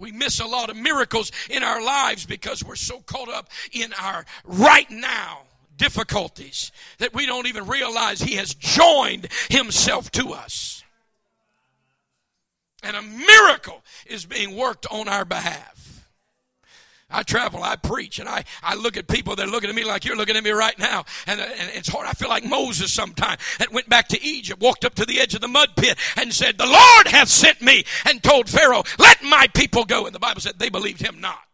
We 0.00 0.12
miss 0.12 0.40
a 0.40 0.46
lot 0.46 0.70
of 0.70 0.76
miracles 0.76 1.30
in 1.50 1.62
our 1.62 1.82
lives 1.82 2.24
because 2.24 2.64
we're 2.64 2.74
so 2.74 3.00
caught 3.00 3.28
up 3.28 3.50
in 3.70 3.92
our 4.00 4.24
right 4.44 4.90
now 4.90 5.42
difficulties 5.76 6.72
that 6.98 7.14
we 7.14 7.26
don't 7.26 7.46
even 7.46 7.66
realize 7.66 8.20
He 8.20 8.36
has 8.36 8.54
joined 8.54 9.28
Himself 9.50 10.10
to 10.12 10.32
us. 10.32 10.82
And 12.82 12.96
a 12.96 13.02
miracle 13.02 13.84
is 14.06 14.24
being 14.24 14.56
worked 14.56 14.86
on 14.90 15.06
our 15.06 15.26
behalf. 15.26 15.89
I 17.10 17.22
travel, 17.22 17.62
I 17.62 17.76
preach, 17.76 18.18
and 18.18 18.28
I, 18.28 18.44
I 18.62 18.74
look 18.74 18.96
at 18.96 19.08
people, 19.08 19.36
they're 19.36 19.46
looking 19.46 19.70
at 19.70 19.76
me 19.76 19.84
like 19.84 20.04
you're 20.04 20.16
looking 20.16 20.36
at 20.36 20.44
me 20.44 20.50
right 20.50 20.78
now. 20.78 21.04
And, 21.26 21.40
uh, 21.40 21.44
and 21.58 21.70
it's 21.74 21.88
hard. 21.88 22.06
I 22.06 22.12
feel 22.12 22.28
like 22.28 22.44
Moses 22.44 22.92
sometimes 22.92 23.40
that 23.58 23.72
went 23.72 23.88
back 23.88 24.08
to 24.08 24.22
Egypt, 24.22 24.60
walked 24.60 24.84
up 24.84 24.94
to 24.96 25.04
the 25.04 25.20
edge 25.20 25.34
of 25.34 25.40
the 25.40 25.48
mud 25.48 25.70
pit 25.76 25.98
and 26.16 26.32
said, 26.32 26.58
The 26.58 26.66
Lord 26.66 27.08
hath 27.08 27.28
sent 27.28 27.60
me, 27.60 27.84
and 28.08 28.22
told 28.22 28.48
Pharaoh, 28.48 28.84
Let 28.98 29.22
my 29.22 29.48
people 29.54 29.84
go. 29.84 30.06
And 30.06 30.14
the 30.14 30.20
Bible 30.20 30.40
said 30.40 30.58
they 30.58 30.70
believed 30.70 31.00
him 31.00 31.20
not. 31.20 31.49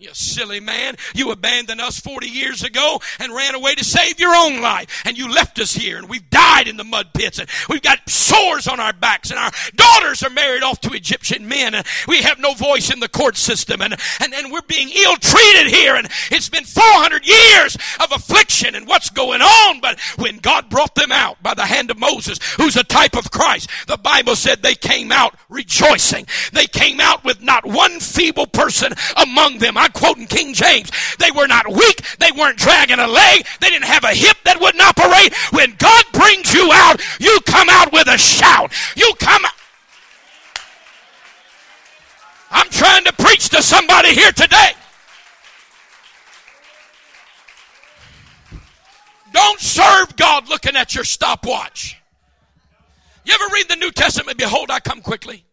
You 0.00 0.08
silly 0.14 0.60
man. 0.60 0.96
You 1.14 1.30
abandoned 1.30 1.78
us 1.78 2.00
40 2.00 2.26
years 2.26 2.62
ago 2.62 3.02
and 3.18 3.34
ran 3.34 3.54
away 3.54 3.74
to 3.74 3.84
save 3.84 4.18
your 4.18 4.34
own 4.34 4.62
life. 4.62 5.02
And 5.04 5.18
you 5.18 5.30
left 5.30 5.58
us 5.58 5.74
here 5.74 5.98
and 5.98 6.08
we've 6.08 6.30
died 6.30 6.68
in 6.68 6.78
the 6.78 6.84
mud 6.84 7.12
pits 7.12 7.38
and 7.38 7.46
we've 7.68 7.82
got 7.82 8.08
sores 8.08 8.66
on 8.66 8.80
our 8.80 8.94
backs 8.94 9.30
and 9.30 9.38
our 9.38 9.50
daughters 9.74 10.22
are 10.22 10.30
married 10.30 10.62
off 10.62 10.80
to 10.80 10.94
Egyptian 10.94 11.46
men 11.46 11.74
and 11.74 11.86
we 12.08 12.22
have 12.22 12.38
no 12.38 12.54
voice 12.54 12.90
in 12.90 13.00
the 13.00 13.10
court 13.10 13.36
system 13.36 13.82
and, 13.82 13.94
and, 14.20 14.32
and 14.32 14.50
we're 14.50 14.62
being 14.62 14.88
ill 14.88 15.16
treated 15.16 15.66
here 15.66 15.96
and 15.96 16.08
it's 16.30 16.48
been 16.48 16.64
400 16.64 17.26
years 17.26 17.76
of 18.02 18.10
affliction 18.10 18.74
and 18.74 18.86
what's 18.86 19.10
going 19.10 19.42
on. 19.42 19.82
But 19.82 20.00
when 20.16 20.38
God 20.38 20.70
brought 20.70 20.94
them 20.94 21.12
out 21.12 21.42
by 21.42 21.52
the 21.52 21.66
hand 21.66 21.90
of 21.90 21.98
Moses, 21.98 22.38
who's 22.54 22.76
a 22.76 22.84
type 22.84 23.18
of 23.18 23.30
Christ, 23.30 23.68
the 23.86 23.98
Bible 23.98 24.34
said 24.34 24.62
they 24.62 24.76
came 24.76 25.12
out 25.12 25.34
rejoicing. 25.50 26.26
They 26.54 26.66
came 26.66 27.00
out 27.00 27.22
with 27.22 27.42
not 27.42 27.66
one 27.66 28.00
feeble 28.00 28.46
person 28.46 28.94
among 29.18 29.58
them. 29.58 29.76
I 29.76 29.89
quoting 29.92 30.26
King 30.26 30.54
James. 30.54 30.90
They 31.18 31.30
were 31.30 31.46
not 31.46 31.68
weak. 31.68 32.02
They 32.18 32.32
weren't 32.32 32.58
dragging 32.58 32.98
a 32.98 33.06
leg. 33.06 33.46
They 33.60 33.70
didn't 33.70 33.86
have 33.86 34.04
a 34.04 34.14
hip 34.14 34.36
that 34.44 34.60
wouldn't 34.60 34.82
operate. 34.82 35.34
When 35.52 35.74
God 35.76 36.04
brings 36.12 36.52
you 36.54 36.70
out, 36.72 37.00
you 37.20 37.38
come 37.46 37.68
out 37.68 37.92
with 37.92 38.08
a 38.08 38.18
shout. 38.18 38.72
You 38.96 39.12
come 39.18 39.44
I'm 42.50 42.68
trying 42.68 43.04
to 43.04 43.12
preach 43.12 43.48
to 43.50 43.62
somebody 43.62 44.12
here 44.14 44.32
today. 44.32 44.72
Don't 49.32 49.60
serve 49.60 50.16
God 50.16 50.48
looking 50.48 50.74
at 50.76 50.94
your 50.94 51.04
stopwatch. 51.04 52.00
You 53.24 53.34
ever 53.34 53.54
read 53.54 53.68
the 53.68 53.76
New 53.76 53.92
Testament? 53.92 54.38
Behold, 54.38 54.70
I 54.70 54.80
come 54.80 55.00
quickly. 55.00 55.44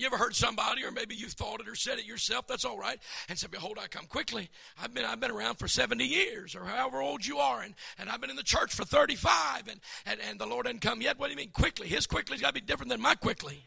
You 0.00 0.06
ever 0.06 0.16
heard 0.16 0.34
somebody, 0.34 0.82
or 0.82 0.90
maybe 0.90 1.14
you 1.14 1.28
thought 1.28 1.60
it 1.60 1.68
or 1.68 1.74
said 1.74 1.98
it 1.98 2.06
yourself, 2.06 2.46
that's 2.46 2.64
all 2.64 2.78
right, 2.78 2.98
and 3.28 3.38
said, 3.38 3.50
Behold, 3.50 3.78
I 3.78 3.86
come 3.86 4.06
quickly. 4.06 4.48
I've 4.82 4.94
been, 4.94 5.04
I've 5.04 5.20
been 5.20 5.30
around 5.30 5.56
for 5.56 5.68
70 5.68 6.02
years, 6.02 6.56
or 6.56 6.64
however 6.64 7.02
old 7.02 7.26
you 7.26 7.36
are, 7.36 7.60
and, 7.60 7.74
and 7.98 8.08
I've 8.08 8.18
been 8.18 8.30
in 8.30 8.36
the 8.36 8.42
church 8.42 8.72
for 8.72 8.86
35, 8.86 9.68
and, 9.68 9.78
and, 10.06 10.18
and 10.26 10.40
the 10.40 10.46
Lord 10.46 10.64
hasn't 10.64 10.80
come 10.80 11.02
yet. 11.02 11.18
What 11.18 11.26
do 11.26 11.32
you 11.32 11.36
mean 11.36 11.50
quickly? 11.50 11.86
His 11.86 12.06
quickly's 12.06 12.40
got 12.40 12.48
to 12.48 12.54
be 12.54 12.60
different 12.62 12.88
than 12.88 13.02
my 13.02 13.14
quickly. 13.14 13.62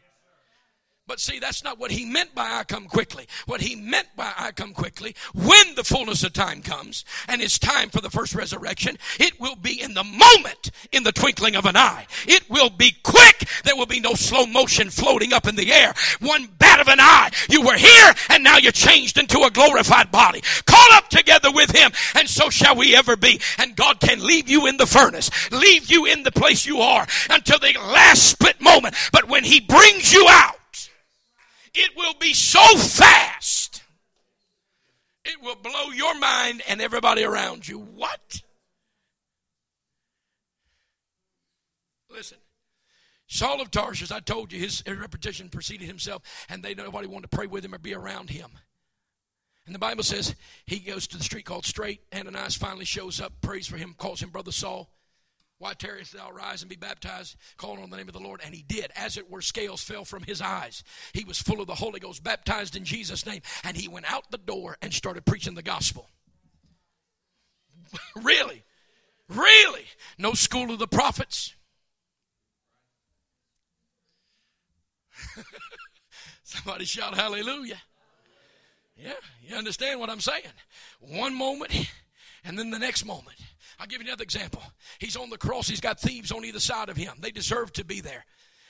But 1.06 1.20
see, 1.20 1.38
that's 1.38 1.62
not 1.62 1.78
what 1.78 1.90
he 1.90 2.06
meant 2.06 2.34
by 2.34 2.48
I 2.50 2.64
come 2.64 2.86
quickly. 2.86 3.28
What 3.44 3.60
he 3.60 3.76
meant 3.76 4.08
by 4.16 4.32
I 4.38 4.52
come 4.52 4.72
quickly, 4.72 5.14
when 5.34 5.74
the 5.74 5.84
fullness 5.84 6.24
of 6.24 6.32
time 6.32 6.62
comes 6.62 7.04
and 7.28 7.42
it's 7.42 7.58
time 7.58 7.90
for 7.90 8.00
the 8.00 8.08
first 8.08 8.34
resurrection, 8.34 8.96
it 9.20 9.38
will 9.38 9.54
be 9.54 9.82
in 9.82 9.92
the 9.92 10.02
moment, 10.02 10.70
in 10.92 11.02
the 11.02 11.12
twinkling 11.12 11.56
of 11.56 11.66
an 11.66 11.76
eye. 11.76 12.06
It 12.26 12.48
will 12.48 12.70
be 12.70 12.96
quick. 13.02 13.46
There 13.64 13.76
will 13.76 13.84
be 13.84 14.00
no 14.00 14.14
slow 14.14 14.46
motion 14.46 14.88
floating 14.88 15.34
up 15.34 15.46
in 15.46 15.56
the 15.56 15.74
air. 15.74 15.92
One 16.20 16.48
bat 16.58 16.80
of 16.80 16.88
an 16.88 17.00
eye. 17.00 17.32
You 17.50 17.60
were 17.60 17.76
here 17.76 18.14
and 18.30 18.42
now 18.42 18.56
you're 18.56 18.72
changed 18.72 19.18
into 19.18 19.40
a 19.40 19.50
glorified 19.50 20.10
body. 20.10 20.40
Call 20.64 20.94
up 20.94 21.10
together 21.10 21.52
with 21.52 21.70
him 21.76 21.92
and 22.14 22.30
so 22.30 22.48
shall 22.48 22.76
we 22.76 22.96
ever 22.96 23.14
be. 23.14 23.42
And 23.58 23.76
God 23.76 24.00
can 24.00 24.24
leave 24.24 24.48
you 24.48 24.66
in 24.66 24.78
the 24.78 24.86
furnace, 24.86 25.30
leave 25.52 25.90
you 25.90 26.06
in 26.06 26.22
the 26.22 26.32
place 26.32 26.64
you 26.64 26.78
are 26.78 27.06
until 27.28 27.58
the 27.58 27.74
last 27.78 28.22
split 28.22 28.58
moment. 28.62 28.94
But 29.12 29.28
when 29.28 29.44
he 29.44 29.60
brings 29.60 30.10
you 30.10 30.26
out, 30.30 30.56
it 31.74 31.96
will 31.96 32.14
be 32.14 32.34
so 32.34 32.60
fast, 32.76 33.82
it 35.24 35.40
will 35.42 35.56
blow 35.56 35.90
your 35.94 36.18
mind 36.18 36.62
and 36.68 36.80
everybody 36.80 37.24
around 37.24 37.66
you. 37.66 37.78
What? 37.78 38.42
Listen, 42.10 42.38
Saul 43.26 43.60
of 43.60 43.70
Tarsus, 43.70 44.12
I 44.12 44.20
told 44.20 44.52
you, 44.52 44.60
his 44.60 44.84
repetition 44.86 45.48
preceded 45.48 45.86
himself, 45.86 46.22
and 46.48 46.62
they 46.62 46.74
nobody 46.74 47.08
wanted 47.08 47.30
to 47.30 47.36
pray 47.36 47.46
with 47.46 47.64
him 47.64 47.74
or 47.74 47.78
be 47.78 47.94
around 47.94 48.30
him. 48.30 48.50
And 49.66 49.74
the 49.74 49.80
Bible 49.80 50.04
says 50.04 50.34
he 50.66 50.78
goes 50.78 51.06
to 51.08 51.16
the 51.16 51.24
street 51.24 51.46
called 51.46 51.64
Straight. 51.64 52.02
Ananias 52.14 52.54
finally 52.54 52.84
shows 52.84 53.20
up, 53.20 53.32
prays 53.40 53.66
for 53.66 53.76
him, 53.78 53.94
calls 53.96 54.22
him 54.22 54.28
Brother 54.30 54.52
Saul. 54.52 54.90
Why 55.64 55.72
tarriest 55.72 56.12
thou 56.12 56.30
rise 56.30 56.60
and 56.60 56.68
be 56.68 56.76
baptized, 56.76 57.36
calling 57.56 57.82
on 57.82 57.88
the 57.88 57.96
name 57.96 58.08
of 58.08 58.12
the 58.12 58.20
Lord? 58.20 58.42
And 58.44 58.54
he 58.54 58.62
did. 58.68 58.92
As 58.94 59.16
it 59.16 59.30
were, 59.30 59.40
scales 59.40 59.82
fell 59.82 60.04
from 60.04 60.22
his 60.22 60.42
eyes. 60.42 60.84
He 61.14 61.24
was 61.24 61.40
full 61.40 61.62
of 61.62 61.66
the 61.66 61.74
Holy 61.74 61.98
Ghost, 61.98 62.22
baptized 62.22 62.76
in 62.76 62.84
Jesus' 62.84 63.24
name. 63.24 63.40
And 63.64 63.74
he 63.74 63.88
went 63.88 64.12
out 64.12 64.30
the 64.30 64.36
door 64.36 64.76
and 64.82 64.92
started 64.92 65.24
preaching 65.24 65.54
the 65.54 65.62
gospel. 65.62 66.10
really? 68.22 68.62
Really? 69.30 69.86
No 70.18 70.34
school 70.34 70.70
of 70.70 70.78
the 70.78 70.86
prophets. 70.86 71.54
Somebody 76.44 76.84
shout 76.84 77.14
hallelujah. 77.14 77.80
Yeah, 78.98 79.14
you 79.42 79.56
understand 79.56 79.98
what 79.98 80.10
I'm 80.10 80.20
saying? 80.20 80.44
One 81.00 81.34
moment 81.34 81.88
and 82.44 82.58
then 82.58 82.70
the 82.70 82.78
next 82.78 83.04
moment. 83.04 83.36
I'll 83.78 83.86
give 83.86 84.00
you 84.00 84.08
another 84.08 84.22
example. 84.22 84.62
He's 84.98 85.16
on 85.16 85.30
the 85.30 85.38
cross, 85.38 85.68
he's 85.68 85.80
got 85.80 86.00
thieves 86.00 86.30
on 86.30 86.44
either 86.44 86.60
side 86.60 86.88
of 86.88 86.96
him. 86.96 87.14
They 87.20 87.30
deserve 87.30 87.72
to 87.74 87.84
be 87.84 88.00
there. 88.00 88.24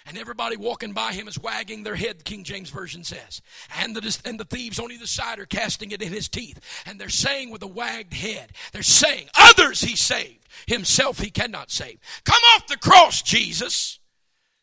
And 0.06 0.18
everybody 0.18 0.58
walking 0.58 0.92
by 0.92 1.12
him 1.12 1.28
is 1.28 1.38
wagging 1.38 1.82
their 1.82 1.94
head, 1.94 2.18
the 2.18 2.24
King 2.24 2.44
James 2.44 2.68
Version 2.68 3.04
says. 3.04 3.40
And 3.80 3.96
the, 3.96 4.18
and 4.26 4.38
the 4.38 4.44
thieves 4.44 4.78
on 4.78 4.92
either 4.92 5.06
side 5.06 5.38
are 5.38 5.46
casting 5.46 5.92
it 5.92 6.02
in 6.02 6.12
his 6.12 6.28
teeth. 6.28 6.60
And 6.84 7.00
they're 7.00 7.08
saying 7.08 7.50
with 7.50 7.62
a 7.62 7.66
wagged 7.66 8.12
head, 8.12 8.52
they're 8.72 8.82
saying, 8.82 9.28
Others 9.38 9.80
he 9.80 9.96
saved, 9.96 10.46
himself 10.66 11.20
he 11.20 11.30
cannot 11.30 11.70
save. 11.70 12.00
Come 12.24 12.42
off 12.54 12.66
the 12.66 12.76
cross, 12.76 13.22
Jesus, 13.22 13.98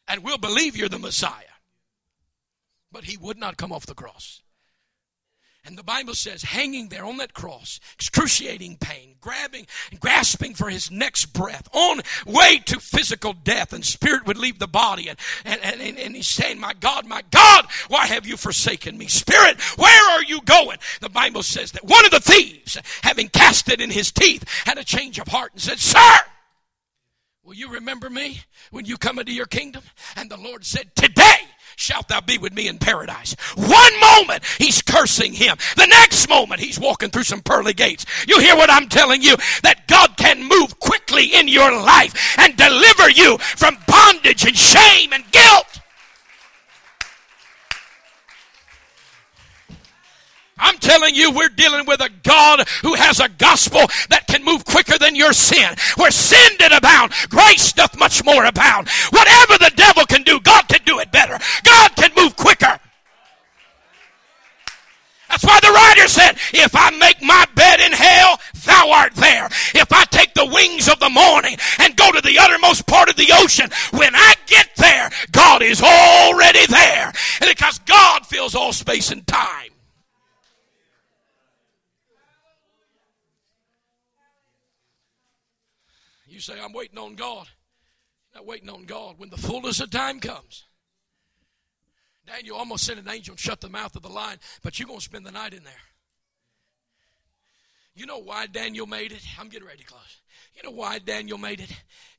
and 0.08 0.24
we'll 0.24 0.38
believe 0.38 0.78
you're 0.78 0.90
the 0.90 1.00
Messiah. 1.00 1.46
But 2.92 3.06
he 3.06 3.18
would 3.18 3.38
not 3.38 3.58
come 3.58 3.72
off 3.72 3.88
the 3.88 3.96
cross. 3.96 4.44
And 5.64 5.78
the 5.78 5.84
Bible 5.84 6.16
says, 6.16 6.42
hanging 6.42 6.90
there 6.90 7.06
on 7.06 7.18
that 7.18 7.36
cross, 7.36 7.80
excruciating 7.94 8.78
pain, 8.78 9.14
grabbing, 9.22 9.68
grasping 10.00 10.56
for 10.56 10.70
his 10.70 10.90
next 10.90 11.28
breath, 11.28 11.70
on 11.72 12.02
way 12.26 12.58
to 12.66 12.80
physical 12.80 13.34
death, 13.34 13.72
and 13.72 13.86
spirit 13.86 14.26
would 14.26 14.40
leave 14.40 14.58
the 14.58 14.68
body. 14.68 15.08
And, 15.08 15.20
and, 15.46 15.80
and, 15.80 16.00
and 16.00 16.16
he's 16.16 16.28
saying, 16.28 16.60
My 16.60 16.74
God, 16.74 17.06
my 17.06 17.22
God, 17.30 17.68
why 17.90 18.08
have 18.08 18.26
you 18.26 18.38
forsaken 18.38 18.98
me? 18.98 19.06
Spirit, 19.06 19.62
where 19.78 20.12
are 20.12 20.24
you 20.24 20.42
going? 20.42 20.80
The 21.00 21.10
Bible 21.10 21.44
says 21.44 21.74
that 21.74 21.84
one 21.84 22.06
of 22.06 22.12
the 22.12 22.20
thieves, 22.20 22.78
having 23.04 23.28
cast 23.28 23.70
it 23.70 23.80
in 23.80 23.92
his 23.92 24.12
teeth, 24.12 24.44
had 24.66 24.80
a 24.80 24.84
change 24.84 25.20
of 25.20 25.28
heart 25.28 25.52
and 25.54 25.62
said, 25.62 25.78
Sir, 25.78 26.18
will 27.44 27.54
you 27.54 27.70
remember 27.70 28.10
me 28.10 28.42
when 28.72 28.86
you 28.86 28.98
come 28.98 29.20
into 29.20 29.32
your 29.32 29.46
kingdom? 29.46 29.84
And 30.16 30.32
the 30.32 30.38
Lord 30.38 30.66
said, 30.66 30.96
Today 30.96 31.21
shalt 31.76 32.08
thou 32.08 32.22
be 32.22 32.38
with 32.38 32.54
me 32.54 32.68
in 32.68 32.78
paradise. 32.78 33.36
One 33.56 34.00
moment 34.00 34.44
he's 34.58 34.82
cursing 34.82 35.34
him. 35.34 35.58
The 35.76 35.88
next 35.88 36.30
moment 36.30 36.62
he's 36.62 36.80
walking 36.80 37.10
through 37.10 37.24
some 37.24 37.42
pearly 37.42 37.74
gates. 37.74 38.06
You 38.28 38.40
hear 38.40 38.56
what 38.56 38.72
I'm 38.72 38.88
telling 38.88 39.22
you? 39.22 39.36
That 39.64 39.88
God 39.88 40.18
can 40.18 40.48
move 40.48 40.80
quickly 40.80 41.34
in 41.34 41.48
your 41.48 41.72
life 41.72 42.38
and 42.40 42.56
deliver 42.56 43.10
you 43.10 43.38
from 43.38 43.78
bondage 43.88 44.46
and 44.46 44.58
shame 44.58 45.14
and 45.14 45.24
guilt. 45.32 45.81
I'm 50.62 50.78
telling 50.78 51.16
you, 51.16 51.32
we're 51.32 51.50
dealing 51.50 51.86
with 51.86 52.00
a 52.02 52.10
God 52.24 52.68
who 52.84 52.94
has 52.94 53.20
a 53.20 53.28
gospel 53.28 53.82
that 54.10 54.28
can 54.28 54.46
move 54.46 54.64
quicker 54.64 54.98
than 54.98 55.16
your 55.16 55.34
sin. 55.34 55.76
Where 55.98 56.12
sin 56.12 56.58
did 56.58 56.72
abound, 56.72 57.12
grace 57.30 57.74
doth 57.74 57.98
much 57.98 58.24
more 58.24 58.46
abound. 58.46 58.88
Whatever 59.10 59.58
the 59.58 59.74
devil 59.76 60.06
can 60.06 60.24
do, 60.24 60.40
God 60.40 60.68
can 60.68 60.82
do 60.86 61.00
it 61.00 61.12
better. 61.12 61.38
God 61.64 61.96
can 61.96 62.12
move 62.16 62.36
quicker. 62.36 62.80
That's 65.30 65.46
why 65.46 65.60
the 65.62 65.72
writer 65.72 66.08
said, 66.10 66.34
If 66.54 66.76
I 66.76 66.92
make 66.92 67.22
my 67.24 67.46
bed 67.56 67.80
in 67.80 67.94
hell, 67.94 68.40
thou 68.66 68.92
art 68.92 69.16
there. 69.16 69.46
If 69.74 69.92
I 69.92 70.04
take 70.06 70.34
the 70.34 70.46
wings 70.46 70.90
of 70.90 71.00
the 71.00 71.10
morning 71.10 71.58
and 71.80 71.96
go 71.96 72.12
to 72.12 72.22
the 72.22 72.38
uttermost 72.38 72.86
part 72.86 73.10
of 73.10 73.16
the 73.16 73.32
ocean, 73.34 73.70
when 73.92 74.14
I 74.14 74.36
get 74.46 74.70
there, 74.76 75.10
God 75.32 75.62
is 75.62 75.82
already 75.82 76.66
there. 76.68 77.14
And 77.40 77.50
because 77.50 77.80
God 77.80 78.26
fills 78.26 78.56
all 78.56 78.74
space 78.74 79.10
and 79.12 79.26
time. 79.26 79.71
You 86.42 86.56
say, 86.56 86.60
I'm 86.60 86.74
waiting 86.74 86.98
on 86.98 87.14
God. 87.14 87.48
You're 88.34 88.42
not 88.42 88.48
waiting 88.48 88.70
on 88.72 88.86
God. 88.86 89.20
When 89.20 89.30
the 89.30 89.38
fullness 89.38 89.80
of 89.80 89.92
time 89.92 90.20
comes, 90.20 90.64
Daniel 92.26 92.58
almost 92.58 92.84
sent 92.84 93.00
an 93.00 93.08
angel 93.08 93.34
and 93.34 93.40
shut 93.40 93.62
the 93.62 93.70
mouth 93.70 93.96
of 93.96 94.02
the 94.02 94.10
lion, 94.10 94.40
but 94.64 94.80
you're 94.80 94.88
going 94.88 94.98
to 94.98 95.06
spend 95.06 95.24
the 95.24 95.32
night 95.32 95.54
in 95.54 95.64
there. 95.64 95.74
You 97.94 98.08
know 98.08 98.18
why 98.18 98.48
Daniel 98.48 98.88
made 98.88 99.12
it? 99.12 99.22
I'm 99.40 99.50
getting 99.50 99.68
ready 99.68 99.84
to 99.84 99.86
close. 99.86 100.22
You 100.56 100.64
know 100.64 100.76
why 100.76 100.98
Daniel 100.98 101.38
made 101.38 101.60
it? 101.60 101.72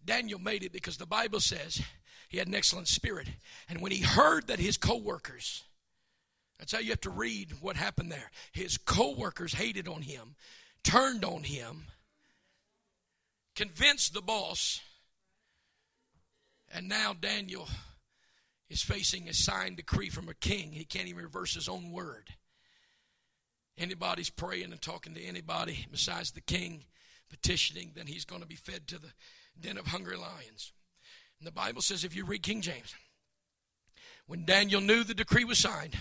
Daniel 0.05 0.39
made 0.39 0.63
it 0.63 0.73
because 0.73 0.99
the 0.99 1.07
Bible 1.07 1.41
says 1.41 1.83
he 2.29 2.39
had 2.39 2.47
an 2.47 2.55
excellent 2.55 2.87
spirit. 2.87 3.27
And 3.69 3.81
when 3.81 3.91
he 3.91 4.03
heard 4.03 4.47
that 4.47 4.61
his 4.61 4.77
co 4.77 4.99
workers, 4.99 5.65
that's 6.61 6.71
how 6.71 6.79
you 6.79 6.91
have 6.91 7.01
to 7.01 7.11
read 7.11 7.55
what 7.61 7.75
happened 7.75 8.13
there. 8.13 8.31
His 8.53 8.79
co 8.79 9.17
workers 9.17 9.55
hated 9.55 9.89
on 9.89 10.03
him, 10.03 10.37
turned 10.85 11.25
on 11.25 11.43
him, 11.43 11.87
convinced 13.55 14.15
the 14.15 14.23
boss, 14.23 14.81
and 16.73 16.89
now 16.89 17.15
Daniel 17.19 17.69
is 18.71 18.83
facing 18.83 19.29
a 19.29 19.35
signed 19.35 19.77
decree 19.77 20.09
from 20.09 20.29
a 20.29 20.35
king. 20.35 20.73
He 20.73 20.85
can't 20.85 21.09
even 21.09 21.23
reverse 21.23 21.55
his 21.55 21.69
own 21.69 21.93
word. 21.93 22.31
Anybody's 23.77 24.31
praying 24.31 24.73
and 24.73 24.81
talking 24.81 25.15
to 25.15 25.23
anybody 25.23 25.87
besides 25.91 26.31
the 26.31 26.41
king, 26.41 26.85
petitioning, 27.29 27.93
then 27.95 28.07
he's 28.07 28.25
going 28.25 28.43
to 28.43 28.49
be 28.49 28.55
fed 28.55 28.87
to 28.89 28.99
the 28.99 29.13
den 29.61 29.77
of 29.77 29.89
hungry 29.89 30.17
lions. 30.17 30.73
And 31.39 31.47
the 31.47 31.53
Bible 31.53 31.83
says, 31.83 32.05
if 32.05 32.15
you 32.15 32.25
read 32.25 32.43
King 32.43 32.61
James, 32.61 32.95
when 34.27 34.45
Daniel 34.45 34.81
knew 34.81 35.05
the 35.05 35.15
decree 35.15 35.45
was 35.45 35.59
signed, 35.59 35.97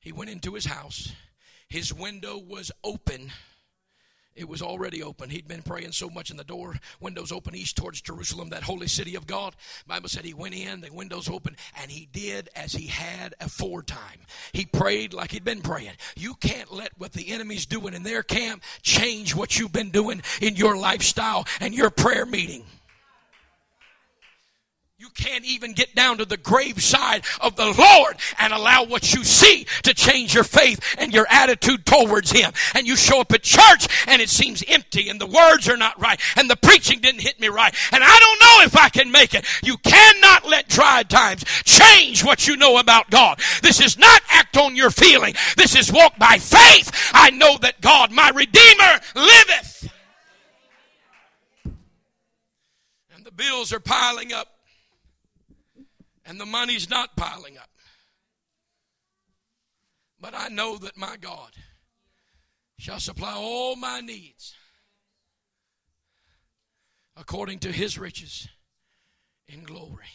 he 0.00 0.12
went 0.12 0.30
into 0.30 0.54
his 0.54 0.66
house. 0.66 1.12
His 1.68 1.92
window 1.92 2.38
was 2.38 2.72
open 2.82 3.32
it 4.36 4.48
was 4.48 4.62
already 4.62 5.02
open. 5.02 5.30
He'd 5.30 5.48
been 5.48 5.62
praying 5.62 5.92
so 5.92 6.08
much 6.08 6.30
in 6.30 6.36
the 6.36 6.44
door, 6.44 6.76
windows 7.00 7.32
open 7.32 7.54
east 7.54 7.76
towards 7.76 8.00
Jerusalem, 8.00 8.50
that 8.50 8.62
holy 8.62 8.86
city 8.86 9.14
of 9.14 9.26
God. 9.26 9.56
Bible 9.86 10.08
said 10.08 10.24
he 10.24 10.34
went 10.34 10.54
in, 10.54 10.80
the 10.80 10.92
windows 10.92 11.28
open, 11.28 11.56
and 11.80 11.90
he 11.90 12.08
did 12.12 12.50
as 12.54 12.72
he 12.72 12.86
had 12.86 13.34
aforetime. 13.40 14.20
He 14.52 14.66
prayed 14.66 15.12
like 15.12 15.32
he'd 15.32 15.44
been 15.44 15.62
praying. 15.62 15.94
You 16.16 16.34
can't 16.34 16.72
let 16.72 16.92
what 16.98 17.12
the 17.12 17.30
enemy's 17.32 17.66
doing 17.66 17.94
in 17.94 18.02
their 18.02 18.22
camp 18.22 18.62
change 18.82 19.34
what 19.34 19.58
you've 19.58 19.72
been 19.72 19.90
doing 19.90 20.22
in 20.40 20.56
your 20.56 20.76
lifestyle 20.76 21.46
and 21.60 21.74
your 21.74 21.90
prayer 21.90 22.26
meeting. 22.26 22.64
You 24.98 25.10
can't 25.10 25.44
even 25.44 25.74
get 25.74 25.94
down 25.94 26.16
to 26.18 26.24
the 26.24 26.38
graveside 26.38 27.26
of 27.42 27.54
the 27.54 27.66
Lord 27.66 28.16
and 28.38 28.50
allow 28.50 28.84
what 28.84 29.12
you 29.12 29.24
see 29.24 29.66
to 29.82 29.92
change 29.92 30.34
your 30.34 30.42
faith 30.42 30.80
and 30.96 31.12
your 31.12 31.26
attitude 31.28 31.84
towards 31.84 32.30
Him. 32.30 32.50
And 32.74 32.86
you 32.86 32.96
show 32.96 33.20
up 33.20 33.30
at 33.32 33.42
church 33.42 33.88
and 34.06 34.22
it 34.22 34.30
seems 34.30 34.64
empty 34.66 35.10
and 35.10 35.20
the 35.20 35.26
words 35.26 35.68
are 35.68 35.76
not 35.76 36.00
right 36.00 36.18
and 36.36 36.48
the 36.48 36.56
preaching 36.56 37.00
didn't 37.00 37.20
hit 37.20 37.38
me 37.38 37.48
right 37.48 37.74
and 37.92 38.02
I 38.02 38.18
don't 38.18 38.40
know 38.40 38.64
if 38.64 38.74
I 38.74 38.88
can 38.88 39.12
make 39.12 39.34
it. 39.34 39.44
You 39.62 39.76
cannot 39.76 40.48
let 40.48 40.66
dry 40.68 41.02
times 41.02 41.44
change 41.64 42.24
what 42.24 42.48
you 42.48 42.56
know 42.56 42.78
about 42.78 43.10
God. 43.10 43.38
This 43.60 43.82
is 43.82 43.98
not 43.98 44.22
act 44.30 44.56
on 44.56 44.76
your 44.76 44.90
feeling. 44.90 45.34
This 45.58 45.76
is 45.76 45.92
walk 45.92 46.18
by 46.18 46.38
faith. 46.38 46.90
I 47.12 47.28
know 47.32 47.58
that 47.58 47.82
God, 47.82 48.12
my 48.12 48.30
Redeemer, 48.30 49.00
liveth. 49.14 49.92
And 53.14 53.26
the 53.26 53.32
bills 53.32 53.74
are 53.74 53.80
piling 53.80 54.32
up 54.32 54.55
and 56.26 56.40
the 56.40 56.46
money's 56.46 56.90
not 56.90 57.16
piling 57.16 57.56
up. 57.56 57.70
But 60.20 60.34
I 60.34 60.48
know 60.48 60.76
that 60.78 60.96
my 60.96 61.16
God 61.16 61.52
shall 62.78 63.00
supply 63.00 63.32
all 63.34 63.76
my 63.76 64.00
needs 64.00 64.54
according 67.16 67.60
to 67.60 67.72
his 67.72 67.98
riches 67.98 68.48
in 69.48 69.62
glory. 69.62 70.06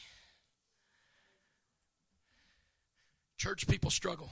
Church 3.38 3.68
people 3.68 3.90
struggle. 3.90 4.30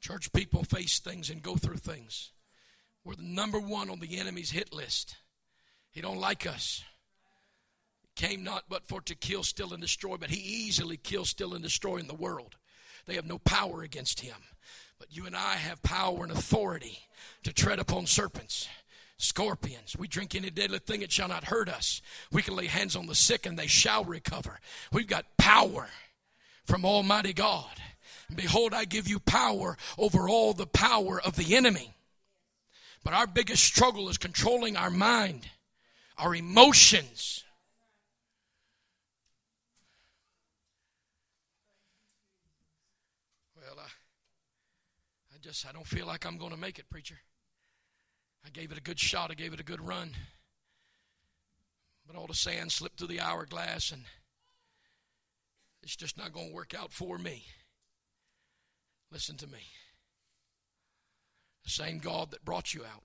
Church 0.00 0.32
people 0.32 0.64
face 0.64 1.00
things 1.00 1.30
and 1.30 1.42
go 1.42 1.56
through 1.56 1.76
things. 1.76 2.30
We're 3.04 3.16
the 3.16 3.22
number 3.22 3.58
one 3.58 3.90
on 3.90 4.00
the 4.00 4.18
enemy's 4.18 4.50
hit 4.50 4.72
list. 4.72 5.16
He 5.90 6.00
don't 6.00 6.20
like 6.20 6.46
us 6.46 6.82
came 8.14 8.44
not 8.44 8.64
but 8.68 8.86
for 8.86 9.00
to 9.02 9.14
kill, 9.14 9.42
steal, 9.42 9.72
and 9.72 9.82
destroy, 9.82 10.16
but 10.16 10.30
he 10.30 10.40
easily 10.40 10.96
kills, 10.96 11.30
steal, 11.30 11.54
and 11.54 11.62
destroy 11.62 11.96
in 11.96 12.06
the 12.06 12.14
world. 12.14 12.56
They 13.06 13.14
have 13.14 13.26
no 13.26 13.38
power 13.38 13.82
against 13.82 14.20
him. 14.20 14.36
But 14.98 15.14
you 15.14 15.26
and 15.26 15.36
I 15.36 15.54
have 15.54 15.82
power 15.82 16.22
and 16.22 16.32
authority 16.32 16.98
to 17.42 17.52
tread 17.52 17.78
upon 17.78 18.06
serpents 18.06 18.68
scorpions. 19.16 19.96
We 19.96 20.08
drink 20.08 20.34
any 20.34 20.50
deadly 20.50 20.78
thing, 20.78 21.02
it 21.02 21.12
shall 21.12 21.28
not 21.28 21.44
hurt 21.44 21.68
us. 21.68 22.02
We 22.30 22.42
can 22.42 22.56
lay 22.56 22.66
hands 22.66 22.96
on 22.96 23.06
the 23.06 23.14
sick 23.14 23.46
and 23.46 23.58
they 23.58 23.66
shall 23.66 24.04
recover. 24.04 24.60
We've 24.92 25.06
got 25.06 25.36
power 25.36 25.88
from 26.64 26.84
Almighty 26.84 27.32
God. 27.32 27.70
And 28.28 28.36
behold, 28.36 28.74
I 28.74 28.84
give 28.84 29.08
you 29.08 29.18
power 29.20 29.76
over 29.98 30.28
all 30.28 30.52
the 30.52 30.66
power 30.66 31.20
of 31.20 31.36
the 31.36 31.56
enemy. 31.56 31.94
But 33.02 33.12
our 33.12 33.26
biggest 33.26 33.62
struggle 33.62 34.08
is 34.08 34.16
controlling 34.16 34.76
our 34.76 34.90
mind, 34.90 35.46
our 36.16 36.34
emotions. 36.34 37.44
Well, 43.54 43.78
I, 43.78 43.88
I 45.33 45.33
just 45.44 45.66
I 45.68 45.72
don't 45.72 45.86
feel 45.86 46.06
like 46.06 46.24
I'm 46.24 46.38
going 46.38 46.52
to 46.52 46.56
make 46.56 46.78
it, 46.78 46.88
preacher. 46.88 47.18
I 48.46 48.48
gave 48.48 48.72
it 48.72 48.78
a 48.78 48.82
good 48.82 48.98
shot. 48.98 49.30
I 49.30 49.34
gave 49.34 49.52
it 49.52 49.60
a 49.60 49.64
good 49.64 49.86
run. 49.86 50.12
But 52.06 52.16
all 52.16 52.26
the 52.26 52.34
sand 52.34 52.72
slipped 52.72 52.98
through 52.98 53.08
the 53.08 53.20
hourglass, 53.20 53.92
and 53.92 54.04
it's 55.82 55.96
just 55.96 56.16
not 56.16 56.32
going 56.32 56.48
to 56.48 56.54
work 56.54 56.72
out 56.72 56.92
for 56.92 57.18
me. 57.18 57.44
Listen 59.12 59.36
to 59.36 59.46
me. 59.46 59.58
The 61.64 61.70
same 61.70 61.98
God 61.98 62.30
that 62.30 62.46
brought 62.46 62.72
you 62.72 62.80
out 62.82 63.04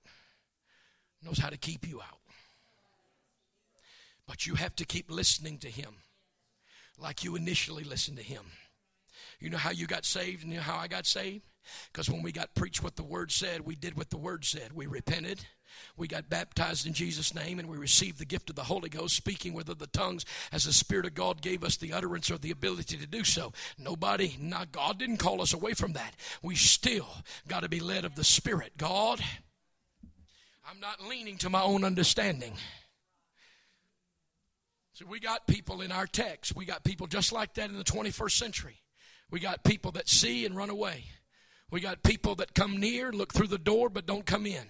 knows 1.22 1.38
how 1.38 1.50
to 1.50 1.58
keep 1.58 1.86
you 1.86 2.00
out. 2.00 2.20
But 4.26 4.46
you 4.46 4.54
have 4.54 4.74
to 4.76 4.86
keep 4.86 5.10
listening 5.10 5.58
to 5.58 5.68
Him 5.68 5.96
like 6.98 7.22
you 7.22 7.36
initially 7.36 7.84
listened 7.84 8.16
to 8.16 8.24
Him. 8.24 8.44
You 9.40 9.50
know 9.50 9.58
how 9.58 9.72
you 9.72 9.86
got 9.86 10.06
saved 10.06 10.42
and 10.42 10.52
you 10.52 10.58
know 10.58 10.64
how 10.64 10.78
I 10.78 10.88
got 10.88 11.04
saved? 11.04 11.49
Because 11.92 12.10
when 12.10 12.22
we 12.22 12.32
got 12.32 12.54
preached 12.54 12.82
what 12.82 12.96
the 12.96 13.02
Word 13.02 13.30
said, 13.30 13.62
we 13.62 13.76
did 13.76 13.96
what 13.96 14.10
the 14.10 14.18
Word 14.18 14.44
said. 14.44 14.72
We 14.72 14.86
repented. 14.86 15.44
We 15.96 16.08
got 16.08 16.28
baptized 16.28 16.86
in 16.86 16.92
Jesus' 16.92 17.34
name 17.34 17.58
and 17.58 17.68
we 17.68 17.76
received 17.76 18.18
the 18.18 18.24
gift 18.24 18.50
of 18.50 18.56
the 18.56 18.64
Holy 18.64 18.88
Ghost, 18.88 19.14
speaking 19.14 19.52
with 19.52 19.70
other 19.70 19.86
tongues 19.86 20.24
as 20.52 20.64
the 20.64 20.72
Spirit 20.72 21.06
of 21.06 21.14
God 21.14 21.42
gave 21.42 21.62
us 21.62 21.76
the 21.76 21.92
utterance 21.92 22.30
or 22.30 22.38
the 22.38 22.50
ability 22.50 22.96
to 22.96 23.06
do 23.06 23.24
so. 23.24 23.52
Nobody, 23.78 24.36
not 24.40 24.72
God 24.72 24.98
didn't 24.98 25.18
call 25.18 25.40
us 25.40 25.52
away 25.52 25.74
from 25.74 25.92
that. 25.92 26.14
We 26.42 26.56
still 26.56 27.08
got 27.46 27.62
to 27.62 27.68
be 27.68 27.80
led 27.80 28.04
of 28.04 28.14
the 28.14 28.24
Spirit. 28.24 28.72
God, 28.76 29.20
I'm 30.68 30.80
not 30.80 31.02
leaning 31.02 31.38
to 31.38 31.50
my 31.50 31.62
own 31.62 31.84
understanding. 31.84 32.54
So 34.92 35.06
we 35.08 35.20
got 35.20 35.46
people 35.46 35.80
in 35.80 35.92
our 35.92 36.06
text. 36.06 36.54
We 36.54 36.64
got 36.64 36.84
people 36.84 37.06
just 37.06 37.32
like 37.32 37.54
that 37.54 37.70
in 37.70 37.78
the 37.78 37.84
21st 37.84 38.32
century. 38.32 38.82
We 39.30 39.40
got 39.40 39.64
people 39.64 39.92
that 39.92 40.08
see 40.08 40.44
and 40.44 40.56
run 40.56 40.68
away. 40.68 41.04
We 41.70 41.80
got 41.80 42.02
people 42.02 42.34
that 42.36 42.54
come 42.54 42.78
near, 42.78 43.12
look 43.12 43.32
through 43.32 43.46
the 43.46 43.58
door, 43.58 43.88
but 43.88 44.06
don't 44.06 44.26
come 44.26 44.46
in. 44.46 44.64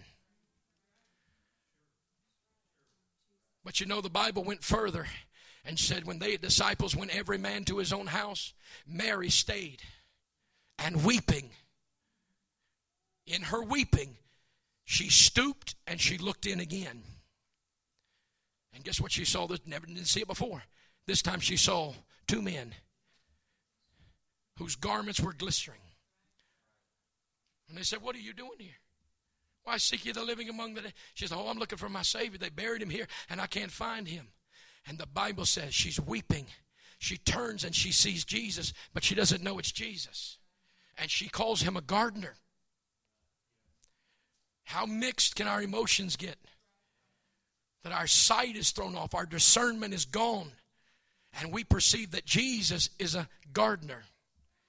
But 3.65 3.81
you 3.81 3.87
know, 3.87 4.01
the 4.01 4.11
Bible 4.11 4.45
went 4.45 4.63
further 4.63 5.07
and 5.65 5.79
said, 5.79 6.07
when 6.07 6.19
they 6.19 6.37
disciples 6.37 6.97
went 6.97 7.15
every 7.15 7.39
man 7.39 7.65
to 7.65 7.79
his 7.79 7.93
own 7.93 8.07
house, 8.07 8.53
Mary 8.87 9.31
stayed 9.31 9.83
and 10.79 11.05
weeping. 11.05 11.51
In 13.27 13.43
her 13.43 13.63
weeping, 13.63 14.17
she 14.85 15.09
stooped 15.09 15.77
and 15.87 16.01
she 16.01 16.19
looked 16.19 16.47
in 16.47 16.61
again. 16.61 17.03
And 18.75 18.85
guess 18.85 19.01
what 19.01 19.13
she 19.13 19.25
saw? 19.25 19.47
This 19.47 19.61
never 19.67 19.87
didn't 19.87 20.07
see 20.07 20.21
it 20.21 20.29
before. 20.29 20.63
This 21.07 21.23
time 21.23 21.41
she 21.41 21.57
saw 21.57 21.93
two 22.27 22.43
men 22.43 22.75
whose 24.59 24.77
garments 24.77 25.21
were 25.21 25.33
glistening. 25.33 25.81
And 27.71 27.79
they 27.79 27.83
said, 27.83 28.03
What 28.03 28.17
are 28.17 28.21
you 28.21 28.35
doing 28.35 28.59
here? 28.59 28.79
Why 29.65 29.77
seek 29.77 30.05
ye 30.05 30.13
the 30.13 30.25
living 30.25 30.49
among 30.49 30.75
the 30.75 30.83
dead? 30.83 30.95
She 31.15 31.27
said, 31.27 31.39
Oh, 31.39 31.49
I'm 31.49 31.59
looking 31.59 31.79
for 31.79 31.89
my 31.89 32.03
Savior. 32.03 32.39
They 32.39 32.51
buried 32.51 32.83
him 32.83 32.91
here, 32.91 33.07
and 33.31 33.41
I 33.41 33.47
can't 33.47 33.71
find 33.71 34.09
him. 34.09 34.29
And 34.87 34.99
the 34.99 35.07
Bible 35.07 35.47
says 35.47 35.75
she's 35.75 36.01
weeping. 36.01 36.47
She 36.99 37.17
turns 37.17 37.65
and 37.65 37.75
she 37.75 37.93
sees 37.93 38.25
Jesus, 38.25 38.73
but 38.93 39.05
she 39.05 39.15
doesn't 39.15 39.43
know 39.43 39.59
it's 39.59 39.73
Jesus. 39.73 40.39
And 40.99 41.11
she 41.11 41.29
calls 41.29 41.63
him 41.63 41.77
a 41.77 41.81
gardener. 41.81 42.35
How 44.65 44.85
mixed 44.87 45.37
can 45.37 45.49
our 45.49 45.63
emotions 45.63 46.17
get? 46.17 46.37
That 47.85 47.93
our 47.93 48.07
sight 48.07 48.57
is 48.57 48.71
thrown 48.71 48.97
off, 48.97 49.15
our 49.15 49.25
discernment 49.25 49.95
is 49.95 50.05
gone, 50.05 50.53
and 51.41 51.53
we 51.53 51.65
perceive 51.65 52.11
that 52.11 52.27
Jesus 52.27 52.91
is 52.99 53.15
a 53.15 53.29
gardener. 53.53 54.03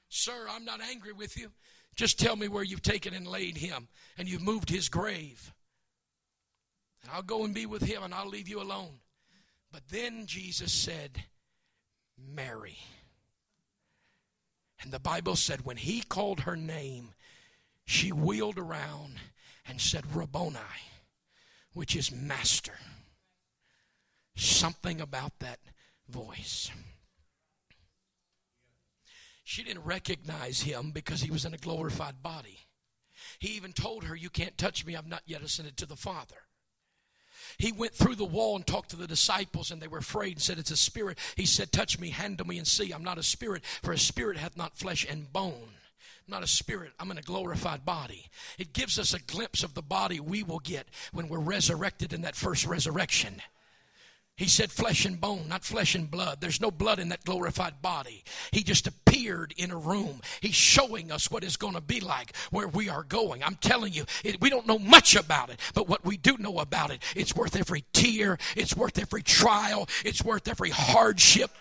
Sir, 0.07 0.47
I'm 0.49 0.63
not 0.63 0.79
angry 0.81 1.13
with 1.13 1.37
you. 1.37 1.51
Just 1.95 2.19
tell 2.19 2.35
me 2.35 2.47
where 2.47 2.63
you've 2.63 2.81
taken 2.81 3.13
and 3.13 3.27
laid 3.27 3.57
him, 3.57 3.87
and 4.17 4.27
you've 4.27 4.41
moved 4.41 4.69
his 4.69 4.89
grave. 4.89 5.53
And 7.01 7.11
I'll 7.11 7.21
go 7.21 7.43
and 7.43 7.53
be 7.53 7.65
with 7.65 7.83
him, 7.83 8.03
and 8.03 8.13
I'll 8.13 8.27
leave 8.27 8.47
you 8.47 8.61
alone. 8.61 8.99
But 9.71 9.89
then 9.89 10.25
Jesus 10.25 10.71
said, 10.71 11.23
Mary. 12.17 12.77
And 14.81 14.91
the 14.91 14.99
Bible 14.99 15.35
said, 15.35 15.65
when 15.65 15.77
he 15.77 16.01
called 16.01 16.41
her 16.41 16.55
name, 16.55 17.13
she 17.85 18.11
wheeled 18.11 18.57
around 18.57 19.15
and 19.67 19.79
said, 19.79 20.15
Rabboni, 20.15 20.57
which 21.73 21.95
is 21.95 22.11
master. 22.11 22.77
Something 24.35 25.01
about 25.01 25.39
that 25.39 25.59
voice. 26.07 26.71
She 29.51 29.63
didn't 29.63 29.83
recognize 29.83 30.61
him 30.61 30.91
because 30.91 31.23
he 31.23 31.29
was 31.29 31.43
in 31.43 31.53
a 31.53 31.57
glorified 31.57 32.23
body. 32.23 32.59
He 33.37 33.49
even 33.49 33.73
told 33.73 34.05
her, 34.05 34.15
You 34.15 34.29
can't 34.29 34.57
touch 34.57 34.85
me, 34.85 34.95
I've 34.95 35.05
not 35.05 35.23
yet 35.25 35.41
ascended 35.41 35.75
to 35.75 35.85
the 35.85 35.97
Father. 35.97 36.37
He 37.57 37.73
went 37.73 37.93
through 37.93 38.15
the 38.15 38.23
wall 38.23 38.55
and 38.55 38.65
talked 38.65 38.91
to 38.91 38.95
the 38.95 39.07
disciples, 39.07 39.69
and 39.69 39.81
they 39.81 39.89
were 39.89 39.97
afraid 39.97 40.37
and 40.37 40.41
said, 40.41 40.57
It's 40.57 40.71
a 40.71 40.77
spirit. 40.77 41.19
He 41.35 41.45
said, 41.45 41.73
Touch 41.73 41.99
me, 41.99 42.11
handle 42.11 42.47
me, 42.47 42.59
and 42.59 42.65
see. 42.65 42.93
I'm 42.93 43.03
not 43.03 43.17
a 43.17 43.23
spirit, 43.23 43.65
for 43.83 43.91
a 43.91 43.97
spirit 43.97 44.37
hath 44.37 44.55
not 44.55 44.77
flesh 44.77 45.05
and 45.09 45.33
bone. 45.33 45.67
I'm 46.25 46.31
not 46.31 46.43
a 46.43 46.47
spirit, 46.47 46.93
I'm 46.97 47.11
in 47.11 47.17
a 47.17 47.21
glorified 47.21 47.83
body. 47.83 48.29
It 48.57 48.71
gives 48.71 48.97
us 48.97 49.13
a 49.13 49.19
glimpse 49.19 49.63
of 49.65 49.73
the 49.73 49.81
body 49.81 50.21
we 50.21 50.43
will 50.43 50.59
get 50.59 50.87
when 51.11 51.27
we're 51.27 51.39
resurrected 51.39 52.13
in 52.13 52.21
that 52.21 52.37
first 52.37 52.65
resurrection. 52.65 53.41
He 54.37 54.47
said 54.47 54.71
flesh 54.71 55.05
and 55.05 55.21
bone, 55.21 55.47
not 55.47 55.63
flesh 55.63 55.93
and 55.93 56.09
blood. 56.09 56.41
There's 56.41 56.59
no 56.59 56.71
blood 56.71 56.97
in 56.99 57.09
that 57.09 57.23
glorified 57.23 57.81
body. 57.81 58.23
He 58.51 58.63
just 58.63 58.87
appeared 58.87 59.53
in 59.55 59.69
a 59.69 59.77
room. 59.77 60.21
He's 60.39 60.55
showing 60.55 61.11
us 61.11 61.29
what 61.29 61.43
it's 61.43 61.57
going 61.57 61.75
to 61.75 61.81
be 61.81 61.99
like 61.99 62.35
where 62.49 62.67
we 62.67 62.89
are 62.89 63.03
going. 63.03 63.43
I'm 63.43 63.55
telling 63.55 63.93
you, 63.93 64.05
it, 64.23 64.41
we 64.41 64.49
don't 64.49 64.65
know 64.65 64.79
much 64.79 65.15
about 65.15 65.51
it, 65.51 65.59
but 65.75 65.87
what 65.87 66.03
we 66.03 66.17
do 66.17 66.37
know 66.37 66.57
about 66.57 66.89
it, 66.89 67.03
it's 67.15 67.35
worth 67.35 67.55
every 67.55 67.83
tear, 67.93 68.39
it's 68.55 68.75
worth 68.75 68.97
every 68.97 69.21
trial, 69.21 69.87
it's 70.03 70.23
worth 70.23 70.47
every 70.47 70.71
hardship. 70.71 71.51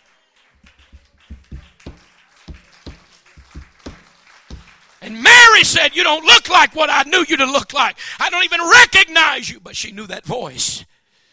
And 5.02 5.22
Mary 5.22 5.64
said, 5.64 5.96
You 5.96 6.04
don't 6.04 6.24
look 6.24 6.48
like 6.48 6.74
what 6.74 6.90
I 6.90 7.02
knew 7.02 7.24
you 7.28 7.36
to 7.38 7.46
look 7.46 7.72
like. 7.72 7.96
I 8.18 8.30
don't 8.30 8.44
even 8.44 8.60
recognize 8.60 9.50
you. 9.50 9.60
But 9.60 9.76
she 9.76 9.92
knew 9.92 10.06
that 10.06 10.24
voice. 10.24 10.84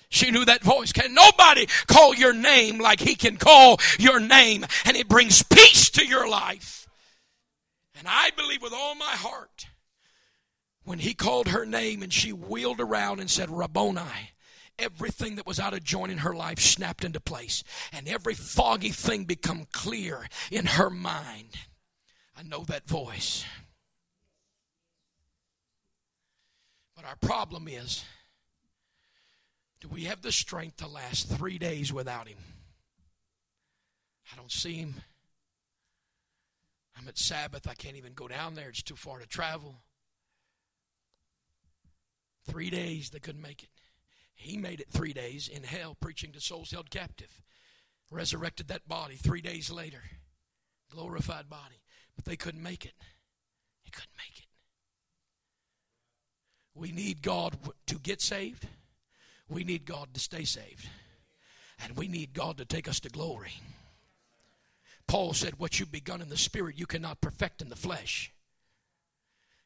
She 0.10 0.32
knew 0.32 0.45
that 0.45 0.64
voice. 0.64 0.91
Can 0.91 1.14
nobody 1.14 1.68
call 1.88 2.16
your 2.16 2.34
name 2.34 2.80
like 2.80 2.99
he 2.99 3.16
can 3.16 3.38
call 3.38 3.80
your 3.99 4.20
name? 4.20 4.66
And 4.86 4.95
it 4.95 5.10
brings 5.10 5.43
peace 5.43 5.89
to 5.91 6.05
your 6.05 6.30
life. 6.30 6.88
And 7.97 8.08
I 8.08 8.32
believe 8.36 8.62
with 8.62 8.74
all 8.74 8.95
my 8.95 9.05
heart, 9.05 9.68
when 10.84 10.99
he 10.99 11.14
called 11.14 11.49
her 11.49 11.66
name 11.66 12.01
and 12.01 12.14
she 12.14 12.32
wheeled 12.32 12.80
around 12.80 13.20
and 13.20 13.30
said, 13.30 13.49
Rabboni, 13.49 14.32
everything 14.80 15.36
that 15.36 15.45
was 15.45 15.60
out 15.60 15.74
of 15.74 15.84
joint 15.84 16.12
in 16.12 16.20
her 16.20 16.34
life 16.34 16.60
snapped 16.60 17.03
into 17.03 17.20
place. 17.20 17.64
And 17.91 18.08
every 18.08 18.36
foggy 18.36 18.91
thing 18.91 19.26
become 19.26 19.68
clear 19.74 20.28
in 20.49 20.66
her 20.66 20.89
mind. 20.89 21.58
I 22.38 22.43
know 22.43 22.64
that 22.66 22.88
voice. 22.88 23.43
But 26.95 27.05
our 27.05 27.18
problem 27.18 27.68
is, 27.68 28.05
do 29.88 29.93
we 29.93 30.05
have 30.05 30.21
the 30.21 30.31
strength 30.31 30.77
to 30.77 30.88
last 30.88 31.29
three 31.29 31.57
days 31.57 31.93
without 31.93 32.27
him? 32.27 32.38
I 34.31 34.35
don't 34.35 34.51
see 34.51 34.75
him. 34.75 34.95
I'm 36.97 37.07
at 37.07 37.17
Sabbath. 37.17 37.67
I 37.67 37.73
can't 37.73 37.95
even 37.95 38.13
go 38.13 38.27
down 38.27 38.55
there. 38.55 38.69
It's 38.69 38.81
too 38.83 38.95
far 38.95 39.19
to 39.19 39.27
travel. 39.27 39.75
Three 42.49 42.69
days, 42.69 43.09
they 43.09 43.19
couldn't 43.19 43.41
make 43.41 43.63
it. 43.63 43.69
He 44.35 44.57
made 44.57 44.79
it 44.79 44.89
three 44.91 45.13
days 45.13 45.47
in 45.47 45.63
hell, 45.63 45.95
preaching 45.99 46.31
to 46.31 46.41
souls 46.41 46.71
held 46.71 46.89
captive. 46.89 47.41
Resurrected 48.09 48.67
that 48.67 48.88
body 48.88 49.15
three 49.15 49.41
days 49.41 49.71
later. 49.71 50.01
Glorified 50.91 51.49
body. 51.49 51.81
But 52.15 52.25
they 52.25 52.35
couldn't 52.35 52.63
make 52.63 52.85
it. 52.85 52.93
They 53.85 53.91
couldn't 53.91 54.17
make 54.17 54.39
it. 54.39 54.47
We 56.73 56.91
need 56.91 57.21
God 57.21 57.57
to 57.88 57.95
get 57.95 58.21
saved. 58.21 58.67
We 59.50 59.64
need 59.64 59.86
God 59.86 60.14
to 60.14 60.20
stay 60.20 60.43
saved. 60.43 60.89
And 61.80 61.95
we 61.95 62.08
need 62.08 62.34
God 62.34 62.58
to 62.58 62.66
take 62.66 62.88
us 62.88 63.00
to 63.02 63.10
glory. 63.10 63.54
Paul 65.08 65.34
said, 65.34 65.58
What 65.58 65.80
you've 65.80 65.91
begun 65.91 66.22
in 66.22 66.30
the 66.30 66.38
spirit, 66.38 66.78
you 66.78 66.86
cannot 66.86 67.22
perfect 67.22 67.62
in 67.62 67.70
the 67.70 67.76
flesh. 67.76 68.32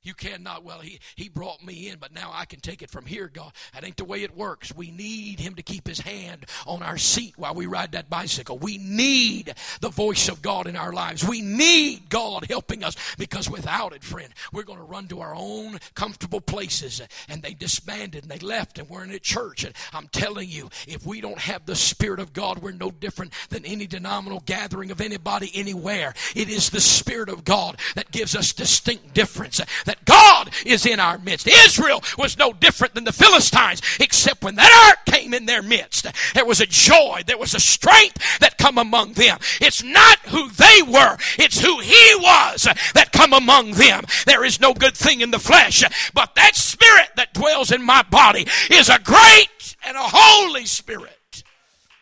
You 0.03 0.13
cannot, 0.13 0.63
well, 0.63 0.79
he, 0.79 0.99
he 1.15 1.29
brought 1.29 1.63
me 1.63 1.89
in, 1.89 1.99
but 1.99 2.13
now 2.13 2.31
I 2.33 2.45
can 2.45 2.59
take 2.59 2.81
it 2.81 2.89
from 2.89 3.05
here, 3.05 3.29
God. 3.31 3.51
That 3.73 3.83
ain't 3.83 3.97
the 3.97 4.05
way 4.05 4.23
it 4.23 4.35
works. 4.35 4.75
We 4.75 4.89
need 4.89 5.39
him 5.39 5.55
to 5.55 5.61
keep 5.61 5.87
his 5.87 5.99
hand 5.99 6.45
on 6.65 6.81
our 6.81 6.97
seat 6.97 7.35
while 7.37 7.53
we 7.53 7.67
ride 7.67 7.91
that 7.91 8.09
bicycle. 8.09 8.57
We 8.57 8.77
need 8.79 9.53
the 9.79 9.89
voice 9.89 10.27
of 10.27 10.41
God 10.41 10.65
in 10.65 10.75
our 10.75 10.91
lives. 10.91 11.27
We 11.27 11.41
need 11.41 12.09
God 12.09 12.45
helping 12.49 12.83
us 12.83 12.95
because 13.17 13.49
without 13.49 13.93
it, 13.93 14.03
friend, 14.03 14.33
we're 14.51 14.63
going 14.63 14.79
to 14.79 14.85
run 14.85 15.07
to 15.09 15.21
our 15.21 15.35
own 15.35 15.77
comfortable 15.93 16.41
places. 16.41 17.01
And 17.29 17.43
they 17.43 17.53
disbanded 17.53 18.23
and 18.23 18.31
they 18.31 18.39
left 18.39 18.79
and 18.79 18.89
we're 18.89 19.03
in 19.03 19.11
a 19.11 19.19
church. 19.19 19.63
And 19.63 19.75
I'm 19.93 20.07
telling 20.07 20.49
you, 20.49 20.69
if 20.87 21.05
we 21.05 21.21
don't 21.21 21.39
have 21.39 21.65
the 21.65 21.75
Spirit 21.75 22.19
of 22.19 22.33
God, 22.33 22.59
we're 22.59 22.71
no 22.71 22.89
different 22.89 23.33
than 23.49 23.65
any 23.65 23.85
denominational 23.87 24.43
gathering 24.45 24.91
of 24.91 25.01
anybody 25.01 25.51
anywhere. 25.53 26.13
It 26.35 26.49
is 26.49 26.69
the 26.69 26.81
Spirit 26.81 27.29
of 27.29 27.43
God 27.43 27.79
that 27.95 28.11
gives 28.11 28.35
us 28.35 28.53
distinct 28.53 29.13
difference 29.13 29.61
that 29.85 29.90
God 30.05 30.49
is 30.65 30.85
in 30.85 30.99
our 30.99 31.17
midst. 31.17 31.47
Israel 31.47 32.03
was 32.17 32.37
no 32.37 32.53
different 32.53 32.93
than 32.95 33.03
the 33.03 33.13
Philistines, 33.13 33.81
except 33.99 34.43
when 34.43 34.55
that 34.55 34.89
ark 34.89 35.05
came 35.15 35.33
in 35.33 35.45
their 35.45 35.61
midst, 35.61 36.07
there 36.33 36.45
was 36.45 36.61
a 36.61 36.65
joy, 36.65 37.21
there 37.25 37.37
was 37.37 37.53
a 37.53 37.59
strength 37.59 38.39
that 38.39 38.57
come 38.57 38.77
among 38.77 39.13
them. 39.13 39.37
It's 39.59 39.83
not 39.83 40.19
who 40.27 40.49
they 40.49 40.81
were, 40.81 41.17
it's 41.37 41.59
who 41.59 41.79
He 41.79 42.15
was 42.17 42.67
that 42.93 43.11
come 43.11 43.33
among 43.33 43.71
them. 43.71 44.03
There 44.25 44.43
is 44.43 44.59
no 44.59 44.73
good 44.73 44.95
thing 44.95 45.21
in 45.21 45.31
the 45.31 45.39
flesh, 45.39 45.83
but 46.13 46.35
that 46.35 46.55
Spirit 46.55 47.09
that 47.15 47.33
dwells 47.33 47.71
in 47.71 47.83
my 47.83 48.03
body 48.03 48.47
is 48.69 48.89
a 48.89 48.99
great 48.99 49.75
and 49.85 49.97
a 49.97 50.01
holy 50.03 50.65
Spirit. 50.65 51.43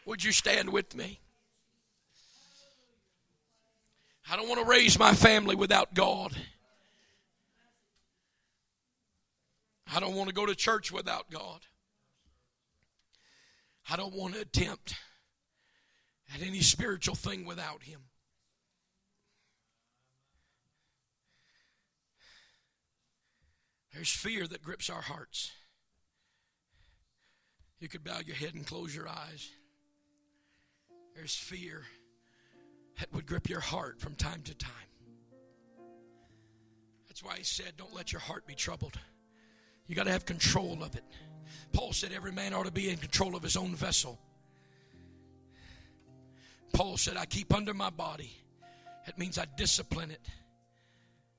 Would 0.05 0.23
you 0.23 0.31
stand 0.31 0.71
with 0.71 0.95
me? 0.95 1.19
I 4.31 4.35
don't 4.35 4.47
want 4.47 4.61
to 4.61 4.69
raise 4.69 4.99
my 4.99 5.13
family 5.13 5.55
without 5.55 5.93
God. 5.93 6.35
I 9.93 9.99
don't 9.99 10.15
want 10.15 10.29
to 10.29 10.35
go 10.35 10.45
to 10.45 10.55
church 10.55 10.91
without 10.91 11.31
God. 11.31 11.61
I 13.89 13.95
don't 13.95 14.13
want 14.13 14.35
to 14.35 14.41
attempt 14.41 14.95
at 16.33 16.41
any 16.45 16.61
spiritual 16.61 17.15
thing 17.15 17.45
without 17.45 17.83
Him. 17.83 18.01
There's 23.93 24.11
fear 24.11 24.45
that 24.47 24.61
grips 24.61 24.89
our 24.89 25.01
hearts. 25.01 25.51
You 27.79 27.87
could 27.87 28.03
bow 28.03 28.19
your 28.25 28.35
head 28.35 28.53
and 28.53 28.65
close 28.65 28.95
your 28.95 29.07
eyes. 29.07 29.49
There's 31.15 31.35
fear 31.35 31.83
that 32.99 33.11
would 33.13 33.25
grip 33.25 33.49
your 33.49 33.59
heart 33.59 33.99
from 33.99 34.15
time 34.15 34.41
to 34.43 34.55
time. 34.55 34.71
That's 37.07 37.23
why 37.23 37.37
he 37.37 37.43
said, 37.43 37.73
Don't 37.77 37.95
let 37.95 38.11
your 38.11 38.21
heart 38.21 38.45
be 38.45 38.53
troubled. 38.53 38.99
You 39.89 39.95
got 39.95 40.03
to 40.03 40.11
have 40.11 40.23
control 40.23 40.83
of 40.83 40.95
it. 40.95 41.03
Paul 41.73 41.93
said 41.93 42.11
every 42.13 42.31
man 42.31 42.53
ought 42.53 42.67
to 42.67 42.71
be 42.71 42.91
in 42.91 42.97
control 42.97 43.35
of 43.35 43.41
his 43.41 43.57
own 43.57 43.75
vessel. 43.75 44.19
Paul 46.73 46.95
said, 46.95 47.17
I 47.17 47.25
keep 47.25 47.51
under 47.51 47.73
my 47.73 47.89
body. 47.89 48.31
It 49.07 49.17
means 49.17 49.39
I 49.39 49.45
discipline 49.57 50.11
it 50.11 50.21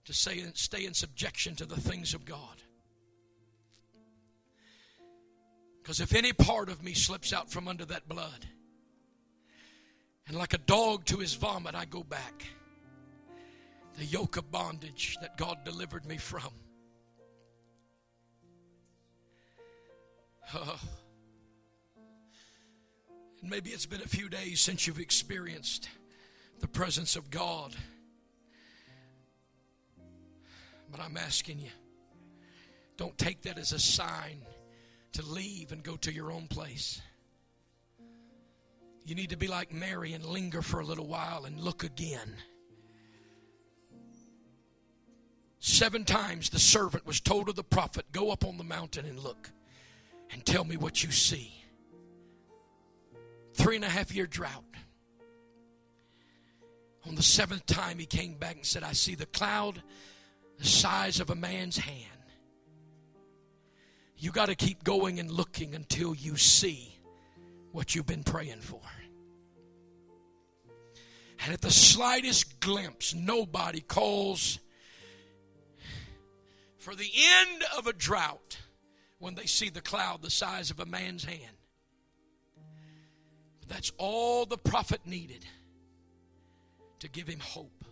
to 0.07 0.13
say, 0.13 0.43
stay 0.55 0.85
in 0.85 0.95
subjection 0.95 1.55
to 1.57 1.65
the 1.65 1.81
things 1.81 2.13
of 2.13 2.25
God. 2.25 2.63
Because 5.81 6.01
if 6.01 6.13
any 6.13 6.33
part 6.33 6.69
of 6.69 6.83
me 6.83 6.93
slips 6.93 7.33
out 7.33 7.53
from 7.53 7.69
under 7.69 7.85
that 7.85 8.09
blood, 8.09 8.47
and 10.27 10.37
like 10.37 10.55
a 10.55 10.59
dog 10.59 11.05
to 11.07 11.19
his 11.19 11.35
vomit, 11.35 11.77
I 11.77 11.85
go 11.85 12.03
back. 12.03 12.47
The 13.97 14.05
yoke 14.05 14.37
of 14.37 14.51
bondage 14.51 15.17
that 15.21 15.37
God 15.37 15.59
delivered 15.65 16.05
me 16.05 16.17
from 16.17 16.51
Uh, 20.53 20.77
and 23.41 23.51
maybe 23.51 23.71
it's 23.71 23.87
been 23.87 24.03
a 24.03 24.09
few 24.09 24.29
days 24.29 24.61
since 24.61 24.87
you've 24.87 24.99
experienced 24.99 25.89
the 26.59 26.67
presence 26.67 27.17
of 27.17 27.31
God. 27.31 27.75
But 30.91 31.01
I'm 31.01 31.17
asking 31.17 31.61
you, 31.61 31.71
don't 32.97 33.17
take 33.17 33.43
that 33.43 33.59
as 33.59 33.73
a 33.73 33.79
sign 33.79 34.43
to 35.13 35.23
leave 35.23 35.73
and 35.73 35.83
go 35.83 35.97
to 35.97 36.13
your 36.13 36.33
own 36.33 36.49
place. 36.49 37.01
You 39.05 39.15
need 39.15 39.31
to 39.31 39.37
be 39.37 39.47
like 39.47 39.73
Mary 39.73 40.13
and 40.13 40.25
linger 40.25 40.63
for 40.63 40.81
a 40.81 40.85
little 40.85 41.07
while 41.07 41.45
and 41.45 41.61
look 41.61 41.85
again. 41.85 42.35
Seven 45.61 46.05
times 46.05 46.51
the 46.51 46.59
servant 46.59 47.07
was 47.07 47.21
told 47.21 47.49
of 47.49 47.57
the 47.57 47.63
prophet, 47.63 48.07
Go 48.13 48.31
up 48.31 48.45
on 48.45 48.57
the 48.57 48.65
mountain 48.65 49.07
and 49.07 49.19
look 49.19 49.51
and 50.33 50.45
tell 50.45 50.65
me 50.65 50.77
what 50.77 51.03
you 51.03 51.11
see. 51.11 51.53
Three 53.55 53.77
and 53.77 53.85
a 53.85 53.89
half 53.89 54.15
year 54.15 54.27
drought. 54.27 54.65
On 57.07 57.15
the 57.15 57.23
seventh 57.23 57.67
time, 57.67 57.99
he 57.99 58.07
came 58.07 58.35
back 58.35 58.57
and 58.57 58.67
said, 58.67 58.83
I 58.83 58.93
see 58.93 59.15
the 59.15 59.27
cloud 59.27 59.83
the 60.59 60.67
size 60.67 61.21
of 61.21 61.31
a 61.31 61.35
man's 61.35 61.79
hand. 61.79 62.07
You 64.19 64.31
got 64.31 64.47
to 64.47 64.55
keep 64.55 64.85
going 64.85 65.19
and 65.19 65.31
looking 65.31 65.75
until 65.75 66.15
you 66.15 66.37
see 66.37 66.99
what 67.73 67.95
you've 67.95 68.07
been 68.07 68.25
praying 68.25 68.61
for. 68.61 68.83
And 71.43 71.55
at 71.55 71.63
the 71.63 71.71
slightest 71.71 72.61
glimpse, 72.61 73.15
nobody 73.15 73.81
calls 73.81 74.59
for 76.77 76.95
the 76.95 77.11
end 77.41 77.65
of 77.79 77.87
a 77.87 77.95
drought 77.95 78.59
when 79.21 79.35
they 79.35 79.47
see 79.47 79.69
the 79.69 79.83
cloud 79.83 80.23
the 80.23 80.31
size 80.31 80.71
of 80.71 80.81
a 80.81 80.87
man's 80.87 81.25
hand. 81.25 81.57
But 83.61 83.69
that's 83.69 83.93
all 83.99 84.47
the 84.47 84.59
prophet 84.59 85.03
needed 85.05 85.45
to 86.99 87.09
give 87.09 87.29
him 87.29 87.39
hope. 87.39 87.85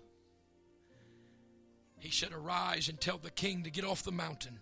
He 1.99 2.11
said, 2.11 2.33
Arise 2.33 2.89
and 2.89 3.01
tell 3.01 3.19
the 3.19 3.31
king 3.31 3.63
to 3.65 3.71
get 3.71 3.85
off 3.85 4.03
the 4.03 4.11
mountain, 4.13 4.59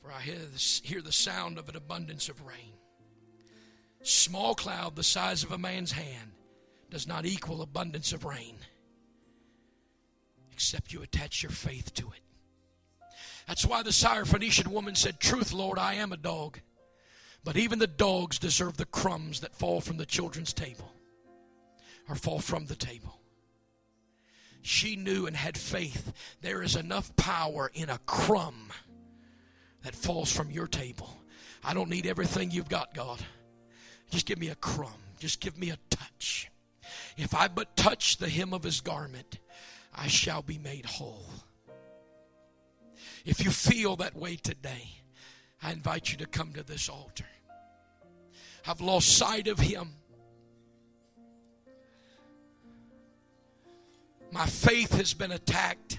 for 0.00 0.12
I 0.12 0.20
hear 0.20 0.36
hear 0.82 1.00
the 1.00 1.12
sound 1.12 1.58
of 1.58 1.68
an 1.68 1.76
abundance 1.76 2.28
of 2.28 2.44
rain. 2.44 2.74
Small 4.02 4.54
cloud 4.54 4.94
the 4.94 5.02
size 5.02 5.42
of 5.42 5.52
a 5.52 5.58
man's 5.58 5.92
hand 5.92 6.32
does 6.90 7.06
not 7.06 7.24
equal 7.24 7.62
abundance 7.62 8.12
of 8.12 8.24
rain, 8.24 8.58
except 10.52 10.92
you 10.92 11.02
attach 11.02 11.42
your 11.42 11.50
faith 11.52 11.94
to 11.94 12.10
it. 12.10 12.25
That's 13.46 13.64
why 13.64 13.82
the 13.82 13.90
Syrophoenician 13.90 14.68
woman 14.68 14.94
said, 14.94 15.20
Truth, 15.20 15.52
Lord, 15.52 15.78
I 15.78 15.94
am 15.94 16.12
a 16.12 16.16
dog. 16.16 16.58
But 17.44 17.56
even 17.56 17.78
the 17.78 17.86
dogs 17.86 18.40
deserve 18.40 18.76
the 18.76 18.86
crumbs 18.86 19.40
that 19.40 19.54
fall 19.54 19.80
from 19.80 19.98
the 19.98 20.06
children's 20.06 20.52
table 20.52 20.92
or 22.08 22.16
fall 22.16 22.40
from 22.40 22.66
the 22.66 22.74
table. 22.74 23.20
She 24.62 24.96
knew 24.96 25.26
and 25.26 25.36
had 25.36 25.56
faith 25.56 26.12
there 26.40 26.60
is 26.60 26.74
enough 26.74 27.14
power 27.14 27.70
in 27.72 27.88
a 27.88 27.98
crumb 27.98 28.72
that 29.84 29.94
falls 29.94 30.32
from 30.32 30.50
your 30.50 30.66
table. 30.66 31.08
I 31.62 31.72
don't 31.72 31.88
need 31.88 32.06
everything 32.06 32.50
you've 32.50 32.68
got, 32.68 32.94
God. 32.94 33.20
Just 34.10 34.26
give 34.26 34.40
me 34.40 34.48
a 34.48 34.56
crumb. 34.56 34.90
Just 35.20 35.40
give 35.40 35.56
me 35.56 35.70
a 35.70 35.78
touch. 35.88 36.50
If 37.16 37.32
I 37.32 37.46
but 37.46 37.76
touch 37.76 38.16
the 38.16 38.28
hem 38.28 38.52
of 38.52 38.64
his 38.64 38.80
garment, 38.80 39.38
I 39.94 40.08
shall 40.08 40.42
be 40.42 40.58
made 40.58 40.84
whole. 40.84 41.26
If 43.26 43.44
you 43.44 43.50
feel 43.50 43.96
that 43.96 44.14
way 44.14 44.36
today, 44.36 44.88
I 45.60 45.72
invite 45.72 46.12
you 46.12 46.18
to 46.18 46.26
come 46.26 46.52
to 46.52 46.62
this 46.62 46.88
altar. 46.88 47.26
I've 48.64 48.80
lost 48.80 49.18
sight 49.18 49.48
of 49.48 49.58
Him. 49.58 49.88
My 54.30 54.46
faith 54.46 54.96
has 54.96 55.12
been 55.12 55.32
attacked. 55.32 55.98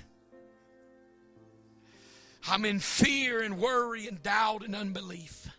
I'm 2.50 2.64
in 2.64 2.80
fear 2.80 3.42
and 3.42 3.60
worry 3.60 4.08
and 4.08 4.24
doubt 4.24 4.64
and 4.64 4.74
unbelief. 4.74 5.50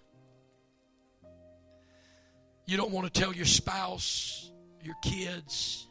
You 2.64 2.78
don't 2.78 2.92
want 2.92 3.12
to 3.12 3.20
tell 3.20 3.34
your 3.34 3.46
spouse, 3.46 4.50
your 4.82 4.94
kids, 5.02 5.86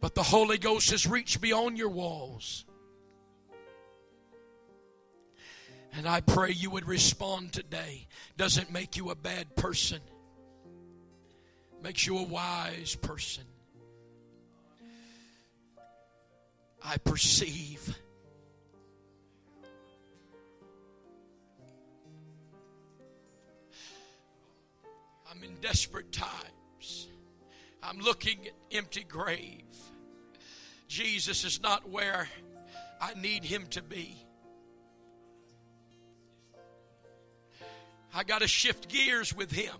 but 0.00 0.16
the 0.16 0.24
Holy 0.24 0.58
Ghost 0.58 0.90
has 0.90 1.06
reached 1.06 1.40
beyond 1.40 1.78
your 1.78 1.88
walls. 1.88 2.64
And 5.92 6.08
I 6.08 6.20
pray 6.20 6.50
you 6.52 6.70
would 6.70 6.86
respond 6.86 7.52
today. 7.52 8.06
Doesn't 8.36 8.72
make 8.72 8.96
you 8.96 9.10
a 9.10 9.14
bad 9.14 9.56
person, 9.56 10.00
makes 11.82 12.06
you 12.06 12.18
a 12.18 12.22
wise 12.22 12.94
person. 12.94 13.44
I 16.82 16.96
perceive. 16.98 17.96
I'm 25.30 25.44
in 25.44 25.54
desperate 25.60 26.10
times. 26.10 27.08
I'm 27.82 27.98
looking 27.98 28.46
at 28.46 28.52
empty 28.76 29.04
grave. 29.04 29.64
Jesus 30.88 31.44
is 31.44 31.62
not 31.62 31.88
where 31.88 32.28
I 33.00 33.14
need 33.14 33.44
him 33.44 33.66
to 33.68 33.82
be. 33.82 34.26
I 38.14 38.24
got 38.24 38.40
to 38.40 38.48
shift 38.48 38.88
gears 38.88 39.34
with 39.34 39.52
him. 39.52 39.74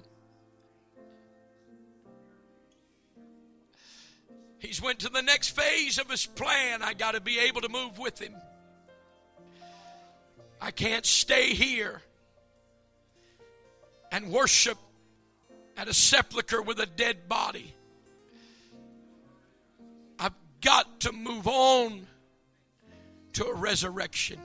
He's 4.59 4.81
went 4.81 5.01
to 5.01 5.09
the 5.09 5.22
next 5.22 5.57
phase 5.57 5.99
of 5.99 6.11
his 6.11 6.26
plan. 6.26 6.83
I 6.83 6.93
got 6.93 7.14
to 7.14 7.20
be 7.20 7.39
able 7.39 7.62
to 7.62 7.68
move 7.68 7.99
with 7.99 8.20
him. 8.20 8.35
I 10.61 10.70
can't 10.70 11.07
stay 11.07 11.55
here 11.55 12.03
and 14.12 14.31
worship 14.31 14.76
at 15.76 15.89
a 15.89 15.95
sepulcher 15.95 16.61
with 16.61 16.78
a 16.78 16.87
dead 16.87 17.26
body. 17.26 17.74
I've 20.18 20.35
got 20.61 21.01
to 21.01 21.12
move 21.12 21.49
on 21.49 22.07
to 23.33 23.47
a 23.47 23.55
resurrection. 23.55 24.39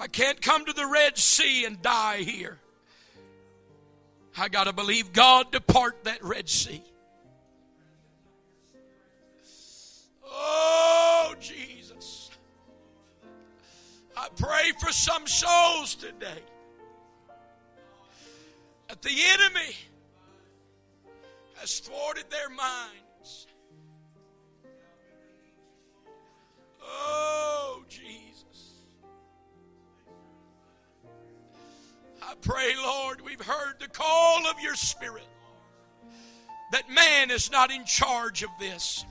I 0.00 0.06
can't 0.06 0.40
come 0.40 0.64
to 0.64 0.72
the 0.72 0.86
Red 0.86 1.18
Sea 1.18 1.66
and 1.66 1.82
die 1.82 2.22
here. 2.22 2.58
I 4.38 4.48
got 4.48 4.64
to 4.64 4.72
believe 4.72 5.12
God 5.12 5.52
to 5.52 5.60
part 5.60 6.04
that 6.04 6.24
Red 6.24 6.48
Sea. 6.48 6.82
Oh, 10.24 11.34
Jesus. 11.38 12.30
I 14.16 14.28
pray 14.36 14.72
for 14.80 14.90
some 14.90 15.26
souls 15.26 15.94
today 15.96 16.42
that 18.88 19.02
the 19.02 19.22
enemy 19.34 19.76
has 21.56 21.78
thwarted 21.80 22.24
their 22.30 22.48
minds. 22.48 22.99
Pray, 32.42 32.72
Lord, 32.76 33.20
we've 33.20 33.40
heard 33.40 33.74
the 33.80 33.88
call 33.88 34.46
of 34.46 34.60
your 34.60 34.74
Spirit 34.74 35.26
that 36.72 36.88
man 36.88 37.30
is 37.30 37.50
not 37.50 37.70
in 37.70 37.84
charge 37.84 38.42
of 38.42 38.50
this. 38.58 39.04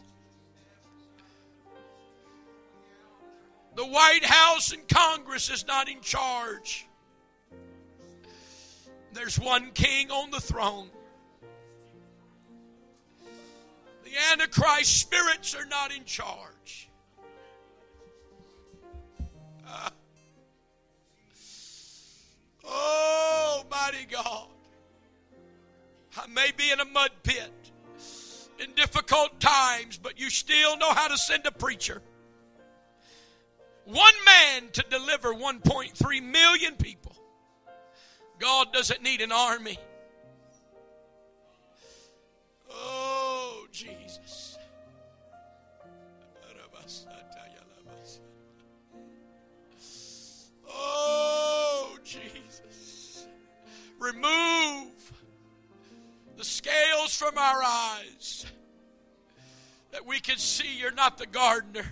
The 3.75 3.85
White 3.85 4.25
House 4.25 4.73
and 4.73 4.87
Congress 4.87 5.49
is 5.49 5.65
not 5.67 5.89
in 5.89 6.01
charge. 6.01 6.87
There's 9.13 9.39
one 9.39 9.71
king 9.71 10.11
on 10.11 10.31
the 10.31 10.39
throne. 10.39 10.89
The 14.03 14.11
Antichrist 14.31 14.99
spirits 14.99 15.55
are 15.55 15.65
not 15.65 15.95
in 15.95 16.03
charge. 16.05 16.89
Uh, 19.67 19.89
oh, 22.65 22.98
mighty 23.69 24.05
God. 24.09 24.47
I 26.17 26.27
may 26.27 26.51
be 26.55 26.71
in 26.71 26.79
a 26.79 26.85
mud 26.85 27.11
pit 27.23 27.51
in 28.59 28.73
difficult 28.73 29.39
times, 29.39 29.97
but 29.97 30.19
you 30.19 30.29
still 30.29 30.77
know 30.77 30.91
how 30.91 31.07
to 31.07 31.17
send 31.17 31.45
a 31.45 31.51
preacher. 31.51 32.01
One 33.85 34.13
man 34.25 34.69
to 34.73 34.83
deliver 34.89 35.33
1.3 35.33 36.23
million 36.23 36.75
people. 36.75 37.15
God 38.39 38.71
doesn't 38.73 39.01
need 39.01 39.21
an 39.21 39.31
army. 39.31 39.77
Remove 54.13 55.13
the 56.35 56.43
scales 56.43 57.15
from 57.15 57.37
our 57.37 57.61
eyes 57.63 58.45
that 59.91 60.03
we 60.05 60.19
can 60.19 60.37
see 60.37 60.79
you're 60.79 60.91
not 60.91 61.19
the 61.19 61.27
gardener. 61.27 61.85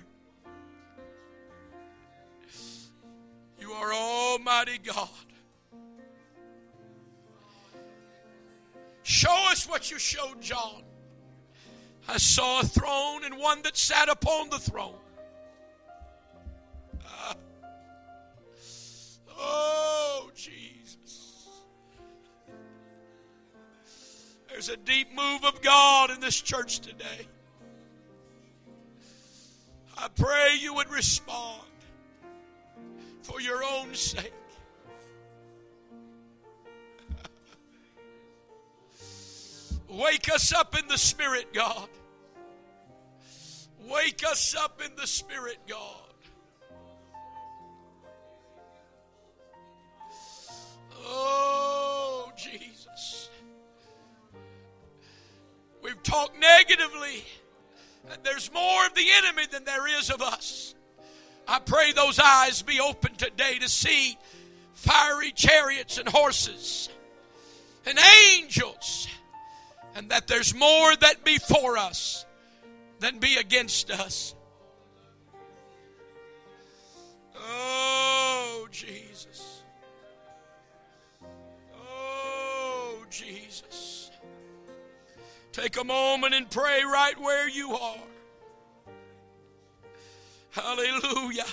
You 3.60 3.72
are 3.72 3.94
Almighty 3.94 4.80
God. 4.84 5.10
Show 9.04 9.52
us 9.52 9.70
what 9.70 9.92
you 9.92 10.00
showed 10.00 10.42
John. 10.42 10.82
I 12.08 12.18
saw 12.18 12.62
a 12.62 12.64
throne 12.64 13.26
and 13.26 13.38
one 13.38 13.62
that 13.62 13.78
sat 13.78 14.10
upon 14.10 14.50
the 14.50 14.58
throne. 14.60 14.96
Uh, 17.06 17.34
oh, 19.38 20.32
Jesus. 20.36 20.67
There's 24.58 24.70
a 24.70 24.78
deep 24.78 25.16
move 25.16 25.46
of 25.46 25.62
God 25.62 26.10
in 26.10 26.20
this 26.20 26.42
church 26.42 26.80
today. 26.80 27.28
I 29.96 30.08
pray 30.08 30.56
you 30.60 30.74
would 30.74 30.90
respond 30.90 31.62
for 33.22 33.40
your 33.40 33.64
own 33.64 33.94
sake. 33.94 34.34
Wake 39.90 40.34
us 40.34 40.52
up 40.52 40.76
in 40.76 40.88
the 40.88 40.98
Spirit, 40.98 41.54
God. 41.54 41.90
Wake 43.88 44.24
us 44.28 44.56
up 44.56 44.82
in 44.84 44.96
the 44.96 45.06
Spirit, 45.06 45.60
God. 45.68 46.07
We've 56.10 56.40
negatively, 56.40 57.24
there's 58.24 58.52
more 58.54 58.86
of 58.86 58.94
the 58.94 59.06
enemy 59.18 59.44
than 59.52 59.64
there 59.64 59.88
is 60.00 60.10
of 60.10 60.22
us. 60.22 60.76
I 61.48 61.60
pray 61.60 61.94
those 61.94 62.20
eyes 62.20 62.62
be 62.62 62.80
open 62.80 63.16
today 63.16 63.60
to 63.60 63.70
see 63.70 64.18
fiery 64.74 65.32
chariots 65.32 65.98
and 65.98 66.08
horses 66.08 66.90
and 67.86 67.98
angels 68.36 69.08
and 69.96 70.10
that 70.10 70.28
there's 70.28 70.54
more 70.54 70.96
that 70.96 71.24
be 71.24 71.38
for 71.38 71.78
us 71.78 72.26
than 73.00 73.20
be 73.20 73.38
against 73.38 73.90
us. 73.90 74.36
Oh, 77.36 78.68
Jesus. 78.72 79.64
Oh, 81.76 83.04
Jesus. 83.10 83.87
Take 85.60 85.78
a 85.78 85.84
moment 85.84 86.34
and 86.36 86.50
pray 86.50 86.84
right 86.84 87.20
where 87.20 87.50
you 87.50 87.72
are. 87.72 87.98
Hallelujah. 90.52 91.46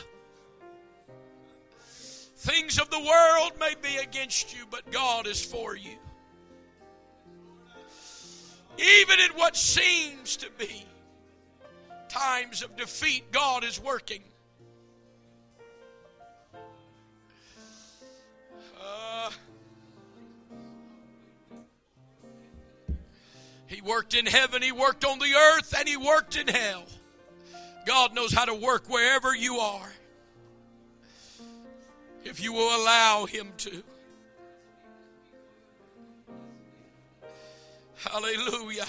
Things 2.37 2.79
of 2.79 2.91
the 2.91 3.01
world 3.01 3.53
may 3.59 3.75
be 3.81 3.97
against 3.97 4.55
you, 4.55 4.65
but 4.71 4.91
God 4.91 5.27
is 5.27 5.43
for 5.43 5.75
you 5.77 5.99
even 8.79 9.21
in 9.21 9.31
what 9.37 9.57
seems 9.57 10.37
to 10.39 10.51
be 10.59 10.85
times 12.09 12.63
of 12.63 12.77
defeat, 12.77 13.31
God 13.33 13.65
is 13.65 13.81
working. 13.81 14.23
He 23.75 23.81
worked 23.81 24.15
in 24.15 24.27
heaven, 24.27 24.63
He 24.63 24.71
worked 24.71 25.05
on 25.05 25.19
the 25.19 25.35
earth, 25.35 25.75
and 25.77 25.89
He 25.89 25.97
worked 25.97 26.37
in 26.37 26.47
hell. 26.47 26.85
God 27.85 28.15
knows 28.15 28.33
how 28.33 28.45
to 28.45 28.55
work 28.55 28.89
wherever 28.89 29.35
you 29.35 29.57
are 29.57 29.93
if 32.25 32.43
you 32.43 32.53
will 32.53 32.81
allow 32.81 33.27
Him 33.27 33.49
to. 33.59 33.83
Hallelujah. 37.97 38.87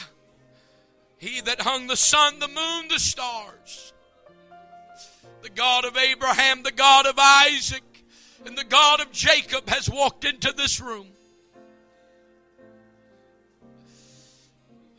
He 1.17 1.41
that 1.41 1.61
hung 1.61 1.87
the 1.87 1.97
sun, 1.97 2.39
the 2.39 2.47
moon, 2.47 2.87
the 2.87 2.99
stars. 2.99 3.93
The 5.41 5.49
God 5.49 5.85
of 5.85 5.97
Abraham, 5.97 6.63
the 6.63 6.71
God 6.71 7.07
of 7.07 7.15
Isaac, 7.17 7.83
and 8.45 8.57
the 8.57 8.63
God 8.63 9.01
of 9.01 9.11
Jacob 9.11 9.67
has 9.69 9.89
walked 9.89 10.25
into 10.25 10.51
this 10.53 10.79
room. 10.79 11.07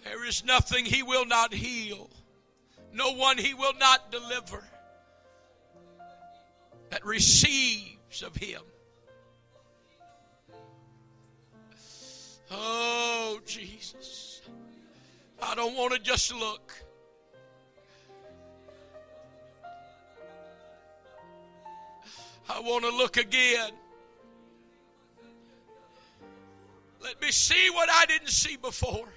There 0.09 0.25
is 0.25 0.45
nothing 0.45 0.85
he 0.85 1.03
will 1.03 1.27
not 1.27 1.53
heal, 1.53 2.09
no 2.93 3.15
one 3.15 3.39
he 3.39 3.55
will 3.55 3.75
not 3.75 4.13
deliver 4.13 4.63
that 6.91 7.05
receives 7.05 8.23
of 8.23 8.37
him. 8.37 8.61
Oh, 12.53 13.41
Jesus. 13.45 14.43
I 15.43 15.57
don't 15.57 15.75
want 15.77 15.93
to 15.95 15.99
just 15.99 16.33
look. 16.33 16.73
I 22.49 22.61
want 22.61 22.85
to 22.85 22.91
look 22.91 23.17
again. 23.17 23.73
Let 27.03 27.21
me 27.21 27.33
see 27.33 27.71
what 27.71 27.89
I 27.91 28.07
didn't 28.07 28.29
see 28.29 28.57
before. 28.57 29.09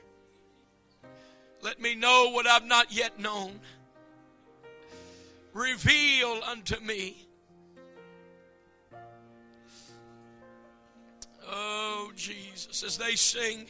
Let 1.61 1.79
me 1.79 1.95
know 1.95 2.29
what 2.31 2.47
I've 2.47 2.65
not 2.65 2.93
yet 2.93 3.19
known. 3.19 3.59
Reveal 5.53 6.41
unto 6.47 6.79
me. 6.79 7.27
Oh, 11.51 12.11
Jesus, 12.15 12.83
as 12.83 12.97
they 12.97 13.15
sing, 13.15 13.65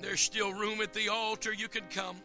there's 0.00 0.20
still 0.20 0.52
room 0.52 0.80
at 0.80 0.92
the 0.92 1.08
altar. 1.08 1.52
You 1.52 1.68
can 1.68 1.84
come. 1.88 2.16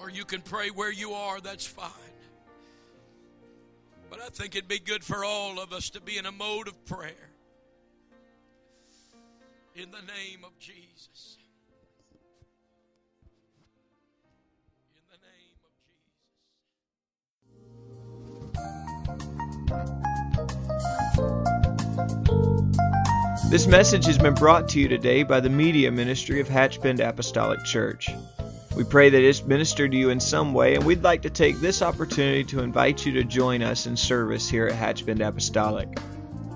Or 0.00 0.08
you 0.08 0.24
can 0.24 0.40
pray 0.40 0.70
where 0.70 0.92
you 0.92 1.12
are, 1.12 1.40
that's 1.40 1.66
fine. 1.66 1.90
But 4.08 4.20
I 4.20 4.28
think 4.28 4.54
it'd 4.54 4.68
be 4.68 4.78
good 4.78 5.04
for 5.04 5.24
all 5.24 5.60
of 5.60 5.72
us 5.72 5.90
to 5.90 6.00
be 6.00 6.16
in 6.16 6.26
a 6.26 6.32
mode 6.32 6.68
of 6.68 6.84
prayer. 6.86 7.29
In 9.80 9.90
the 9.92 10.02
name 10.02 10.44
of 10.44 10.58
Jesus. 10.58 11.38
In 14.94 15.02
the 15.10 15.16
name 15.24 15.56
of 15.64 15.70
Jesus. 23.38 23.50
This 23.50 23.66
message 23.66 24.04
has 24.04 24.18
been 24.18 24.34
brought 24.34 24.68
to 24.70 24.80
you 24.80 24.88
today 24.88 25.22
by 25.22 25.40
the 25.40 25.48
Media 25.48 25.90
Ministry 25.90 26.40
of 26.40 26.48
Hatchbend 26.48 27.00
Apostolic 27.00 27.64
Church. 27.64 28.10
We 28.76 28.84
pray 28.84 29.08
that 29.08 29.22
it's 29.22 29.42
ministered 29.42 29.92
to 29.92 29.96
you 29.96 30.10
in 30.10 30.20
some 30.20 30.52
way, 30.52 30.74
and 30.74 30.84
we'd 30.84 31.02
like 31.02 31.22
to 31.22 31.30
take 31.30 31.58
this 31.58 31.80
opportunity 31.80 32.44
to 32.44 32.60
invite 32.60 33.06
you 33.06 33.12
to 33.12 33.24
join 33.24 33.62
us 33.62 33.86
in 33.86 33.96
service 33.96 34.46
here 34.46 34.66
at 34.66 34.74
Hatchbend 34.74 35.26
Apostolic. 35.26 35.88